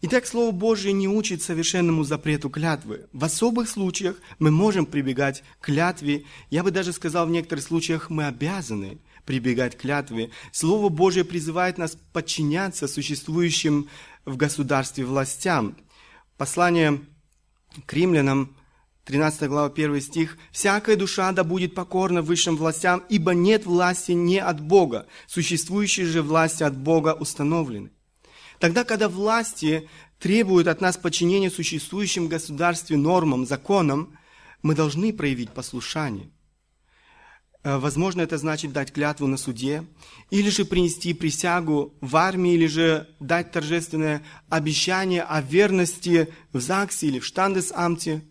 Итак, 0.04 0.26
Слово 0.26 0.52
Божье 0.52 0.94
не 0.94 1.08
учит 1.08 1.44
совершенному 1.44 2.04
запрету 2.04 2.50
клятвы. 2.50 3.06
В 3.14 3.24
особых 3.24 3.70
случаях 3.70 4.16
мы 4.40 4.50
можем 4.50 4.88
прибегать 4.88 5.44
к 5.60 5.66
клятве. 5.66 6.26
Я 6.50 6.64
бы 6.64 6.72
даже 6.72 6.92
сказал, 6.92 7.28
в 7.28 7.30
некоторых 7.30 7.64
случаях 7.64 8.10
мы 8.10 8.26
обязаны 8.26 8.98
прибегать 9.26 9.78
к 9.78 9.82
клятве. 9.82 10.32
Слово 10.52 10.90
Божье 10.90 11.24
призывает 11.24 11.78
нас 11.78 11.96
подчиняться 12.14 12.88
существующим 12.88 13.90
в 14.26 14.38
государстве 14.38 15.06
властям. 15.06 15.78
Послание 16.36 17.00
к 17.86 17.94
римлянам, 17.94 18.56
13 19.06 19.50
глава, 19.50 19.68
1 19.68 20.02
стих. 20.02 20.40
«Всякая 20.52 20.96
душа 20.96 21.32
да 21.32 21.44
будет 21.44 21.76
покорна 21.76 22.24
высшим 22.24 22.58
властям, 22.58 23.04
ибо 23.10 23.36
нет 23.36 23.68
власти 23.68 24.14
не 24.14 24.40
от 24.40 24.62
Бога, 24.62 25.06
существующие 25.28 26.08
же 26.08 26.24
власти 26.24 26.64
от 26.64 26.76
Бога 26.76 27.14
установлены». 27.14 27.92
Тогда, 28.62 28.84
когда 28.84 29.10
власти 29.10 29.90
требуют 30.20 30.68
от 30.68 30.82
нас 30.82 30.96
подчинения 30.96 31.50
существующим 31.50 32.28
государстве 32.28 32.96
нормам, 32.96 33.48
законам, 33.48 34.20
мы 34.62 34.76
должны 34.76 35.12
проявить 35.12 35.50
послушание. 35.50 36.30
Э, 37.64 37.80
возможно, 37.80 38.22
это 38.22 38.38
значит 38.38 38.72
дать 38.72 38.94
клятву 38.94 39.26
на 39.26 39.38
суде, 39.38 39.84
или 40.30 40.52
же 40.52 40.64
принести 40.64 41.16
присягу 41.16 41.96
в 42.02 42.16
армии, 42.16 42.54
или 42.54 42.68
же 42.68 43.10
дать 43.20 43.52
торжественное 43.52 44.24
обещание 44.48 45.24
о 45.24 45.42
верности 45.42 46.32
в 46.54 46.60
ЗАГСе 46.60 47.08
или 47.08 47.18
в 47.18 47.26
Штандесамте. 47.26 48.22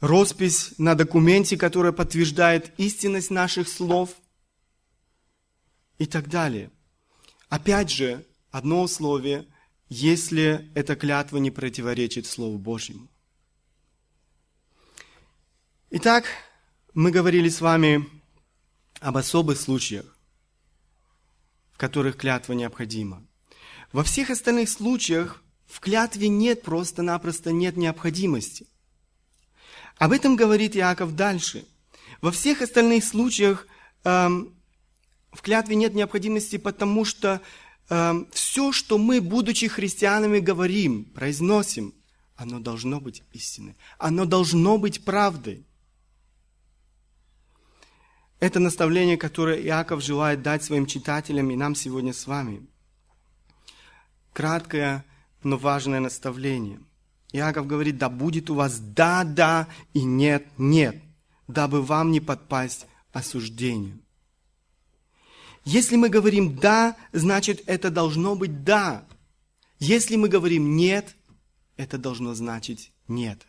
Роспись 0.00 0.72
на 0.78 0.96
документе, 0.96 1.56
которая 1.56 1.92
подтверждает 1.92 2.72
истинность 2.76 3.30
наших 3.30 3.68
слов 3.68 4.16
и 5.98 6.06
так 6.06 6.28
далее. 6.28 6.72
Опять 7.50 7.90
же, 7.92 8.24
одно 8.50 8.82
условие, 8.82 9.46
если 9.88 10.70
эта 10.74 10.96
клятва 10.96 11.38
не 11.38 11.50
противоречит 11.50 12.26
Слову 12.26 12.58
Божьему. 12.58 13.08
Итак, 15.90 16.26
мы 16.94 17.10
говорили 17.10 17.48
с 17.48 17.60
вами 17.60 18.06
об 19.00 19.16
особых 19.16 19.58
случаях, 19.58 20.04
в 21.72 21.78
которых 21.78 22.16
клятва 22.16 22.52
необходима. 22.52 23.24
Во 23.92 24.02
всех 24.02 24.28
остальных 24.30 24.68
случаях 24.68 25.42
в 25.66 25.80
клятве 25.80 26.28
нет 26.28 26.62
просто-напросто 26.62 27.52
нет 27.52 27.76
необходимости. 27.76 28.66
Об 29.96 30.12
этом 30.12 30.36
говорит 30.36 30.76
Иаков 30.76 31.14
дальше. 31.14 31.66
Во 32.20 32.30
всех 32.30 32.62
остальных 32.62 33.04
случаях 33.04 33.66
эм, 34.04 34.54
в 35.32 35.42
клятве 35.42 35.76
нет 35.76 35.94
необходимости, 35.94 36.56
потому 36.56 37.04
что 37.04 37.40
Эм, 37.90 38.28
все, 38.32 38.72
что 38.72 38.98
мы, 38.98 39.20
будучи 39.20 39.66
христианами, 39.66 40.40
говорим, 40.40 41.04
произносим, 41.04 41.94
оно 42.36 42.60
должно 42.60 43.00
быть 43.00 43.22
истиной. 43.32 43.76
Оно 43.98 44.26
должно 44.26 44.78
быть 44.78 45.04
правдой. 45.04 45.64
Это 48.40 48.60
наставление, 48.60 49.16
которое 49.16 49.60
Иаков 49.60 50.02
желает 50.02 50.42
дать 50.42 50.62
своим 50.62 50.86
читателям 50.86 51.50
и 51.50 51.56
нам 51.56 51.74
сегодня 51.74 52.12
с 52.12 52.26
вами. 52.26 52.66
Краткое, 54.32 55.04
но 55.42 55.56
важное 55.56 55.98
наставление. 55.98 56.78
Иаков 57.32 57.66
говорит, 57.66 57.98
да 57.98 58.08
будет 58.08 58.50
у 58.50 58.54
вас 58.54 58.78
да, 58.78 59.24
да 59.24 59.66
и 59.92 60.04
нет, 60.04 60.46
нет, 60.56 61.02
дабы 61.48 61.82
вам 61.82 62.12
не 62.12 62.20
подпасть 62.20 62.86
осуждению. 63.12 63.98
Если 65.64 65.96
мы 65.96 66.08
говорим 66.08 66.56
«да», 66.56 66.96
значит, 67.12 67.62
это 67.66 67.90
должно 67.90 68.34
быть 68.34 68.64
«да». 68.64 69.06
Если 69.78 70.16
мы 70.16 70.28
говорим 70.28 70.76
«нет», 70.76 71.14
это 71.76 71.98
должно 71.98 72.34
значить 72.34 72.92
«нет». 73.06 73.46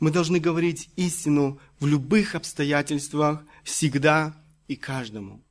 Мы 0.00 0.10
должны 0.10 0.40
говорить 0.40 0.88
истину 0.96 1.60
в 1.78 1.86
любых 1.86 2.34
обстоятельствах, 2.34 3.44
всегда 3.62 4.34
и 4.66 4.74
каждому. 4.74 5.44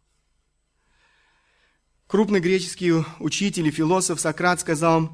Крупный 2.07 2.41
греческий 2.41 2.91
учитель 3.20 3.68
и 3.68 3.72
философ 3.72 4.20
Сократ 4.20 4.59
сказал, 4.59 5.09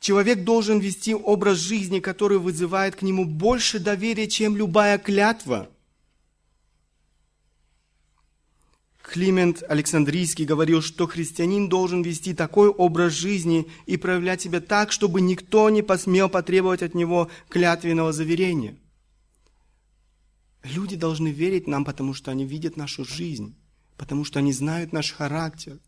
человек 0.00 0.42
должен 0.42 0.80
вести 0.80 1.14
образ 1.14 1.58
жизни, 1.58 2.00
который 2.00 2.38
вызывает 2.38 2.96
к 2.96 3.02
нему 3.02 3.24
больше 3.24 3.78
доверия, 3.78 4.26
чем 4.26 4.56
любая 4.56 4.98
клятва– 4.98 5.70
Климент 9.02 9.64
Александрийский 9.68 10.44
говорил, 10.44 10.80
что 10.80 11.08
христианин 11.08 11.68
должен 11.68 12.02
вести 12.02 12.34
такой 12.34 12.68
образ 12.68 13.12
жизни 13.12 13.66
и 13.84 13.96
проявлять 13.96 14.40
себя 14.40 14.60
так, 14.60 14.92
чтобы 14.92 15.20
никто 15.20 15.68
не 15.70 15.82
посмел 15.82 16.28
потребовать 16.28 16.82
от 16.82 16.94
него 16.94 17.28
клятвенного 17.48 18.12
заверения. 18.12 18.78
Люди 20.62 20.94
должны 20.94 21.28
верить 21.28 21.66
нам, 21.66 21.84
потому 21.84 22.14
что 22.14 22.30
они 22.30 22.46
видят 22.46 22.76
нашу 22.76 23.04
жизнь, 23.04 23.56
потому 23.96 24.24
что 24.24 24.38
они 24.38 24.52
знают 24.52 24.92
наш 24.92 25.12
характер. 25.12 25.80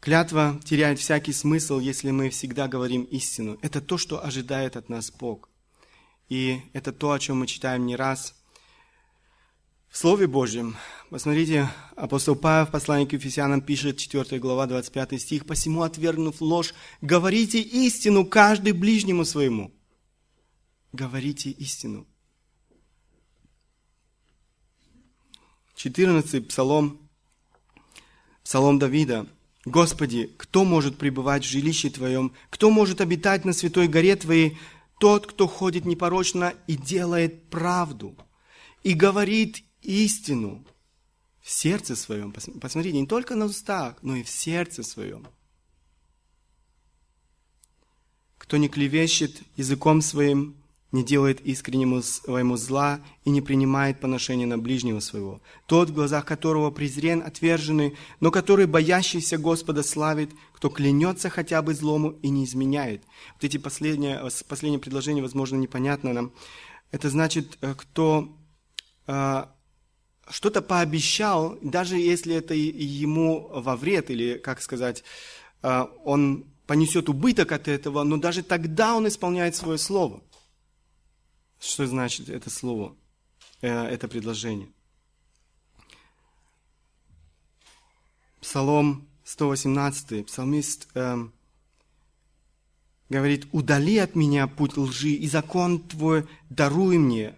Клятва 0.00 0.58
теряет 0.64 0.98
всякий 0.98 1.34
смысл, 1.34 1.78
если 1.78 2.10
мы 2.10 2.30
всегда 2.30 2.68
говорим 2.68 3.02
истину. 3.02 3.58
Это 3.60 3.82
то, 3.82 3.98
что 3.98 4.24
ожидает 4.24 4.76
от 4.76 4.88
нас 4.88 5.10
Бог. 5.10 5.49
И 6.30 6.62
это 6.72 6.92
то, 6.92 7.10
о 7.10 7.18
чем 7.18 7.40
мы 7.40 7.48
читаем 7.48 7.84
не 7.86 7.96
раз 7.96 8.36
в 9.88 9.98
Слове 9.98 10.28
Божьем. 10.28 10.76
Посмотрите, 11.10 11.68
апостол 11.96 12.36
Павел 12.36 12.66
в 12.66 12.70
послании 12.70 13.04
к 13.04 13.12
Ефесянам 13.14 13.60
пишет, 13.60 13.98
4 13.98 14.38
глава, 14.38 14.66
25 14.66 15.20
стих, 15.20 15.44
«Посему, 15.44 15.82
отвергнув 15.82 16.40
ложь, 16.40 16.72
говорите 17.00 17.60
истину 17.60 18.24
каждый 18.24 18.72
ближнему 18.72 19.24
своему». 19.24 19.72
Говорите 20.92 21.50
истину. 21.50 22.06
14 25.74 26.46
Псалом, 26.46 27.10
Псалом 28.44 28.78
Давида. 28.78 29.26
«Господи, 29.64 30.30
кто 30.36 30.64
может 30.64 30.96
пребывать 30.96 31.44
в 31.44 31.48
жилище 31.48 31.90
Твоем? 31.90 32.32
Кто 32.50 32.70
может 32.70 33.00
обитать 33.00 33.44
на 33.44 33.52
святой 33.52 33.88
горе 33.88 34.14
Твоей? 34.14 34.56
Тот, 35.00 35.26
кто 35.26 35.48
ходит 35.48 35.86
непорочно 35.86 36.54
и 36.66 36.76
делает 36.76 37.48
правду, 37.48 38.16
и 38.82 38.92
говорит 38.92 39.64
истину 39.80 40.62
в 41.40 41.50
сердце 41.50 41.96
своем. 41.96 42.32
Посмотрите, 42.32 43.00
не 43.00 43.06
только 43.06 43.34
на 43.34 43.46
устах, 43.46 43.96
но 44.02 44.14
и 44.14 44.22
в 44.22 44.28
сердце 44.28 44.82
своем. 44.82 45.26
Кто 48.36 48.58
не 48.58 48.68
клевещет 48.68 49.40
языком 49.56 50.02
своим, 50.02 50.59
не 50.92 51.04
делает 51.04 51.40
искреннему 51.40 52.02
своему 52.02 52.56
зла 52.56 53.00
и 53.24 53.30
не 53.30 53.40
принимает 53.40 54.00
поношения 54.00 54.46
на 54.46 54.58
ближнего 54.58 55.00
своего. 55.00 55.40
Тот, 55.66 55.90
в 55.90 55.94
глазах 55.94 56.24
которого 56.24 56.70
презрен, 56.70 57.22
отверженный, 57.24 57.96
но 58.18 58.30
который, 58.30 58.66
боящийся 58.66 59.38
Господа, 59.38 59.82
славит, 59.82 60.30
кто 60.52 60.68
клянется 60.68 61.30
хотя 61.30 61.62
бы 61.62 61.74
злому 61.74 62.10
и 62.22 62.28
не 62.28 62.44
изменяет. 62.44 63.02
Вот 63.34 63.44
эти 63.44 63.56
последние, 63.56 64.20
последние 64.48 64.80
предложения, 64.80 65.22
возможно, 65.22 65.56
непонятно 65.56 66.12
нам. 66.12 66.32
Это 66.90 67.08
значит, 67.08 67.56
э, 67.60 67.74
кто 67.76 68.36
э, 69.06 69.44
что-то 70.28 70.60
пообещал, 70.60 71.56
даже 71.62 71.96
если 71.96 72.34
это 72.34 72.54
ему 72.54 73.48
во 73.52 73.76
вред, 73.76 74.10
или, 74.10 74.38
как 74.38 74.60
сказать, 74.60 75.04
э, 75.62 75.86
он 76.04 76.46
понесет 76.66 77.08
убыток 77.08 77.52
от 77.52 77.68
этого, 77.68 78.02
но 78.02 78.16
даже 78.16 78.42
тогда 78.42 78.94
он 78.94 79.06
исполняет 79.06 79.54
свое 79.56 79.78
слово. 79.78 80.20
Что 81.60 81.86
значит 81.86 82.30
это 82.30 82.48
слово, 82.48 82.96
э, 83.60 83.68
это 83.68 84.08
предложение? 84.08 84.68
Псалом 88.40 89.06
118, 89.24 90.26
псалмист 90.26 90.88
э, 90.94 91.18
говорит, 93.10 93.46
«Удали 93.52 93.98
от 93.98 94.14
меня 94.14 94.46
путь 94.46 94.78
лжи, 94.78 95.10
и 95.10 95.28
закон 95.28 95.80
Твой 95.80 96.26
даруй 96.48 96.96
мне». 96.96 97.36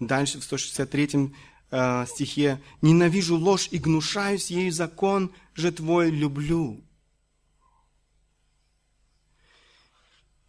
Дальше 0.00 0.40
в 0.40 0.44
163 0.44 1.32
э, 1.70 2.06
стихе, 2.08 2.60
«Ненавижу 2.82 3.36
ложь 3.36 3.68
и 3.70 3.78
гнушаюсь 3.78 4.50
ею, 4.50 4.72
закон 4.72 5.30
же 5.54 5.70
Твой 5.70 6.10
люблю». 6.10 6.82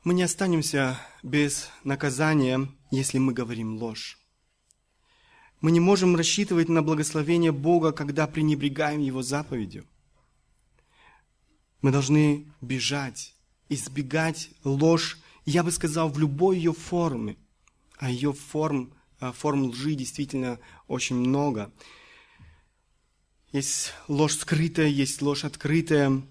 Мы 0.03 0.15
не 0.15 0.23
останемся 0.23 0.99
без 1.21 1.69
наказания, 1.83 2.67
если 2.89 3.19
мы 3.19 3.33
говорим 3.33 3.77
ложь. 3.77 4.17
Мы 5.59 5.71
не 5.71 5.79
можем 5.79 6.15
рассчитывать 6.15 6.69
на 6.69 6.81
благословение 6.81 7.51
Бога, 7.51 7.91
когда 7.91 8.25
пренебрегаем 8.25 8.99
Его 8.99 9.21
заповедью. 9.21 9.85
Мы 11.83 11.91
должны 11.91 12.51
бежать, 12.61 13.35
избегать 13.69 14.49
ложь, 14.63 15.19
я 15.45 15.61
бы 15.63 15.69
сказал, 15.69 16.09
в 16.09 16.17
любой 16.17 16.57
ее 16.57 16.73
форме. 16.73 17.37
А 17.99 18.09
ее 18.09 18.33
форм 18.33 18.95
э, 19.19 19.31
форм 19.31 19.65
лжи 19.65 19.93
действительно 19.93 20.59
очень 20.87 21.17
много. 21.17 21.71
Есть 23.51 23.93
ложь 24.07 24.37
скрытая, 24.37 24.87
есть 24.87 25.21
ложь 25.21 25.43
открытая. 25.43 26.23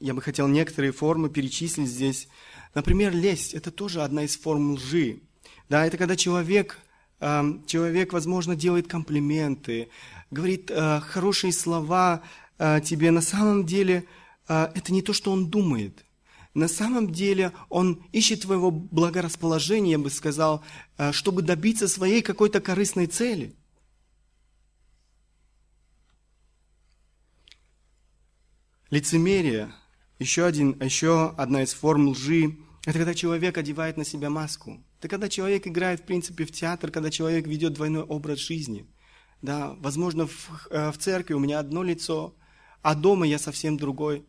Я 0.00 0.14
бы 0.14 0.22
хотел 0.22 0.46
некоторые 0.46 0.92
формы 0.92 1.28
перечислить 1.28 1.88
здесь. 1.88 2.28
Например, 2.74 3.12
лесть– 3.12 3.52
это 3.54 3.72
тоже 3.72 4.02
одна 4.02 4.24
из 4.24 4.36
форм 4.36 4.74
лжи. 4.74 5.20
Да, 5.68 5.84
это 5.84 5.96
когда 5.96 6.14
человек, 6.14 6.78
э, 7.20 7.42
человек, 7.66 8.12
возможно, 8.12 8.54
делает 8.54 8.86
комплименты, 8.86 9.88
говорит 10.30 10.70
э, 10.70 11.00
хорошие 11.00 11.52
слова 11.52 12.22
э, 12.58 12.80
тебе. 12.84 13.10
На 13.10 13.22
самом 13.22 13.66
деле 13.66 14.04
это 14.46 14.94
не 14.94 15.02
то, 15.02 15.12
что 15.12 15.30
он 15.30 15.50
думает. 15.50 16.06
На 16.54 16.68
самом 16.68 17.12
деле 17.12 17.52
он 17.68 18.02
ищет 18.12 18.42
твоего 18.42 18.70
благорасположения, 18.70 19.92
я 19.92 19.98
бы 19.98 20.08
сказал, 20.08 20.64
чтобы 21.12 21.42
добиться 21.42 21.86
своей 21.86 22.22
какой-то 22.22 22.62
корыстной 22.62 23.08
цели. 23.08 23.54
Лицемерие 28.88 29.70
еще, 30.18 30.44
один, 30.44 30.80
еще 30.80 31.30
одна 31.36 31.62
из 31.62 31.72
форм 31.72 32.08
лжи– 32.08 32.56
это 32.86 32.98
когда 32.98 33.14
человек 33.14 33.58
одевает 33.58 33.96
на 33.96 34.04
себя 34.04 34.30
маску. 34.30 34.82
Это 34.98 35.08
когда 35.08 35.28
человек 35.28 35.66
играет, 35.66 36.00
в 36.00 36.04
принципе, 36.04 36.44
в 36.44 36.52
театр, 36.52 36.90
когда 36.90 37.10
человек 37.10 37.46
ведет 37.46 37.74
двойной 37.74 38.02
образ 38.02 38.38
жизни. 38.38 38.86
Да, 39.42 39.74
возможно, 39.74 40.26
в, 40.26 40.68
э, 40.70 40.90
в 40.90 40.98
церкви 40.98 41.34
у 41.34 41.38
меня 41.38 41.60
одно 41.60 41.82
лицо, 41.82 42.34
а 42.82 42.94
дома 42.94 43.26
я 43.26 43.38
совсем 43.38 43.76
другой. 43.76 44.26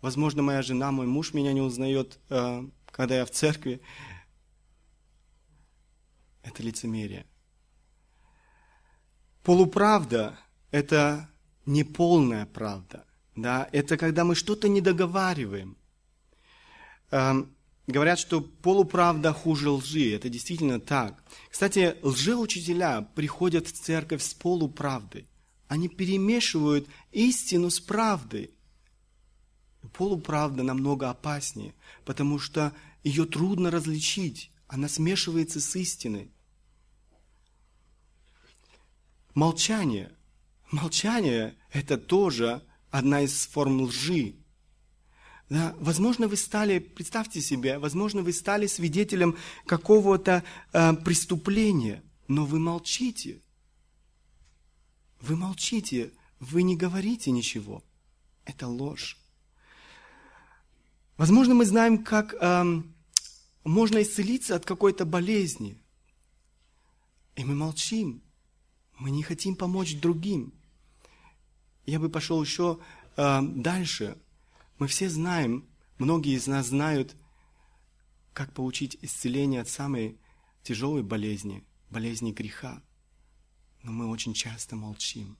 Возможно, 0.00 0.42
моя 0.42 0.62
жена, 0.62 0.90
мой 0.90 1.06
муж 1.06 1.34
меня 1.34 1.52
не 1.52 1.60
узнает, 1.60 2.18
э, 2.30 2.66
когда 2.86 3.16
я 3.16 3.24
в 3.24 3.30
церкви. 3.30 3.80
Это 6.42 6.62
лицемерие. 6.62 7.26
Полуправда– 9.42 10.38
это 10.70 11.28
неполная 11.66 12.46
правда. 12.46 13.04
Да, 13.38 13.68
это 13.70 13.96
когда 13.96 14.24
мы 14.24 14.34
что-то 14.34 14.68
не 14.68 14.80
договариваем. 14.80 15.76
Эм, 17.12 17.54
говорят, 17.86 18.18
что 18.18 18.40
полуправда 18.40 19.32
хуже 19.32 19.70
лжи. 19.70 20.12
Это 20.12 20.28
действительно 20.28 20.80
так. 20.80 21.22
Кстати, 21.48 21.94
лжеучителя 22.02 23.02
приходят 23.14 23.68
в 23.68 23.72
церковь 23.72 24.24
с 24.24 24.34
полуправдой. 24.34 25.28
Они 25.68 25.88
перемешивают 25.88 26.88
истину 27.12 27.70
с 27.70 27.78
правдой. 27.78 28.50
Полуправда 29.92 30.64
намного 30.64 31.08
опаснее, 31.08 31.74
потому 32.04 32.40
что 32.40 32.72
ее 33.04 33.24
трудно 33.24 33.70
различить. 33.70 34.50
Она 34.66 34.88
смешивается 34.88 35.60
с 35.60 35.76
истиной. 35.76 36.32
Молчание. 39.34 40.10
Молчание– 40.72 41.56
это 41.72 41.98
тоже 41.98 42.64
одна 42.90 43.22
из 43.22 43.46
форм 43.46 43.82
лжи. 43.82 44.36
Да, 45.48 45.74
возможно, 45.78 46.28
вы 46.28 46.36
стали, 46.36 46.78
представьте 46.78 47.40
себе, 47.40 47.78
возможно, 47.78 48.22
вы 48.22 48.32
стали 48.32 48.66
свидетелем 48.66 49.36
какого-то 49.64 50.44
э, 50.72 50.92
преступления, 50.94 52.02
но 52.28 52.44
вы 52.44 52.58
молчите. 52.58 53.40
Вы 55.20 55.36
молчите, 55.36 56.12
вы 56.38 56.62
не 56.62 56.76
говорите 56.76 57.30
ничего. 57.30 57.82
Это 58.44 58.68
ложь. 58.68 59.16
Возможно, 61.16 61.54
мы 61.54 61.64
знаем, 61.64 62.04
как 62.04 62.34
э, 62.34 62.82
можно 63.64 64.02
исцелиться 64.02 64.54
от 64.54 64.64
какой-то 64.64 65.04
болезни. 65.04 65.78
И 67.36 67.44
мы 67.44 67.54
молчим. 67.54 68.22
Мы 68.98 69.10
не 69.10 69.22
хотим 69.22 69.56
помочь 69.56 69.96
другим. 69.96 70.52
Я 71.88 71.98
бы 71.98 72.10
пошел 72.10 72.42
еще 72.42 72.80
э, 73.16 73.40
дальше. 73.40 74.18
Мы 74.78 74.88
все 74.88 75.08
знаем, 75.08 75.66
многие 75.96 76.36
из 76.36 76.46
нас 76.46 76.66
знают, 76.66 77.16
как 78.34 78.52
получить 78.52 78.98
исцеление 79.00 79.62
от 79.62 79.70
самой 79.70 80.18
тяжелой 80.62 81.02
болезни, 81.02 81.64
болезни 81.88 82.30
греха. 82.30 82.82
Но 83.82 83.90
мы 83.90 84.10
очень 84.10 84.34
часто 84.34 84.76
молчим. 84.76 85.38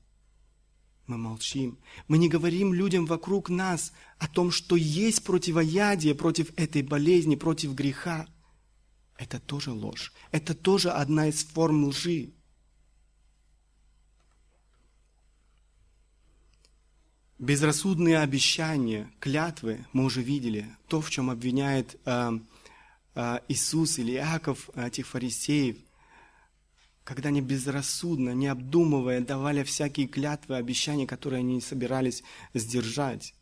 Мы 1.06 1.18
молчим. 1.18 1.78
Мы 2.06 2.16
не 2.16 2.30
говорим 2.30 2.72
людям 2.72 3.04
вокруг 3.04 3.50
нас 3.50 3.92
о 4.18 4.26
том, 4.26 4.50
что 4.50 4.74
есть 4.74 5.24
противоядие 5.24 6.14
против 6.14 6.58
этой 6.58 6.80
болезни, 6.80 7.36
против 7.36 7.74
греха. 7.74 8.26
Это 9.18 9.38
тоже 9.38 9.70
ложь. 9.70 10.14
Это 10.30 10.54
тоже 10.54 10.92
одна 10.92 11.28
из 11.28 11.44
форм 11.44 11.84
лжи. 11.84 12.32
Безрассудные 17.38 18.18
обещания, 18.18 19.12
клятвы 19.20 19.86
мы 19.92 20.04
уже 20.04 20.22
видели. 20.22 20.66
То, 20.88 21.00
в 21.00 21.08
чем 21.08 21.30
обвиняет 21.30 21.96
э, 22.04 22.32
э, 23.14 23.40
Иисус 23.46 24.00
или 24.00 24.14
Иаков 24.14 24.68
этих 24.74 25.06
фарисеев, 25.06 25.76
когда 27.04 27.28
они 27.28 27.40
безрассудно, 27.40 28.30
не 28.30 28.48
обдумывая, 28.48 29.20
давали 29.20 29.62
всякие 29.62 30.08
клятвы, 30.08 30.56
обещания, 30.56 31.06
которые 31.06 31.38
они 31.38 31.54
не 31.54 31.60
собирались 31.60 32.24
сдержать. 32.54 33.34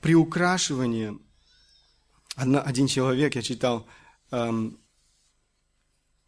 Приукрашивание. 0.00 1.18
Один 2.36 2.86
человек, 2.86 3.34
я 3.34 3.42
читал, 3.42 3.88
эм, 4.30 4.78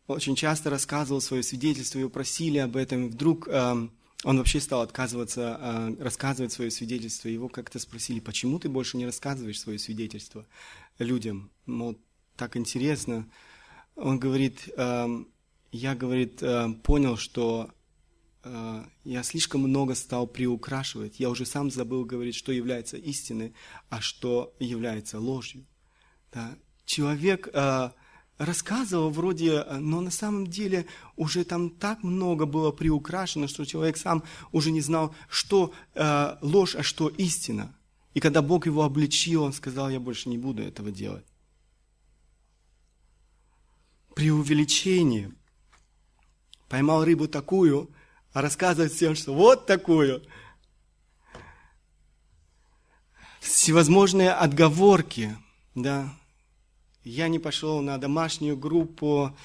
очень 0.09 0.35
часто 0.35 0.71
рассказывал 0.71 1.21
свое 1.21 1.45
свидетельство, 1.45 2.01
его 2.01 2.11
просили 2.11 2.59
об 2.59 2.77
этом, 2.77 3.07
и 3.07 3.09
вдруг 3.11 3.47
эм, 3.47 3.93
он 4.25 4.39
вообще 4.39 4.61
стал 4.61 4.83
отказываться 4.83 5.57
а, 5.61 5.97
рассказывать 6.01 6.53
свое 6.53 6.71
свидетельство. 6.71 7.29
Его 7.29 7.49
как-то 7.49 7.79
спросили, 7.79 8.21
почему 8.21 8.59
ты 8.59 8.69
больше 8.69 8.97
не 8.97 9.07
рассказываешь 9.07 9.61
свое 9.61 9.79
свидетельство 9.79 10.47
людям? 10.99 11.51
Мол, 11.67 11.99
так 12.37 12.57
интересно. 12.57 13.29
Он 13.95 14.19
говорит, 14.19 14.69
я, 14.77 15.95
говорит, 15.97 16.41
понял, 16.85 17.17
что 17.17 17.73
а, 18.43 18.89
я 19.05 19.23
слишком 19.23 19.63
много 19.63 19.95
стал 19.95 20.27
приукрашивать. 20.27 21.19
Я 21.19 21.31
уже 21.31 21.45
сам 21.45 21.71
забыл 21.71 22.05
говорить, 22.05 22.35
что 22.35 22.53
является 22.53 22.97
истиной, 22.97 23.55
а 23.91 24.01
что 24.01 24.55
является 24.59 25.19
ложью. 25.19 25.67
Да? 26.33 26.57
Человек 26.85 27.49
а, 27.53 27.95
рассказывал 28.39 29.11
вроде, 29.11 29.65
но 29.65 30.01
на 30.01 30.11
самом 30.11 30.47
деле 30.47 30.87
уже 31.17 31.45
там 31.45 31.71
так 31.71 32.03
много 32.05 32.47
было 32.47 32.71
приукрашено, 32.71 33.49
что 33.49 33.65
человек 33.65 33.97
сам 33.97 34.23
уже 34.53 34.71
не 34.71 34.81
знал, 34.81 35.15
что 35.29 35.75
э, 35.95 36.37
ложь, 36.41 36.77
а 36.77 36.83
что 36.83 37.09
истина. 37.09 37.75
И 38.15 38.21
когда 38.21 38.41
Бог 38.41 38.67
его 38.67 38.85
обличил, 38.85 39.43
он 39.43 39.53
сказал, 39.53 39.91
я 39.91 40.01
больше 40.01 40.29
не 40.29 40.39
буду 40.39 40.63
этого 40.63 40.91
делать. 40.91 41.27
Преувеличение. 44.15 45.33
Поймал 46.69 47.05
рыбу 47.05 47.29
такую, 47.29 47.91
а 48.33 48.43
рассказывает 48.43 48.93
всем, 48.93 49.15
что 49.15 49.35
вот 49.35 49.67
такую. 49.67 50.23
Всевозможные 53.41 54.33
отговорки, 54.33 55.37
да, 55.75 56.13
я 57.09 57.29
не 57.29 57.39
пошел 57.39 57.81
на 57.81 57.99
домашнюю 57.99 58.57
группу 58.57 59.37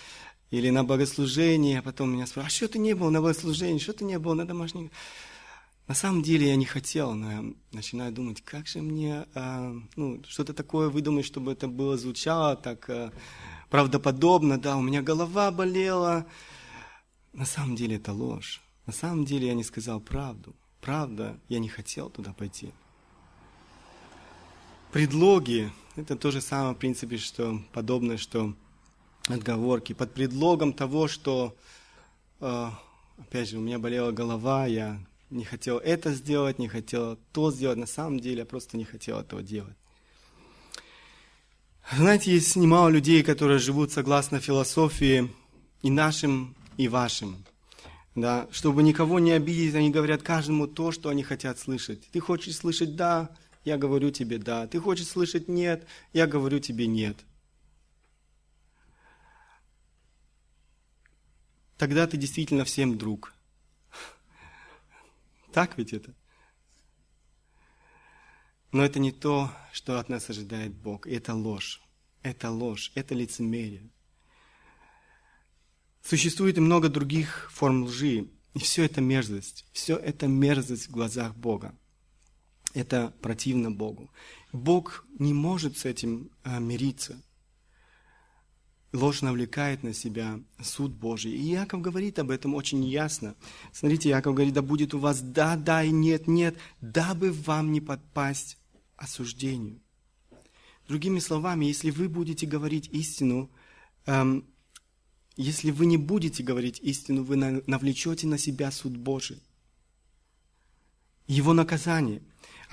или 0.51 0.69
на 0.69 0.83
богослужение, 0.83 1.79
а 1.79 1.81
потом 1.81 2.13
меня 2.13 2.27
спрашивают, 2.27 2.53
а 2.53 2.55
что 2.55 2.67
ты 2.67 2.79
не 2.79 2.93
был 2.93 3.09
на 3.09 3.21
богослужении, 3.21 3.79
что 3.79 3.93
ты 3.93 4.05
не 4.05 4.19
был 4.19 4.35
на 4.35 4.45
домашней 4.45 4.91
на 5.87 5.95
самом 5.95 6.21
деле 6.21 6.47
я 6.47 6.55
не 6.55 6.65
хотел, 6.65 7.13
но 7.13 7.31
я 7.31 7.43
начинаю 7.73 8.13
думать, 8.13 8.41
как 8.41 8.67
же 8.67 8.81
мне 8.81 9.25
э, 9.35 9.79
ну, 9.97 10.23
что-то 10.27 10.53
такое 10.53 10.87
выдумать, 10.87 11.25
чтобы 11.25 11.51
это 11.51 11.67
было 11.67 11.97
звучало 11.97 12.55
так 12.55 12.89
э, 12.89 13.11
правдоподобно. 13.69 14.57
Да, 14.57 14.77
у 14.77 14.81
меня 14.81 15.01
голова 15.01 15.51
болела. 15.51 16.25
На 17.33 17.45
самом 17.45 17.75
деле 17.75 17.97
это 17.97 18.13
ложь. 18.13 18.61
На 18.85 18.93
самом 18.93 19.25
деле 19.25 19.47
я 19.47 19.53
не 19.53 19.63
сказал 19.63 19.99
правду. 19.99 20.55
Правда, 20.79 21.37
я 21.49 21.59
не 21.59 21.67
хотел 21.67 22.09
туда 22.09 22.31
пойти. 22.31 22.71
Предлоги 24.93 25.69
это 25.95 26.15
то 26.15 26.31
же 26.31 26.41
самое, 26.41 26.75
в 26.75 26.77
принципе, 26.77 27.17
что 27.17 27.61
подобное, 27.71 28.17
что 28.17 28.53
отговорки. 29.27 29.93
Под 29.93 30.13
предлогом 30.13 30.73
того, 30.73 31.07
что, 31.07 31.55
э, 32.39 32.69
опять 33.17 33.49
же, 33.49 33.57
у 33.57 33.61
меня 33.61 33.79
болела 33.79 34.11
голова, 34.11 34.65
я 34.65 34.99
не 35.29 35.45
хотел 35.45 35.77
это 35.77 36.13
сделать, 36.13 36.59
не 36.59 36.67
хотел 36.67 37.17
то 37.31 37.51
сделать. 37.51 37.77
На 37.77 37.85
самом 37.85 38.19
деле 38.19 38.39
я 38.39 38.45
просто 38.45 38.77
не 38.77 38.85
хотел 38.85 39.19
этого 39.19 39.41
делать. 39.41 39.75
Знаете, 41.91 42.31
есть 42.31 42.55
немало 42.55 42.89
людей, 42.89 43.23
которые 43.23 43.59
живут 43.59 43.91
согласно 43.91 44.39
философии 44.39 45.29
и 45.81 45.89
нашим, 45.89 46.55
и 46.77 46.87
вашим. 46.87 47.43
Да, 48.15 48.47
чтобы 48.51 48.83
никого 48.83 49.19
не 49.19 49.31
обидеть, 49.31 49.73
они 49.73 49.89
говорят 49.89 50.21
каждому 50.21 50.67
то, 50.67 50.91
что 50.91 51.09
они 51.09 51.23
хотят 51.23 51.59
слышать. 51.59 52.07
Ты 52.11 52.19
хочешь 52.19 52.55
слышать 52.55 52.95
«да», 52.95 53.29
я 53.63 53.77
говорю 53.77 54.11
тебе 54.11 54.37
да. 54.37 54.67
Ты 54.67 54.79
хочешь 54.79 55.07
слышать 55.07 55.47
нет, 55.47 55.87
я 56.11 56.27
говорю 56.27 56.59
тебе 56.59 56.87
нет. 56.87 57.17
Тогда 61.77 62.07
ты 62.07 62.17
действительно 62.17 62.65
всем 62.65 62.97
друг. 62.97 63.33
Так 65.51 65.77
ведь 65.77 65.93
это? 65.93 66.13
Но 68.71 68.83
это 68.83 68.99
не 68.99 69.11
то, 69.11 69.51
что 69.71 69.99
от 69.99 70.09
нас 70.09 70.29
ожидает 70.29 70.73
Бог. 70.73 71.05
Это 71.05 71.33
ложь. 71.33 71.81
Это 72.23 72.49
ложь, 72.49 72.91
это 72.95 73.13
лицемерие. 73.13 73.89
Существует 76.01 76.57
и 76.57 76.61
много 76.61 76.89
других 76.89 77.51
форм 77.51 77.83
лжи. 77.83 78.29
И 78.53 78.59
все 78.59 78.83
это 78.83 79.01
мерзость. 79.01 79.65
Все 79.73 79.95
это 79.95 80.27
мерзость 80.27 80.87
в 80.87 80.91
глазах 80.91 81.35
Бога. 81.35 81.75
Это 82.73 83.13
противно 83.21 83.71
Богу. 83.71 84.09
Бог 84.51 85.05
не 85.19 85.33
может 85.33 85.77
с 85.77 85.85
этим 85.85 86.31
а, 86.43 86.59
мириться. 86.59 87.21
Ложь 88.91 89.21
навлекает 89.21 89.83
на 89.83 89.93
себя 89.93 90.39
суд 90.61 90.91
Божий. 90.91 91.31
И 91.31 91.41
Яков 91.41 91.81
говорит 91.81 92.19
об 92.19 92.29
этом 92.29 92.53
очень 92.53 92.83
ясно. 92.83 93.35
Смотрите, 93.71 94.09
Яков 94.09 94.35
говорит, 94.35 94.53
да 94.53 94.61
будет 94.61 94.93
у 94.93 94.99
вас 94.99 95.21
да, 95.21 95.55
да 95.55 95.83
и 95.83 95.89
нет, 95.89 96.27
нет, 96.27 96.55
дабы 96.81 97.31
вам 97.31 97.71
не 97.71 97.81
подпасть 97.81 98.57
осуждению. 98.95 99.79
Другими 100.87 101.19
словами, 101.19 101.65
если 101.65 101.89
вы 101.89 102.09
будете 102.09 102.45
говорить 102.45 102.89
истину, 102.91 103.49
эм, 104.05 104.45
если 105.35 105.71
вы 105.71 105.85
не 105.87 105.97
будете 105.97 106.43
говорить 106.43 106.79
истину, 106.81 107.23
вы 107.23 107.35
навлечете 107.37 108.27
на 108.27 108.37
себя 108.37 108.69
суд 108.69 108.95
Божий. 108.95 109.41
Его 111.25 111.53
наказание. 111.53 112.21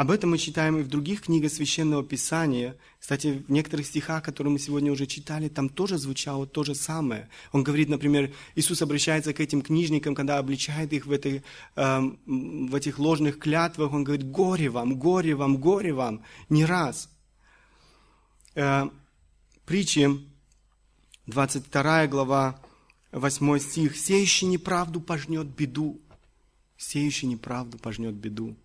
Об 0.01 0.11
этом 0.11 0.31
мы 0.31 0.39
читаем 0.39 0.79
и 0.79 0.83
в 0.83 0.89
других 0.89 1.21
книгах 1.21 1.53
Священного 1.53 2.03
Писания. 2.03 2.75
Кстати, 2.99 3.45
в 3.47 3.53
некоторых 3.53 3.87
стихах, 3.87 4.23
которые 4.23 4.51
мы 4.51 4.59
сегодня 4.59 4.91
уже 4.91 5.05
читали, 5.05 5.51
там 5.51 5.69
тоже 5.69 5.99
звучало 5.99 6.47
то 6.47 6.65
же 6.65 6.75
самое. 6.75 7.29
Он 7.53 7.63
говорит, 7.63 7.91
например, 7.91 8.33
Иисус 8.55 8.81
обращается 8.81 9.35
к 9.35 9.41
этим 9.41 9.61
книжникам, 9.61 10.15
когда 10.15 10.39
обличает 10.39 10.95
их 10.95 11.05
в, 11.05 11.13
этой, 11.13 11.43
э, 11.77 12.01
в 12.25 12.75
этих 12.75 12.99
ложных 12.99 13.39
клятвах. 13.39 13.93
Он 13.93 14.03
говорит, 14.03 14.25
горе 14.31 14.71
вам, 14.71 14.99
горе 14.99 15.35
вам, 15.35 15.59
горе 15.59 15.93
вам. 15.93 16.25
Не 16.49 16.65
раз. 16.65 17.11
Э, 18.55 18.89
притчи 19.67 20.09
22 21.27 22.07
глава, 22.07 22.59
8 23.13 23.59
стих. 23.59 23.99
«Сеющий 23.99 24.47
неправду 24.47 25.03
пожнет 25.03 25.49
беду». 25.49 26.01
Сеющий 26.79 27.29
неправду 27.29 27.77
пожнет 27.77 28.15
беду. 28.15 28.57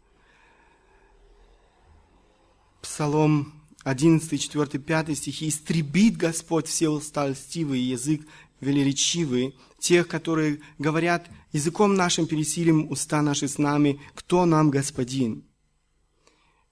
Псалом 2.86 3.52
11, 3.84 4.40
4, 4.40 4.80
5 4.80 5.18
стихи. 5.18 5.50
«Истребит 5.50 6.18
Господь 6.18 6.68
все 6.68 6.90
уста 6.90 7.28
льстивые, 7.28 7.90
язык 7.90 8.22
велеречивый, 8.62 9.56
тех, 9.80 10.08
которые 10.08 10.62
говорят, 10.78 11.28
языком 11.52 11.96
нашим 11.96 12.28
пересилим 12.28 12.92
уста 12.92 13.24
наши 13.24 13.48
с 13.48 13.58
нами, 13.58 14.00
кто 14.14 14.46
нам 14.46 14.70
Господин?» 14.70 15.44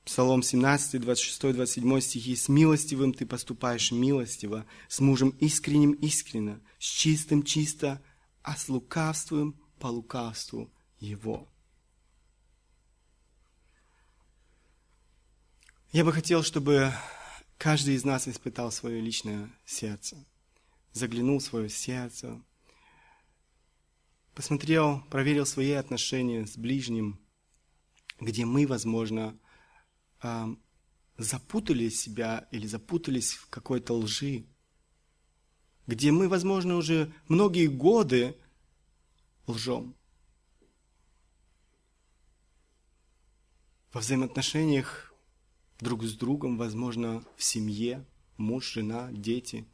Псалом 0.06 0.44
17, 0.44 1.02
26, 1.02 1.56
27 1.56 2.00
стихи. 2.00 2.36
«С 2.36 2.48
милостивым 2.48 3.14
ты 3.14 3.26
поступаешь 3.26 3.92
милостиво, 3.92 4.68
с 4.88 5.00
мужем 5.00 5.30
искренним 5.40 5.94
искренно, 5.94 6.62
с 6.78 6.86
чистым 6.86 7.42
чисто, 7.42 8.04
а 8.44 8.56
с 8.56 8.70
лукавством 8.70 9.60
по 9.80 9.88
лукавству 9.88 10.72
его». 11.00 11.53
Я 15.94 16.04
бы 16.04 16.12
хотел, 16.12 16.42
чтобы 16.42 16.92
каждый 17.60 17.94
из 17.94 18.04
нас 18.04 18.28
испытал 18.28 18.72
свое 18.72 19.00
личное 19.00 19.48
сердце, 19.64 20.18
заглянул 20.92 21.38
в 21.38 21.44
свое 21.44 21.70
сердце, 21.70 22.42
посмотрел, 24.34 25.04
проверил 25.12 25.46
свои 25.46 25.74
отношения 25.74 26.48
с 26.48 26.58
ближним, 26.58 27.20
где 28.20 28.44
мы, 28.44 28.66
возможно, 28.66 29.38
запутали 31.20 31.90
себя 31.90 32.48
или 32.50 32.66
запутались 32.66 33.34
в 33.34 33.48
какой-то 33.52 33.94
лжи, 33.94 34.48
где 35.86 36.12
мы, 36.12 36.28
возможно, 36.28 36.76
уже 36.76 37.14
многие 37.28 37.68
годы 37.68 38.36
лжем. 39.46 39.96
Во 43.92 44.00
взаимоотношениях 44.00 45.13
друг 45.84 46.04
с 46.04 46.14
другом, 46.14 46.58
возможно, 46.58 47.24
в 47.36 47.44
семье, 47.44 48.06
муж, 48.38 48.74
жена, 48.74 49.10
дети, 49.12 49.66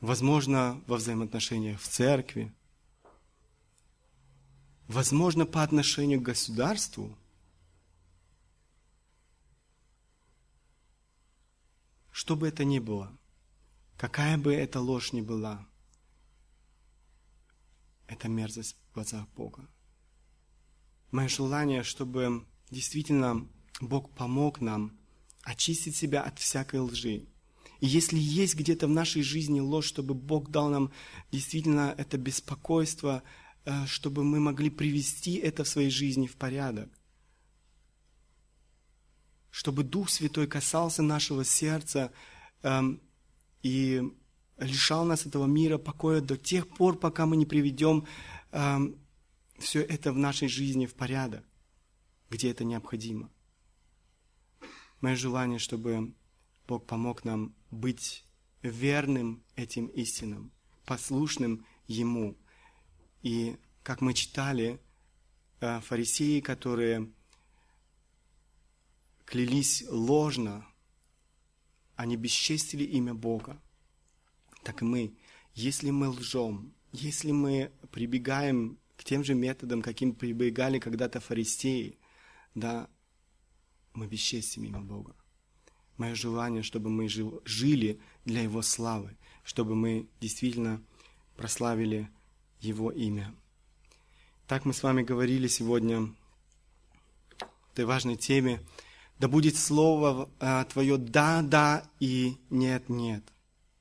возможно, 0.00 0.80
во 0.86 0.96
взаимоотношениях 0.96 1.80
в 1.80 1.88
церкви, 1.88 2.52
возможно, 4.86 5.46
по 5.46 5.62
отношению 5.62 6.20
к 6.20 6.24
государству– 6.24 7.18
Что 12.14 12.36
бы 12.36 12.46
это 12.46 12.64
ни 12.64 12.78
было, 12.78 13.12
какая 13.96 14.38
бы 14.38 14.54
эта 14.54 14.80
ложь 14.80 15.12
ни 15.12 15.20
была, 15.20 15.66
это 18.06 18.28
мерзость 18.28 18.76
в 18.76 18.94
глазах 18.94 19.28
Бога. 19.30 19.68
Мое 21.10 21.26
желание, 21.26 21.82
чтобы 21.82 22.46
действительно 22.70 23.48
Бог 23.80 24.10
помог 24.10 24.60
нам 24.60 24.96
очистить 25.42 25.96
себя 25.96 26.22
от 26.22 26.38
всякой 26.38 26.80
лжи. 26.80 27.26
И 27.80 27.86
если 27.86 28.18
есть 28.18 28.54
где-то 28.54 28.86
в 28.86 28.90
нашей 28.90 29.22
жизни 29.22 29.60
ложь, 29.60 29.86
чтобы 29.86 30.14
Бог 30.14 30.50
дал 30.50 30.70
нам 30.70 30.92
действительно 31.30 31.94
это 31.98 32.16
беспокойство, 32.16 33.22
э, 33.64 33.86
чтобы 33.86 34.24
мы 34.24 34.40
могли 34.40 34.70
привести 34.70 35.34
это 35.34 35.64
в 35.64 35.68
своей 35.68 35.90
жизни 35.90 36.26
в 36.26 36.36
порядок 36.36 36.88
чтобы 39.54 39.84
Дух 39.84 40.10
Святой 40.10 40.48
касался 40.48 41.00
нашего 41.00 41.44
сердца 41.44 42.12
эм, 42.62 43.00
и 43.62 44.02
лишал 44.58 45.04
нас 45.04 45.26
этого 45.26 45.46
мира 45.46 45.78
покоя 45.78 46.20
до 46.20 46.36
тех 46.36 46.66
пор, 46.66 46.98
пока 46.98 47.24
мы 47.24 47.36
не 47.36 47.46
приведем 47.46 48.04
эм, 48.50 48.98
все 49.60 49.80
это 49.80 50.12
в 50.12 50.18
нашей 50.18 50.48
жизни 50.48 50.86
в 50.86 50.94
порядок, 50.94 51.44
где 52.30 52.50
это 52.50 52.64
необходимо. 52.64 53.30
Мое 55.04 55.16
желание, 55.16 55.58
чтобы 55.58 56.14
Бог 56.66 56.86
помог 56.86 57.26
нам 57.26 57.54
быть 57.70 58.24
верным 58.62 59.44
этим 59.54 59.88
истинам, 59.88 60.50
послушным 60.86 61.66
Ему. 61.86 62.38
И, 63.20 63.58
как 63.82 64.00
мы 64.00 64.14
читали, 64.14 64.80
э, 65.60 65.80
фарисеи, 65.80 66.40
которые 66.40 67.12
клялись 69.26 69.84
ложно, 69.90 70.66
они 71.96 72.16
бесчестили 72.16 72.84
имя 72.84 73.12
Бога, 73.12 73.60
так 74.62 74.80
и 74.80 74.86
мы, 74.86 75.18
если 75.52 75.90
мы 75.90 76.08
лжем, 76.08 76.72
если 76.92 77.30
мы 77.30 77.72
прибегаем 77.90 78.78
к 78.96 79.04
тем 79.04 79.22
же 79.22 79.34
методам, 79.34 79.82
каким 79.82 80.14
прибегали 80.14 80.78
когда-то 80.78 81.20
фарисеи, 81.20 81.98
да, 82.54 82.88
мы 83.94 84.06
бесчестим 84.06 84.64
имя 84.64 84.80
Бога. 84.80 85.14
Мое 85.96 86.14
желание, 86.14 86.62
чтобы 86.62 86.90
мы 86.90 87.08
жили 87.08 88.00
для 88.24 88.42
Его 88.42 88.62
славы, 88.62 89.16
чтобы 89.44 89.74
мы 89.74 90.08
действительно 90.20 90.82
прославили 91.36 92.10
Его 92.60 92.90
имя. 92.90 93.34
Так 94.46 94.64
мы 94.64 94.72
с 94.74 94.82
вами 94.82 95.02
говорили 95.02 95.46
сегодня 95.46 96.14
о 97.40 97.46
этой 97.72 97.84
важной 97.84 98.16
теме 98.16 98.60
да 99.18 99.28
будет 99.28 99.56
слово 99.56 100.28
э, 100.40 100.64
Твое 100.70 100.98
«да, 100.98 101.42
да» 101.42 101.88
и 102.00 102.36
«нет, 102.50 102.88
нет». 102.88 103.22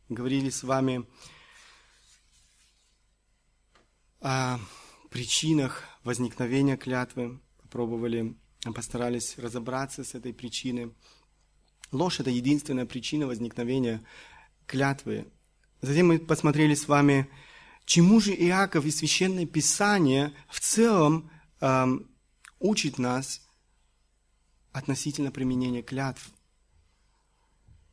Говорили 0.09 0.49
с 0.49 0.63
вами 0.63 1.05
о 4.21 4.59
причинах 5.09 5.83
возникновения 6.03 6.77
клятвы, 6.77 7.39
попробовали, 7.61 8.35
постарались 8.71 9.37
разобраться 9.37 10.03
с 10.03 10.15
этой 10.15 10.33
причиной. 10.33 10.93
Ложь– 11.91 12.19
это 12.21 12.29
единственная 12.29 12.85
причина 12.85 13.27
возникновения 13.27 14.03
клятвы. 14.65 15.27
Затем 15.81 16.07
мы 16.07 16.19
посмотрели 16.19 16.75
с 16.75 16.87
вами, 16.87 17.29
чему 17.85 18.21
же 18.21 18.33
Иаков 18.33 18.85
и 18.85 18.91
Священное 18.91 19.45
Писание 19.45 20.33
в 20.49 20.61
целом 20.61 21.29
э, 21.59 21.85
учит 22.59 22.97
нас 22.97 23.41
относительно 24.71 25.31
применения 25.31 25.83
клятв. 25.83 26.31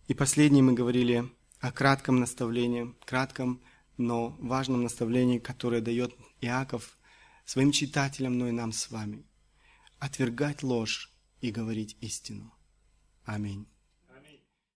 И 0.07 0.15
последнее 0.15 0.63
мы 0.63 0.73
говорили 0.73 1.29
о 1.61 1.73
кратком 1.73 2.21
наставлении, 2.21 2.95
кратком, 3.05 3.61
но 3.97 4.31
важном 4.41 4.83
наставлении, 4.83 5.39
которое 5.39 5.81
дает 5.81 6.15
Иаков 6.41 6.97
своим 7.45 7.71
читателям, 7.71 8.39
но 8.39 8.49
и 8.49 8.53
нам 8.53 8.73
с 8.73 8.91
вами. 8.91 9.25
Отвергать 10.01 10.63
ложь 10.63 11.13
и 11.43 11.51
говорить 11.51 11.95
истину. 12.01 12.55
Аминь. 13.25 13.69